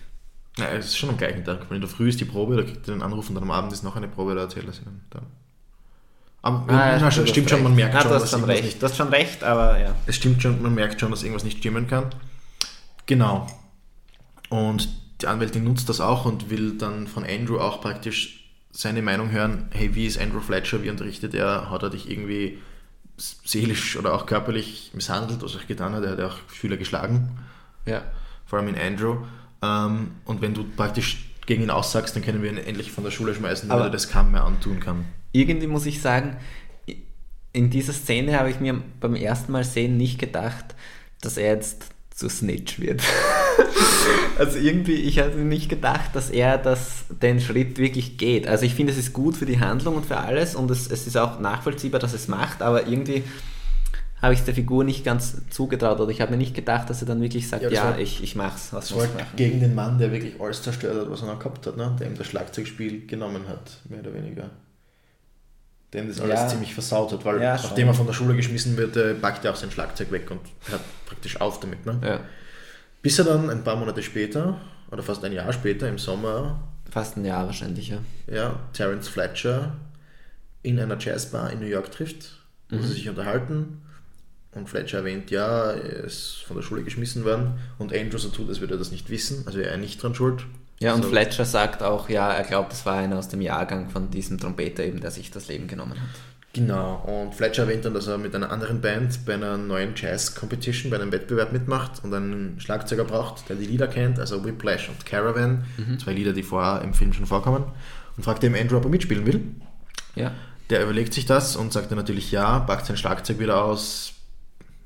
[0.58, 1.68] Ja, es ist schon am gleichen Tag.
[1.68, 3.50] Wenn in der Früh ist die Probe, da kriegt er den Anruf und dann am
[3.50, 5.00] Abend ist noch eine Probe, da erzählt er sie dann.
[5.10, 5.26] dann.
[6.42, 8.64] Aber Ah, ja, stimmt, stimmt schon, man merkt Ja, schon, dass schon irgendwas recht.
[8.64, 9.94] nicht, Du hast schon recht, aber ja.
[10.06, 12.06] es stimmt schon, man merkt schon, dass irgendwas nicht stimmen kann.
[13.06, 13.46] Genau.
[14.48, 14.88] Und
[15.20, 18.39] die Anwältin nutzt das auch und will dann von Andrew auch praktisch
[18.72, 22.58] seine Meinung hören, hey, wie ist Andrew Fletcher, wie unterrichtet er, hat er dich irgendwie
[23.16, 27.38] seelisch oder auch körperlich misshandelt, was er getan hat, er hat ja auch Schüler geschlagen.
[27.86, 28.02] Ja.
[28.46, 29.18] vor allem in Andrew.
[29.62, 33.10] Ähm, und wenn du praktisch gegen ihn aussagst, dann können wir ihn endlich von der
[33.10, 35.04] Schule schmeißen, weil Aber- er das kaum mehr antun kann.
[35.32, 36.36] irgendwie muss ich sagen,
[37.52, 40.74] in dieser Szene habe ich mir beim ersten Mal sehen nicht gedacht,
[41.20, 43.02] dass er jetzt zu Snitch wird.
[44.38, 48.46] also irgendwie, ich hatte nicht gedacht, dass er das, den Schritt wirklich geht.
[48.46, 51.06] Also ich finde, es ist gut für die Handlung und für alles und es, es
[51.06, 53.22] ist auch nachvollziehbar, dass es macht, aber irgendwie
[54.22, 57.00] habe ich es der Figur nicht ganz zugetraut oder ich habe mir nicht gedacht, dass
[57.00, 59.24] er dann wirklich sagt, Ja, ja, war- ich, ich mach's, was Das war machen.
[59.36, 61.96] gegen den Mann, der wirklich alles zerstört hat, was er noch gehabt hat, ne?
[61.98, 64.50] der ihm das Schlagzeugspiel genommen hat, mehr oder weniger.
[65.94, 66.48] Dem das alles Ja.
[66.48, 69.52] ziemlich versaut hat, weil Ja, nachdem er von der Schule geschmissen wird, äh, packt er
[69.52, 71.84] auch sein Schlagzeug weg und hört praktisch auf damit.
[71.86, 72.20] Ne?
[73.02, 74.58] Bis er dann ein paar Monate später,
[74.90, 76.60] oder fast ein Jahr später, im Sommer,
[76.90, 77.98] fast ein Jahr wahrscheinlich, ja.
[78.26, 79.74] ja, Terence Fletcher
[80.62, 82.82] in einer Jazzbar in New York trifft, wo Mhm.
[82.82, 83.82] sie sich unterhalten.
[84.52, 87.54] Und Fletcher erwähnt, ja, er ist von der Schule geschmissen worden.
[87.78, 90.44] Und Andrew so tut, als würde er das nicht wissen, also er nicht dran schuld.
[90.80, 91.08] Ja, und So.
[91.10, 94.82] Fletcher sagt auch, ja, er glaubt, das war einer aus dem Jahrgang von diesem Trompeter
[94.82, 96.08] eben, der sich das Leben genommen hat.
[96.52, 100.90] Genau, und Fletcher erwähnt dann, dass er mit einer anderen Band bei einer neuen Jazz-Competition,
[100.90, 105.06] bei einem Wettbewerb mitmacht und einen Schlagzeuger braucht, der die Lieder kennt, also Whiplash und
[105.06, 105.64] Caravan,
[106.02, 107.64] zwei Lieder, die vorher im Film schon vorkommen,
[108.16, 109.40] und fragt eben Andrew, ob er mitspielen will.
[110.16, 110.32] Ja,
[110.70, 114.14] Der überlegt sich das und sagt dann natürlich ja, packt sein Schlagzeug wieder aus,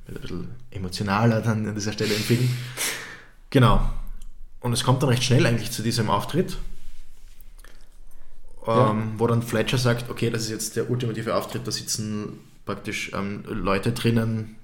[0.06, 2.48] wird ein bisschen emotionaler dann an dieser Stelle im Film.
[3.50, 3.88] Genau.
[4.58, 6.56] Und es kommt dann recht schnell eigentlich zu diesem Auftritt,
[8.66, 8.90] Ja.
[8.90, 13.12] ähm, wo dann Fletcher sagt, okay, das ist jetzt der ultimative Auftritt, da sitzen praktisch
[13.14, 14.56] ähm, Leute drinnen.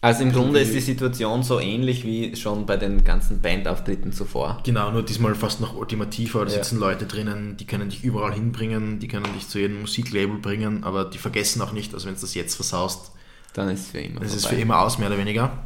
[0.00, 4.60] also im Grunde ist die Situation so ähnlich wie schon bei den ganzen Bandauftritten zuvor.
[4.64, 6.58] Genau, nur diesmal fast noch ultimativer, da Ja.
[6.62, 10.84] sitzen Leute drinnen, die können dich überall hinbringen, die können dich zu jedem Musiklabel bringen,
[10.84, 13.12] aber die vergessen auch nicht, also wenn du das jetzt versaust,
[13.54, 15.64] Dann ist es für immer Das ist für immer aus, mehr oder weniger.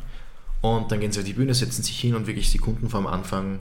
[0.60, 3.60] Und dann gehen sie auf die Bühne, setzen sich hin und wirklich Sekunden vorm Anfang.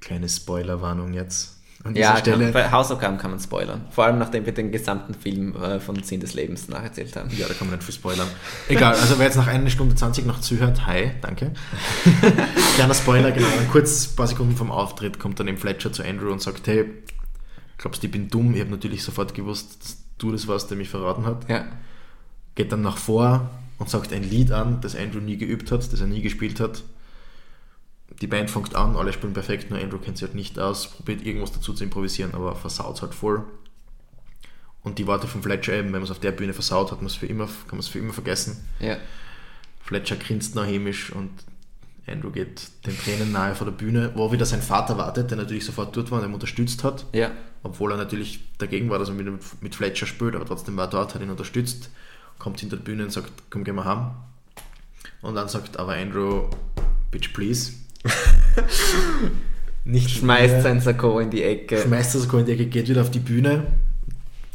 [0.00, 2.44] Kleine Spoilerwarnung jetzt an dieser Ja, Stelle.
[2.44, 3.82] kann, bei Hausaufgaben kann man spoilern.
[3.90, 7.30] Vor allem nachdem wir den gesamten Film äh, von Sinn des Lebens nacherzählt haben.
[7.36, 8.28] Ja, da kann man nicht viel spoilern.
[8.68, 11.52] Egal, also wer jetzt nach einer Stunde 20 noch zuhört, hi, danke.
[12.76, 13.48] Kleiner Spoiler, genau.
[13.56, 16.66] Dann kurz, ein paar Sekunden vom Auftritt kommt dann eben Fletcher zu Andrew und sagt,
[16.66, 16.84] hey,
[17.78, 18.54] glaubst du, ich bin dumm?
[18.54, 21.48] Ich habe natürlich sofort gewusst, dass du das warst, der mich verraten hat.
[21.48, 21.64] Ja,
[22.54, 26.00] geht dann nach vor und sagt ein Lied an, das Andrew nie geübt hat, das
[26.00, 26.82] er nie gespielt hat.
[28.20, 31.24] Die Band fängt an, alle spielen perfekt, nur Andrew kennt sich halt nicht aus, probiert
[31.24, 33.44] irgendwas dazu zu improvisieren, aber versaut halt voll.
[34.82, 37.06] Und die Worte von Fletcher eben, wenn man es auf der Bühne versaut, hat man
[37.06, 38.64] es für immer, kann man es für immer vergessen.
[38.80, 38.96] ja.
[39.84, 41.30] Fletcher grinst noch hämisch und
[42.06, 45.64] Andrew geht den Tränen nahe vor der Bühne, wo wieder sein Vater wartet, der natürlich
[45.64, 47.32] sofort dort war und ihm unterstützt hat Ja,
[47.62, 50.90] obwohl er natürlich dagegen war, dass er mit, mit Fletcher spielt, aber trotzdem war er
[50.90, 51.90] dort, hat ihn unterstützt,
[52.38, 54.12] kommt hinter die Bühne und sagt, komm, gehen wir heim.
[55.20, 56.48] Und dann sagt aber Andrew,
[57.12, 57.72] Bitch, please.
[59.84, 60.62] Nicht Schmeißt wieder.
[60.62, 61.78] sein Sakko in die Ecke.
[61.82, 63.66] schmeißt das in die Ecke, geht wieder auf die Bühne.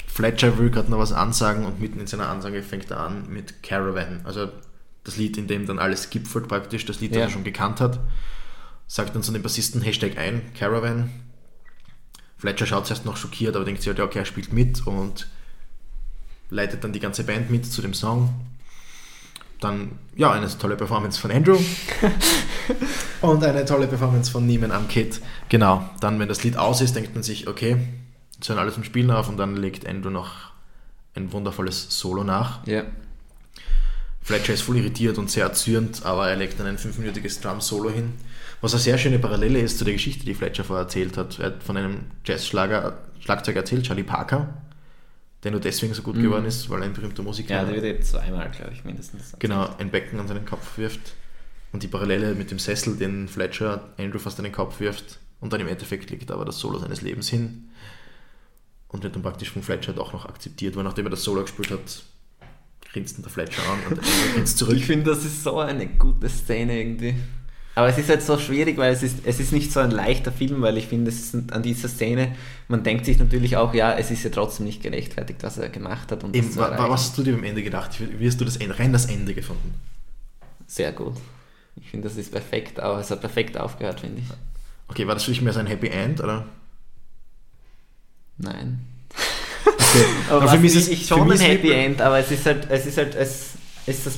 [0.07, 3.61] Fletcher will gerade noch was ansagen und mitten in seiner Ansage fängt er an mit
[3.61, 4.21] Caravan.
[4.23, 4.49] Also
[5.03, 7.23] das Lied, in dem dann alles gipfelt praktisch, das Lied, das Ja.
[7.25, 7.99] er schon gekannt hat.
[8.87, 11.09] Sagt dann zu den Bassisten Hashtag ein, Caravan.
[12.37, 15.27] Fletcher schaut zuerst noch schockiert, aber denkt sich halt, ja, okay, er spielt mit und
[16.49, 18.33] leitet dann die ganze Band mit zu dem Song.
[19.59, 21.57] Dann, ja, eine tolle Performance von Andrew.
[23.21, 25.19] und eine tolle Performance von Neiman am Kid.
[25.49, 27.77] Genau, dann, wenn das Lied aus ist, denkt man sich, okay,
[28.35, 30.51] jetzt hören alle zum Spielen auf und dann legt Andrew noch
[31.15, 32.65] ein wundervolles Solo nach.
[32.67, 32.83] Ja.
[34.21, 38.13] Fletcher ist voll irritiert und sehr erzürnt, aber er legt dann ein fünfminütiges Drum-Solo hin.
[38.59, 41.39] Was eine sehr schöne Parallele ist zu der Geschichte, die Fletcher vorher erzählt hat.
[41.39, 44.49] Er hat von einem Jazz-Schlager Schlagzeuger erzählt, Charlie Parker,
[45.43, 47.65] der nur deswegen so gut geworden ist, weil er ein berühmter Musiker Ja, war.
[47.71, 49.33] der wird eben zweimal, glaube ich, mindestens.
[49.39, 51.13] genau ein Becken an seinen Kopf wirft.
[51.73, 55.19] Und die Parallele mit dem Sessel, den Fletcher Andrew fast an den Kopf wirft.
[55.39, 57.69] Und dann im Endeffekt legt aber das Solo seines Lebens hin.
[58.87, 61.69] Und wird dann praktisch von Fletcher doch noch akzeptiert, weil nachdem er das Solo gespielt
[61.71, 62.03] hat,
[62.93, 64.77] grinst ihn der Fletcher an und Andrew grinst zurück.
[64.77, 67.15] Ich finde, das ist so eine gute Szene irgendwie.
[67.77, 70.31] Aber es ist halt so schwierig, weil es ist, es ist nicht so ein leichter
[70.31, 72.35] Film, weil ich finde, es ist an dieser Szene,
[72.67, 76.11] man denkt sich natürlich auch, ja, es ist ja trotzdem nicht gerechtfertigt, was er gemacht
[76.11, 76.23] hat.
[76.23, 77.91] Und Eben, was hast du dir am Ende gedacht?
[77.99, 79.75] Wie hast du das Ende, rein das Ende gefunden?
[80.65, 81.13] Sehr gut.
[81.79, 84.27] Ich finde, das ist perfekt, auch, es hat perfekt aufgehört, finde ich.
[84.87, 86.19] Okay, war das für dich mehr so ein Happy End?
[86.19, 86.47] Oder?
[88.39, 88.79] Nein.
[89.65, 90.05] Okay.
[90.29, 92.31] Aber Aber für mich ist es ich für schon mich ein Happy- End, aber es
[92.31, 93.49] ist halt, es ist halt, es
[93.85, 94.15] ist das,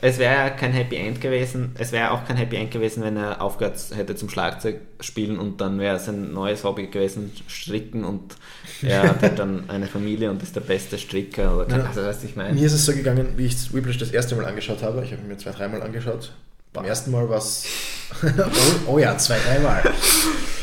[0.00, 3.16] es wäre ja kein Happy End gewesen, es wäre auch kein Happy End gewesen, wenn
[3.16, 8.36] er aufgehört hätte zum Schlagzeug spielen und dann wäre sein neues Hobby gewesen, Stricken und
[8.82, 11.84] er hat halt dann eine Familie und ist der beste Stricker oder Ja.
[11.84, 12.54] also weißt du, ich meine.
[12.54, 15.04] Mir ist es so gegangen, wie ich Whiplash das erste Mal angeschaut habe.
[15.04, 16.32] Ich habe mir zwei, dreimal angeschaut.
[16.72, 17.66] Beim ersten Mal war es.
[18.22, 19.82] oh, oh ja, zwei, dreimal.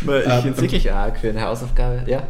[0.02, 2.24] Ich Ähm, finde es wirklich arg für eine Hausaufgabe, ja.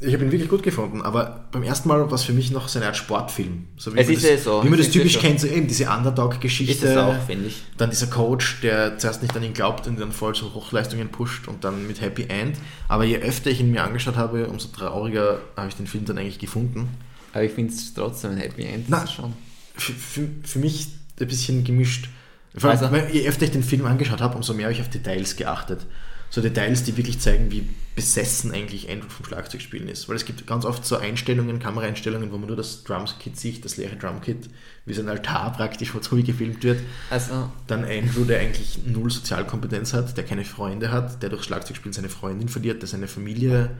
[0.00, 2.68] Ich habe ihn wirklich gut gefunden, aber beim ersten Mal war es für mich noch
[2.68, 3.64] so eine Art Sportfilm.
[3.76, 5.18] So wie Es man ist das, ja so, Wie man es das ist typisch so.
[5.18, 6.86] kennt, so eben diese Ist Underdog-Geschichte.
[6.86, 7.62] es auch, finde ich.
[7.78, 11.48] Dann dieser Coach, der zuerst nicht an ihn glaubt und dann voll zu Hochleistungen pusht
[11.48, 12.56] und dann mit Happy End.
[12.86, 16.16] Aber je öfter ich ihn mir angeschaut habe, umso trauriger habe ich den Film dann
[16.18, 16.88] eigentlich gefunden.
[17.32, 18.84] Aber ich finde es trotzdem ein Happy End.
[18.88, 19.32] Na, ist schon.
[19.74, 20.86] Für, für, für mich
[21.20, 22.08] ein bisschen gemischt.
[22.56, 24.80] Vor allem, Also- weil je öfter ich den Film angeschaut habe, umso mehr habe ich
[24.80, 25.86] auf Details geachtet.
[26.30, 27.68] So Details, die wirklich zeigen, wie
[27.98, 30.08] besessen eigentlich Andrew vom Schlagzeugspielen ist.
[30.08, 33.76] Weil es gibt ganz oft so Einstellungen, Kameraeinstellungen, wo man nur das Drumkit sieht, das
[33.76, 34.48] leere Drumkit,
[34.86, 36.80] wie so ein Altar praktisch, wo Hui gefilmt wird.
[37.10, 41.92] Also, Dann Andrew, der eigentlich null Sozialkompetenz hat, der keine Freunde hat, der durch Schlagzeugspielen
[41.92, 43.70] seine Freundin verliert, der seine Familie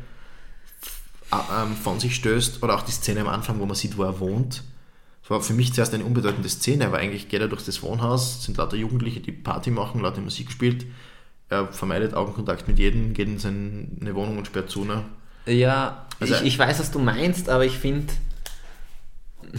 [1.32, 2.62] ähm, von sich stößt.
[2.64, 4.64] Oder auch die Szene am Anfang, wo man sieht, wo er wohnt.
[5.22, 8.42] Das war für mich zuerst eine unbedeutende Szene, aber eigentlich geht er durch das Wohnhaus,
[8.42, 10.86] sind lauter Jugendliche, die Party machen, lauter Musik spielt.
[11.50, 14.84] Er vermeidet Augenkontakt mit jedem, geht in seine Wohnung und sperrt zu.
[14.84, 15.04] Ne?
[15.46, 18.12] Ja, Also- ich, ich weiß, was du meinst, aber ich finde.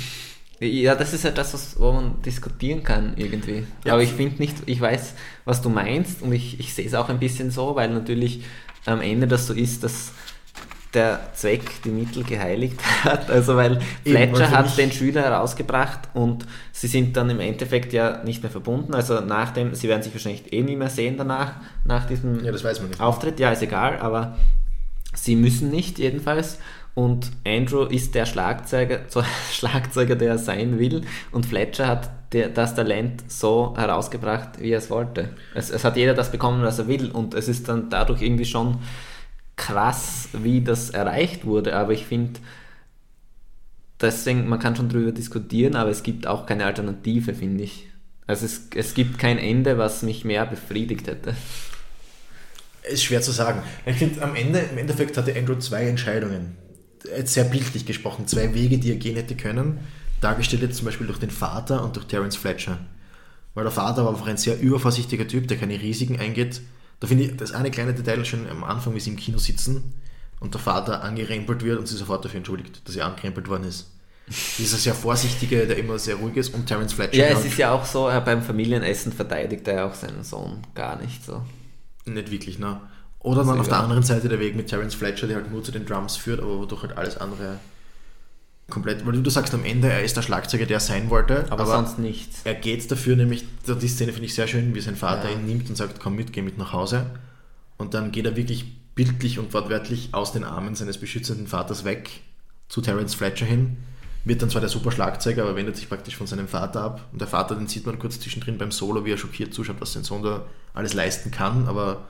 [0.62, 3.66] Ja, das ist ja das, was, wo man diskutieren kann irgendwie.
[3.86, 3.94] Ja.
[3.94, 5.14] Aber ich finde nicht, ich weiß,
[5.46, 8.44] was du meinst und ich, ich sehe es auch ein bisschen so, weil natürlich
[8.86, 10.12] am Ende das so ist, dass
[10.94, 13.30] der Zweck die Mittel geheiligt hat.
[13.40, 18.42] Also weil Fletcher hat den Schüler herausgebracht und sie sind dann im Endeffekt ja nicht
[18.42, 18.94] mehr verbunden.
[18.94, 21.54] Also nach dem, sie werden sich wahrscheinlich eh nie mehr sehen danach,
[21.86, 23.02] nach diesem Ja, das weiß man nicht.
[23.02, 24.36] Auftritt, ja, ist egal, aber
[25.14, 26.58] sie müssen nicht jedenfalls.
[26.96, 31.04] Und Andrew ist der Schlagzeuger, so Schlagzeuger, der er sein will.
[31.32, 35.30] Und Fletcher hat der, das Talent so herausgebracht, wie er es wollte.
[35.56, 37.12] Es, es hat jeder das bekommen, was er will.
[37.12, 38.80] Und es ist dann dadurch irgendwie schon
[39.60, 41.76] krass, wie das erreicht wurde.
[41.76, 42.40] Aber ich finde,
[44.02, 47.88] deswegen, man kann schon drüber diskutieren, aber es gibt auch keine Alternative, finde ich.
[48.26, 51.36] Also es, es gibt kein Ende, was mich mehr befriedigt hätte.
[52.90, 53.62] Ist schwer zu sagen.
[53.86, 56.56] Ich finde, am Ende, im Endeffekt hatte Andrew zwei Entscheidungen.
[57.06, 59.80] Jetzt sehr bildlich gesprochen, zwei Wege, die er gehen hätte können.
[60.22, 62.80] Dargestellt jetzt zum Beispiel durch den Vater und durch Terence Fletcher.
[63.54, 66.62] Weil der Vater war einfach ein sehr übervorsichtiger Typ, der keine Risiken eingeht.
[67.00, 69.94] Da finde ich das eine kleine Detail schon am Anfang, wie sie im Kino sitzen
[70.40, 73.92] und der Vater angerempelt wird und sie sofort dafür entschuldigt, dass er angerempelt worden ist.
[74.58, 77.18] Dieser sehr vorsichtige, der immer sehr ruhig ist und Terence Fletcher.
[77.18, 81.02] Ja, es ist ja auch so, beim Familienessen verteidigt er ja auch seinen Sohn gar
[81.02, 81.42] nicht so.
[82.06, 82.80] Nicht wirklich, ne?
[83.20, 85.72] Oder dann auf der anderen Seite der Weg mit Terence Fletcher, der halt nur zu
[85.72, 87.60] den Drums führt, aber wodurch halt alles andere
[88.70, 89.06] komplett.
[89.06, 91.66] Weil du, du sagst am Ende, er ist der Schlagzeuger, der er sein wollte, Aber,
[91.66, 92.42] sonst nichts.
[92.44, 95.36] er geht dafür nämlich, die Szene finde ich sehr schön, wie sein Vater Ja.
[95.36, 97.06] ihn nimmt und sagt, komm mit, geh mit nach Hause.
[97.78, 98.66] Und dann geht er wirklich
[98.96, 102.10] bildlich und wortwörtlich aus den Armen seines beschützenden Vaters weg
[102.68, 103.78] zu Terence Fletcher hin,
[104.26, 107.08] wird dann zwar der super Schlagzeuger, aber wendet sich praktisch von seinem Vater ab.
[107.14, 109.94] Und der Vater, den sieht man kurz zwischendrin beim Solo, wie er schockiert zuschaut, was
[109.94, 112.08] sein Sohn da alles leisten kann, aber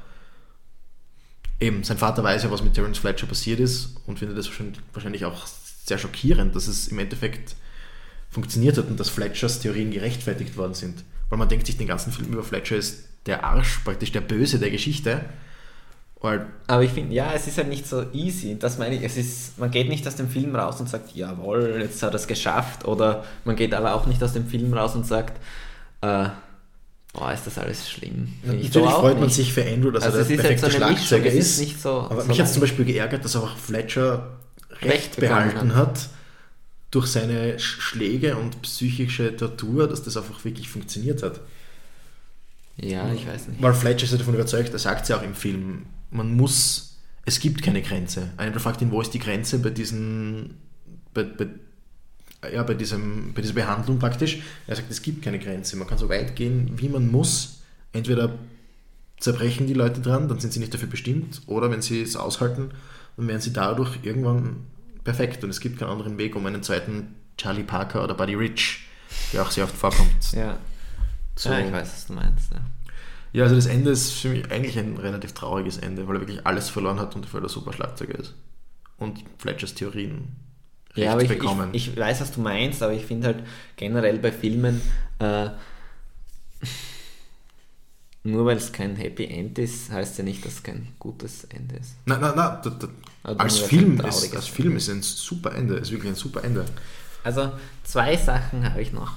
[1.59, 4.49] eben, sein Vater weiß ja, was mit Terence Fletcher passiert ist und findet das
[4.93, 5.45] wahrscheinlich auch
[5.89, 7.55] sehr schockierend, dass es im Endeffekt
[8.29, 11.03] funktioniert hat und dass Fletchers Theorien gerechtfertigt worden sind.
[11.29, 14.57] Weil man denkt sich den ganzen Film über Fletcher ist der Arsch, praktisch der Böse
[14.59, 15.21] der Geschichte.
[16.21, 18.57] Weil, Aber ich finde, ja, es ist halt nicht so easy.
[18.59, 21.77] Das meine ich, es ist, man geht nicht aus dem Film raus und sagt, jawohl,
[21.81, 22.85] jetzt hat er es geschafft.
[22.85, 25.37] Oder man geht aber auch nicht aus dem Film raus und sagt,
[26.01, 26.25] äh,
[27.13, 28.33] boah, ist das alles schlimm.
[28.45, 29.35] So natürlich freut man nicht.
[29.35, 31.59] sich für Andrew, dass Also er der halt perfekte so Mischung, Schlagzeuger es ist ist.
[31.61, 32.61] nicht so- aber so mich hat es zum.
[32.61, 34.38] Beispiel geärgert, dass auch Fletcher
[34.81, 36.09] Recht, behalten hat.
[36.91, 41.39] durch seine Sch- Schläge und psychische Tortur, dass das einfach wirklich funktioniert hat.
[42.77, 43.61] Ja, ich weiß nicht.
[43.61, 46.97] Weil Fletcher ist ja davon überzeugt, er sagt es ja auch im Film, man muss,
[47.25, 48.29] es gibt keine Grenze.
[48.37, 50.55] Einer fragt ihn, wo ist die Grenze bei diesen,
[51.13, 51.47] bei, bei,
[52.51, 54.39] ja, bei, diesem, bei dieser Behandlung praktisch.
[54.65, 55.75] Er sagt, es gibt keine Grenze.
[55.75, 57.59] Man kann so weit gehen, wie man muss.
[57.91, 58.33] Entweder
[59.19, 62.71] zerbrechen die Leute dran, dann sind sie nicht dafür bestimmt, oder wenn sie es aushalten,
[63.19, 64.65] dann werden sie dadurch irgendwann
[65.03, 65.43] perfekt.
[65.43, 68.85] Und es gibt keinen anderen Weg, um einen zweiten Charlie Parker oder Buddy Rich,
[69.33, 70.57] der auch sehr oft vorkommt, Ja.
[71.35, 72.51] zu, ja, ich weiß, was du meinst.
[72.51, 72.59] Ja.
[73.33, 76.45] ja, also das Ende ist für mich eigentlich ein relativ trauriges Ende, weil er wirklich
[76.45, 78.35] alles verloren hat und dafür der super Schlagzeuger ist.
[78.97, 80.27] Und Fletchers Theorien
[80.95, 81.69] Ja, aber ich, bekommen.
[81.71, 83.43] ich, ich weiß, was du meinst, aber ich finde halt
[83.77, 84.81] generell bei Filmen,
[85.19, 85.49] äh,
[88.23, 91.77] nur weil es kein Happy End ist, heißt ja nicht, dass es kein gutes Ende
[91.77, 91.95] ist.
[92.05, 92.87] nein, nein, nein, da, da,
[93.23, 96.65] Also als, Film ist, als Film ist ein super Ende, ist wirklich ein super Ende.
[97.23, 97.51] Also
[97.83, 99.13] zwei Sachen habe ich noch.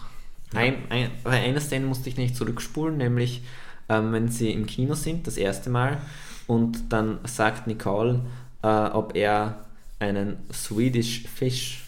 [0.55, 3.43] Ein, ein, bei einer Szene musste ich nicht zurückspulen, nämlich
[3.89, 6.01] ähm, wenn sie im Kino sind, das erste Mal,
[6.47, 8.21] und dann sagt Nicole,
[8.63, 9.65] äh, ob er
[9.99, 11.85] einen Swedish Fish,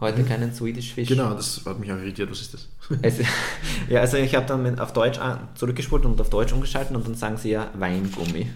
[0.00, 1.10] heute keinen Swedish Fish.
[1.10, 1.14] Mhm.
[1.14, 2.68] Genau, das hat mich auch irritiert, was ist das?
[3.02, 3.18] Es,
[3.88, 7.14] ja, also ich habe dann auf Deutsch an, zurückgespult und auf Deutsch umgeschaltet und dann
[7.14, 8.50] sagen sie ja Weingummi.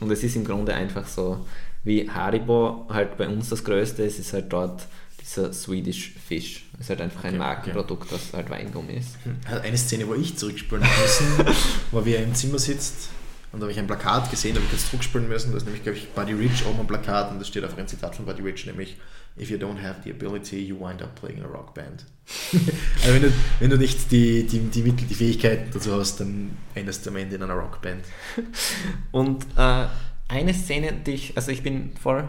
[0.00, 1.44] Und es ist im Grunde einfach so,
[1.84, 4.86] wie Haribo halt bei uns das Größte ist, ist halt dort
[5.20, 6.64] dieser Swedish Fish.
[6.78, 9.16] Ist halt einfach ein Okay, Markenprodukt, das halt Weingummi ist.
[9.46, 11.54] Hat eine Szene, wo ich zurückspulen müssen,
[11.90, 13.10] wo wir im Zimmer sitzt
[13.50, 15.52] und da habe ich ein Plakat gesehen, da habe ich jetzt zurückspulen müssen.
[15.52, 17.88] Das ist nämlich, glaube ich, Buddy Rich oben am Plakat und da steht einfach ein
[17.88, 18.96] Zitat von Buddy Rich, nämlich
[19.40, 22.04] If you don't have the ability, you wind up playing a rock band.
[22.52, 26.56] also wenn du, wenn du nicht die, die, die Mittel, die Fähigkeiten dazu hast, dann
[26.74, 28.04] endest du am Ende in einer Rockband.
[29.12, 29.86] Und äh,
[30.28, 32.28] eine Szene, die ich, also ich bin voll,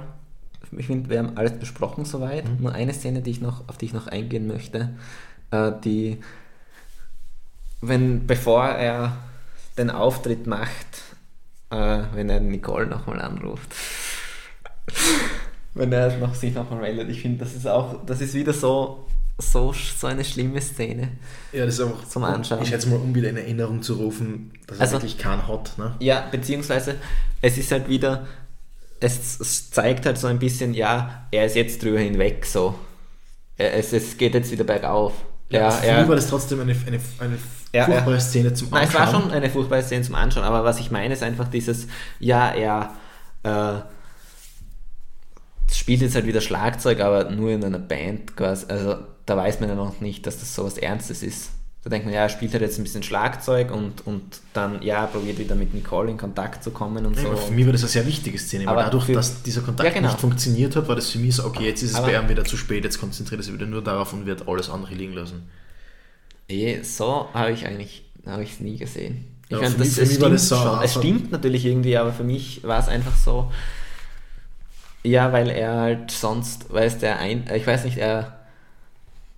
[0.78, 2.46] ich finde, wir haben alles besprochen soweit.
[2.60, 4.96] Nur eine Szene, die ich noch, auf die ich noch eingehen möchte,
[5.52, 6.20] äh, die,
[7.82, 9.18] wenn, bevor er
[9.78, 11.04] den Auftritt macht,
[11.72, 13.74] äh, wenn er Nicole nochmal anruft.
[15.74, 17.10] Wenn er noch, sich nochmal meldet.
[17.10, 19.06] Ich finde, das ist auch, das ist wieder so,
[19.38, 21.10] so, so eine schlimme Szene.
[21.54, 22.62] Ja, das ist auch Zum Anschauen.
[22.64, 25.78] Ich schätze mal, um wieder in Erinnerung zu rufen, dass er Also- wirklich keinen hat.
[25.78, 25.96] Ne?
[26.00, 26.96] Ja, beziehungsweise
[27.42, 28.26] es ist halt wieder,
[29.00, 32.76] es, es zeigt halt so ein bisschen, ja, er ist jetzt drüber hinweg, so.
[33.58, 35.14] Es, es geht jetzt wieder bergauf.
[35.50, 37.38] Ja, Ja, für mich war das trotzdem eine, eine, eine
[37.74, 38.20] Ja, furchtbare ja.
[38.20, 39.14] Szene zum Nein, es Anschauen.
[39.14, 41.88] war schon eine furchtbare Szene zum Anschauen, aber was ich meine ist einfach dieses,
[42.20, 42.94] ja, er
[43.44, 43.80] äh,
[45.78, 48.66] spielt jetzt halt wieder Schlagzeug, aber nur in einer Band quasi.
[48.70, 51.52] Also da weiß man ja noch nicht, dass das sowas Ernstes ist.
[51.84, 55.06] Da denkt man, ja, er spielt halt jetzt ein bisschen Schlagzeug und, und dann, ja,
[55.06, 57.36] probiert wieder mit Nicole in Kontakt zu kommen und Ja, so.
[57.38, 59.88] für mich war das eine sehr wichtige Szene, weil Aber dadurch, für- dass dieser Kontakt
[59.88, 60.10] Ja, genau.
[60.10, 62.28] nicht funktioniert hat, war das für mich so, okay, jetzt ist es Aber- bei ihm
[62.28, 65.14] wieder zu spät, jetzt konzentriert er sich wieder nur darauf und wird alles andere liegen
[65.14, 65.50] lassen.
[66.50, 69.26] Eh, so habe ich eigentlich habe ich es nie gesehen.
[69.46, 70.84] Ich Ja, meine, das, es stimmt das so- schon.
[70.84, 73.52] Es stimmt natürlich irgendwie, aber für mich war es einfach so.
[75.04, 78.40] Ja, weil er halt sonst, weil es der ein, ich weiß nicht, er,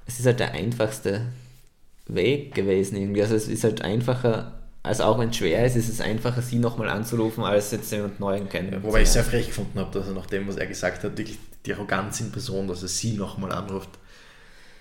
[0.08, 1.22] es ist halt der einfachste
[2.08, 3.22] Weg gewesen irgendwie.
[3.22, 6.58] Also es ist halt einfacher, also auch wenn es schwer ist, ist es einfacher, sie
[6.58, 8.82] nochmal anzurufen, als jetzt jemand Neuen kennen.
[8.84, 11.38] Wobei ich sehr frech gefunden habe, dass er nach dem, was er gesagt hat, wirklich
[11.66, 13.90] die Arroganz in Person, dass er sie nochmal anruft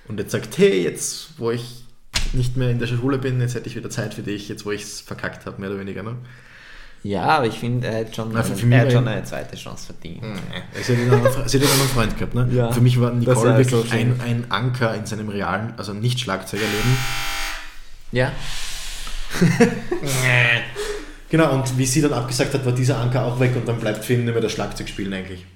[0.08, 1.84] und jetzt sagt, hey, jetzt wo ich
[2.32, 4.72] nicht mehr in der Schule bin, jetzt hätte ich wieder Zeit für dich, jetzt wo
[4.72, 6.02] ich es verkackt habe, mehr oder weniger.
[6.02, 6.16] Ne?
[7.02, 9.08] Ja, aber ich finde, er hat schon, Na, für- einen, für mich er hat schon
[9.08, 10.22] eine zweite Chance verdient.
[10.82, 12.34] Sie hat einen anderen, sie hat einen anderen Freund gehabt.
[12.34, 12.48] Ne?
[12.52, 16.96] Ja, für mich war Nicole wirklich ein, ein Anker in seinem realen, also nicht Schlagzeugerleben.
[18.12, 18.32] Ja,
[21.30, 24.04] Genau, und wie sie dann abgesagt hat, war dieser Anker auch weg und dann bleibt
[24.04, 25.46] für ihn nicht mehr das Schlagzeugspielen eigentlich.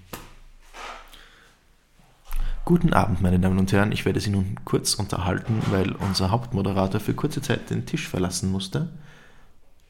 [2.64, 3.90] Guten Abend, meine Damen und Herren.
[3.92, 8.50] Ich werde Sie nun kurz unterhalten, weil unser Hauptmoderator für kurze Zeit den Tisch verlassen
[8.52, 8.88] musste,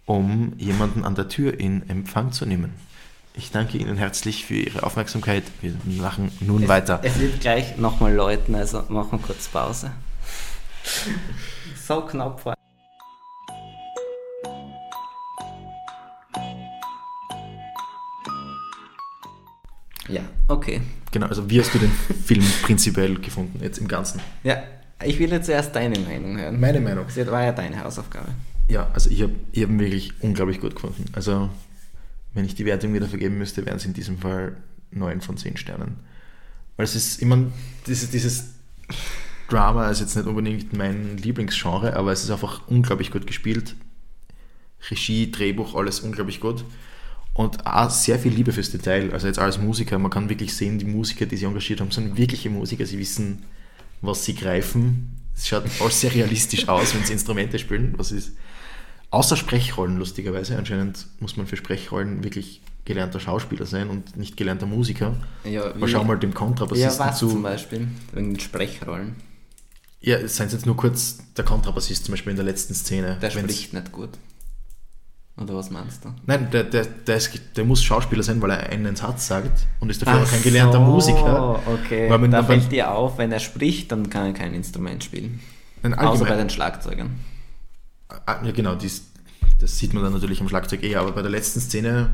[0.06, 2.72] um jemanden an der Tür in Empfang zu nehmen.
[3.36, 5.42] Ich danke Ihnen herzlich für Ihre Aufmerksamkeit.
[5.60, 7.00] Wir machen nun weiter.
[7.02, 9.90] Es wird gleich nochmal läuten, also machen wir kurz Pause.
[11.86, 12.54] so knapp war.
[20.06, 20.82] Ja, okay.
[21.10, 24.20] Genau, also wie hast du den Film prinzipiell gefunden, jetzt im Ganzen?
[24.42, 24.62] Ja,
[25.02, 26.60] ich will jetzt zuerst deine Meinung hören.
[26.60, 27.06] Meine Meinung.
[27.12, 28.28] Das war ja deine Hausaufgabe.
[28.68, 31.04] Ja, also ich habe ich hab ihn wirklich unglaublich gut gefunden.
[31.12, 31.50] Also
[32.32, 34.56] wenn ich die Wertung wieder vergeben müsste, wären es in diesem Fall
[34.90, 35.96] 9 von 10 Sternen.
[36.76, 37.38] Weil es ist immer,
[37.86, 38.54] dieses, dieses
[39.48, 43.76] Drama ist jetzt nicht unbedingt mein Lieblingsgenre, aber es ist einfach unglaublich gut gespielt.
[44.90, 46.64] Regie, Drehbuch, alles unglaublich gut.
[47.34, 49.12] Und auch sehr viel Liebe fürs Detail.
[49.12, 52.16] Also jetzt als Musiker, man kann wirklich sehen, die Musiker, die sie engagiert haben, sind
[52.16, 52.86] wirkliche Musiker.
[52.86, 53.44] Sie wissen,
[54.02, 55.20] was sie greifen.
[55.34, 57.94] Es schaut alles sehr realistisch aus, wenn sie Instrumente spielen.
[57.96, 58.32] Was ist
[59.14, 60.56] außer Sprechrollen, lustigerweise.
[60.58, 65.14] Anscheinend muss man für Sprechrollen wirklich gelernter Schauspieler sein und nicht gelernter Musiker.
[65.44, 67.28] Ja, Aber schau mal dem Kontrabassisten Ja, was zu.
[67.28, 67.88] zum Beispiel?
[68.12, 69.16] Wegen den Sprechrollen.
[70.00, 73.16] Ja, es seien jetzt nur kurz der Kontrabassist zum Beispiel in der letzten Szene.
[73.22, 74.10] Der spricht nicht gut.
[75.36, 76.10] Oder was meinst du?
[76.26, 79.90] Nein, der, der, der, ist, der muss Schauspieler sein, weil er einen Satz sagt und
[79.90, 81.58] ist dafür auch kein gelernter Musiker.
[81.66, 82.08] Okay.
[82.08, 85.40] Weil man- da fällt dir auf, wenn er spricht, dann kann er kein Instrument spielen.
[85.82, 87.10] Außer bei den Schlagzeugern.
[88.26, 89.06] Ah, Ja, genau, dies,
[89.58, 92.10] das sieht man dann natürlich am Schlagzeug eher, aber bei der letzten Szene,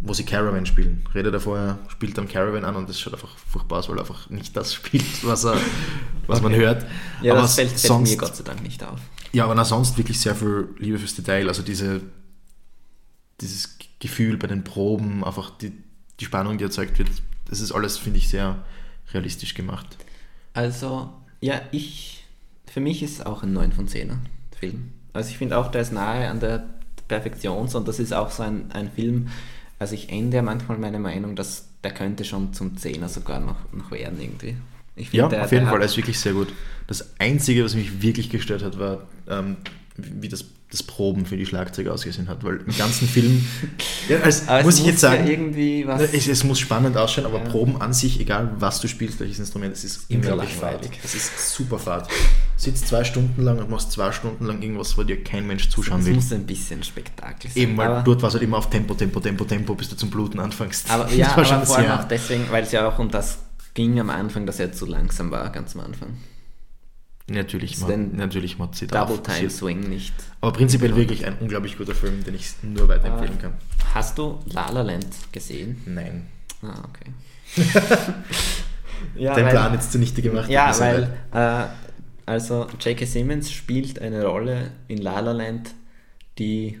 [0.00, 3.36] wo sie Caravan spielen, redet er vorher, spielt dann Caravan an und das schaut einfach
[3.36, 5.56] furchtbar aus, weil er einfach nicht das spielt, was, er,
[6.26, 6.84] was man hört.
[7.22, 9.00] Ja, aber das fällt, fällt sonst, mir Gott sei Dank nicht auf.
[9.32, 12.02] Ja, aber na, sonst wirklich sehr viel Liebe fürs Detail, also diese,
[13.40, 15.72] dieses Gefühl bei den Proben, einfach die,
[16.20, 17.10] die Spannung, die erzeugt wird,
[17.48, 18.64] das ist alles, finde ich, sehr
[19.12, 19.96] realistisch gemacht.
[20.54, 22.24] Also, ja, ich,
[22.66, 24.16] für mich ist es auch ein 9 von 10er
[24.58, 24.92] Film.
[25.12, 26.64] Also ich finde auch, der ist nahe an der
[27.08, 29.28] Perfektion und das ist auch so ein, ein Film,
[29.78, 33.90] also ich ändere manchmal meine Meinung, dass der könnte schon zum 10er sogar noch, noch
[33.90, 34.56] werden irgendwie.
[34.94, 36.48] Ich finde, Ja, der- auf jeden Fall, er ist wirklich sehr gut.
[36.86, 39.56] Das Einzige, was mich wirklich gestört hat, war, ähm,
[39.96, 43.46] wie das, das Proben für die Schlagzeuge ausgesehen hat, weil im ganzen Film,
[44.08, 46.00] ja, als, es muss ich jetzt ja sagen, irgendwie was...
[46.00, 47.44] es, es muss spannend ausschauen, aber Ja.
[47.44, 50.98] Proben an sich, egal was du spielst, welches Instrument, es ist Immer unglaublich langweilig.
[51.04, 52.08] Es ist super fad.
[52.56, 56.00] Sitzt zwei Stunden lang und machst zwei Stunden lang irgendwas, wo dir kein Mensch zuschauen
[56.00, 56.14] es will.
[56.14, 57.62] muss ein bisschen Spektakel sein.
[57.62, 60.08] Eben, weil dort war es halt immer auf Tempo, Tempo, Tempo, Tempo, bis du zum
[60.08, 60.90] Bluten anfängst.
[60.90, 63.40] aber Das ja, war aber vor allem auch deswegen, weil es ja auch um das
[63.74, 66.16] ging am Anfang, dass er zu langsam war, ganz am Anfang.
[67.28, 70.12] Natürlich, den natürlich man sieht Double auf- Time sieht- Swing nicht.
[70.40, 73.54] Aber prinzipiell wirklich ein unglaublich guter Film, den ich nur weiterempfehlen kann.
[73.94, 75.80] Hast du La La Land gesehen?
[75.86, 76.26] Nein.
[76.62, 77.12] Ah, okay.
[79.16, 80.50] ja, Den weil- Plan jetzt zunichte gemacht.
[80.50, 81.64] Ja, weil äh,
[82.26, 83.04] also J.K.
[83.06, 85.74] Simmons spielt eine Rolle in La La Land,
[86.38, 86.80] die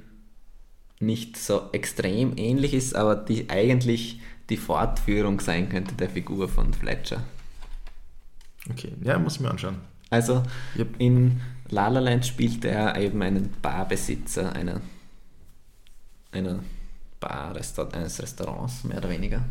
[1.00, 4.20] nicht so extrem ähnlich ist, aber die eigentlich
[4.50, 7.22] die Fortführung sein könnte der Figur von Fletcher.
[8.70, 9.76] Okay, ja, muss ich mir anschauen.
[10.12, 10.42] Also
[10.76, 10.94] Yep.
[10.98, 11.40] in
[11.70, 14.80] La La Land spielt er eben einen Barbesitzer einer,
[16.30, 16.60] einer
[17.20, 19.44] Bar, Restaur eines Restaurants, mehr oder weniger.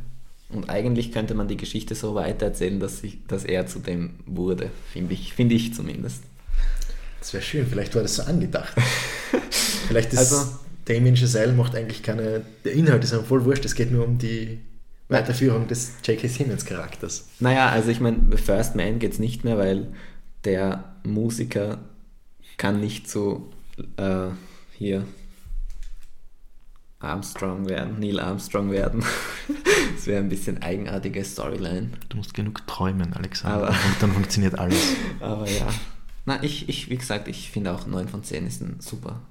[0.50, 4.70] Und eigentlich könnte man die Geschichte so weitererzählen, dass, sich, dass er zu dem wurde,
[4.92, 6.24] finde ich, finde ich zumindest.
[7.20, 8.74] Das wäre schön, vielleicht war das so angedacht.
[9.88, 12.42] vielleicht ist Also- Damien Giselle macht eigentlich keine.
[12.66, 14.60] Der Inhalt ist einem voll wurscht, es geht nur um die
[15.10, 16.28] Weiterführung des J.K.
[16.28, 17.28] Simmons Charakters.
[17.40, 19.88] Naja, also ich meine, First Man geht es nicht mehr, weil
[20.44, 21.80] der Musiker
[22.58, 23.52] kann nicht so
[23.98, 24.28] äh,
[24.78, 25.06] hier
[27.00, 29.04] Armstrong werden, Neil Armstrong werden.
[29.96, 31.90] das wäre ein bisschen eigenartige Storyline.
[32.10, 33.68] Du musst genug träumen, Alexander.
[33.68, 34.96] Aber- und dann funktioniert alles.
[35.20, 35.68] Aber ja.
[36.26, 39.22] Na, ich, ich, wie gesagt, ich finde auch 9 von 10 ist ein super,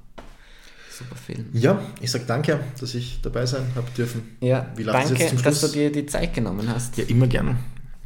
[0.91, 1.47] super Film.
[1.53, 4.37] Ja, ich sag danke, dass ich dabei sein habe dürfen.
[4.41, 6.97] Ja, Wie danke, jetzt zum dass du dir die Zeit genommen hast.
[6.97, 7.59] Ja, immer gern.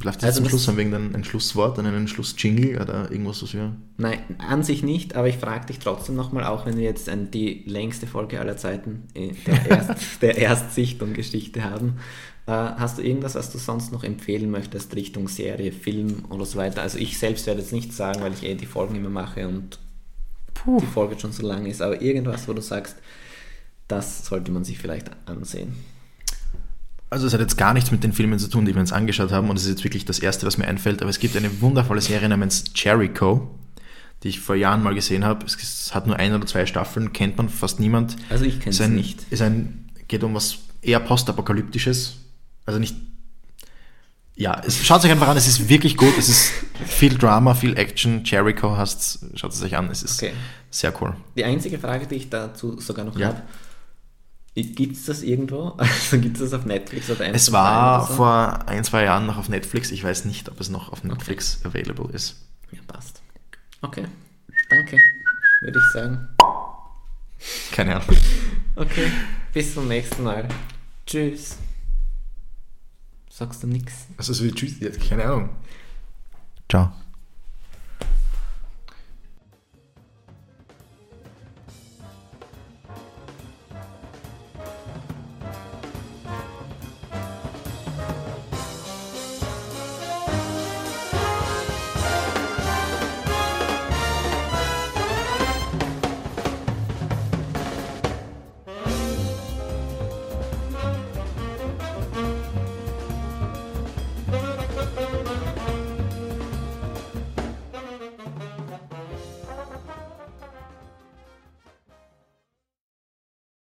[0.03, 3.41] Läuft Also zum das- Schluss haben wir irgendein ein Schlusswort, dann einen Schlussjingle oder irgendwas,
[3.41, 3.75] was wir.
[3.97, 7.31] Nein, an sich nicht, aber ich frage dich trotzdem nochmal, auch wenn wir jetzt ein,
[7.31, 11.93] die längste Folge aller Zeiten äh, der, Erst, der Erstsichtung-Geschichte haben,
[12.45, 16.57] äh, hast du irgendwas, was du sonst noch empfehlen möchtest Richtung Serie, Film oder so
[16.59, 16.81] weiter?
[16.81, 19.79] Also ich selbst werde jetzt nichts sagen, weil ich eh die Folgen immer mache und
[20.81, 22.97] die Folge schon so lang ist, aber irgendwas, wo du sagst,
[23.87, 25.73] das sollte man sich vielleicht ansehen.
[27.09, 29.31] Also es hat jetzt gar nichts mit den Filmen zu tun, die wir uns angeschaut
[29.31, 31.61] haben und es ist jetzt wirklich das Erste, was mir einfällt, aber es gibt eine
[31.61, 33.55] wundervolle Serie namens Jericho,
[34.23, 35.45] die ich vor Jahren mal gesehen habe.
[35.45, 38.15] Es hat nur ein oder zwei Staffeln, kennt man fast niemand.
[38.29, 39.25] Also ich kenne es nicht.
[39.41, 42.15] Ein, geht um was eher postapokalyptisches.
[42.65, 42.95] Also nicht.
[44.37, 46.17] Ja, es, schaut euch einfach an, es ist wirklich gut.
[46.17, 46.51] Es ist
[46.85, 48.23] viel Drama, viel Action.
[48.25, 50.33] Jericho heißt schaut es euch an, es ist Okay.
[50.71, 51.15] sehr cool.
[51.37, 53.27] Die einzige Frage, die ich dazu sogar noch Ja.
[53.27, 53.43] habe,
[54.55, 55.73] Gibt es das irgendwo?
[55.77, 58.13] Also gibt es das auf Netflix oder Es Amazon war Prime oder so?
[58.15, 59.91] vor ein, zwei Jahren noch auf Netflix.
[59.91, 62.37] Ich weiß nicht, ob es noch auf Netflix available ist.
[62.71, 63.21] Ja, passt.
[63.81, 64.05] Okay,
[64.69, 64.97] danke,
[65.61, 66.27] würde ich sagen.
[67.71, 68.15] Keine Ahnung.
[68.75, 69.11] Okay,
[69.53, 70.47] bis zum nächsten Mal.
[71.05, 71.57] Tschüss.
[73.29, 73.93] Sagst du nix?
[74.17, 75.49] Also so wie Tschüss, ja, keine Ahnung.
[76.69, 76.91] Ciao.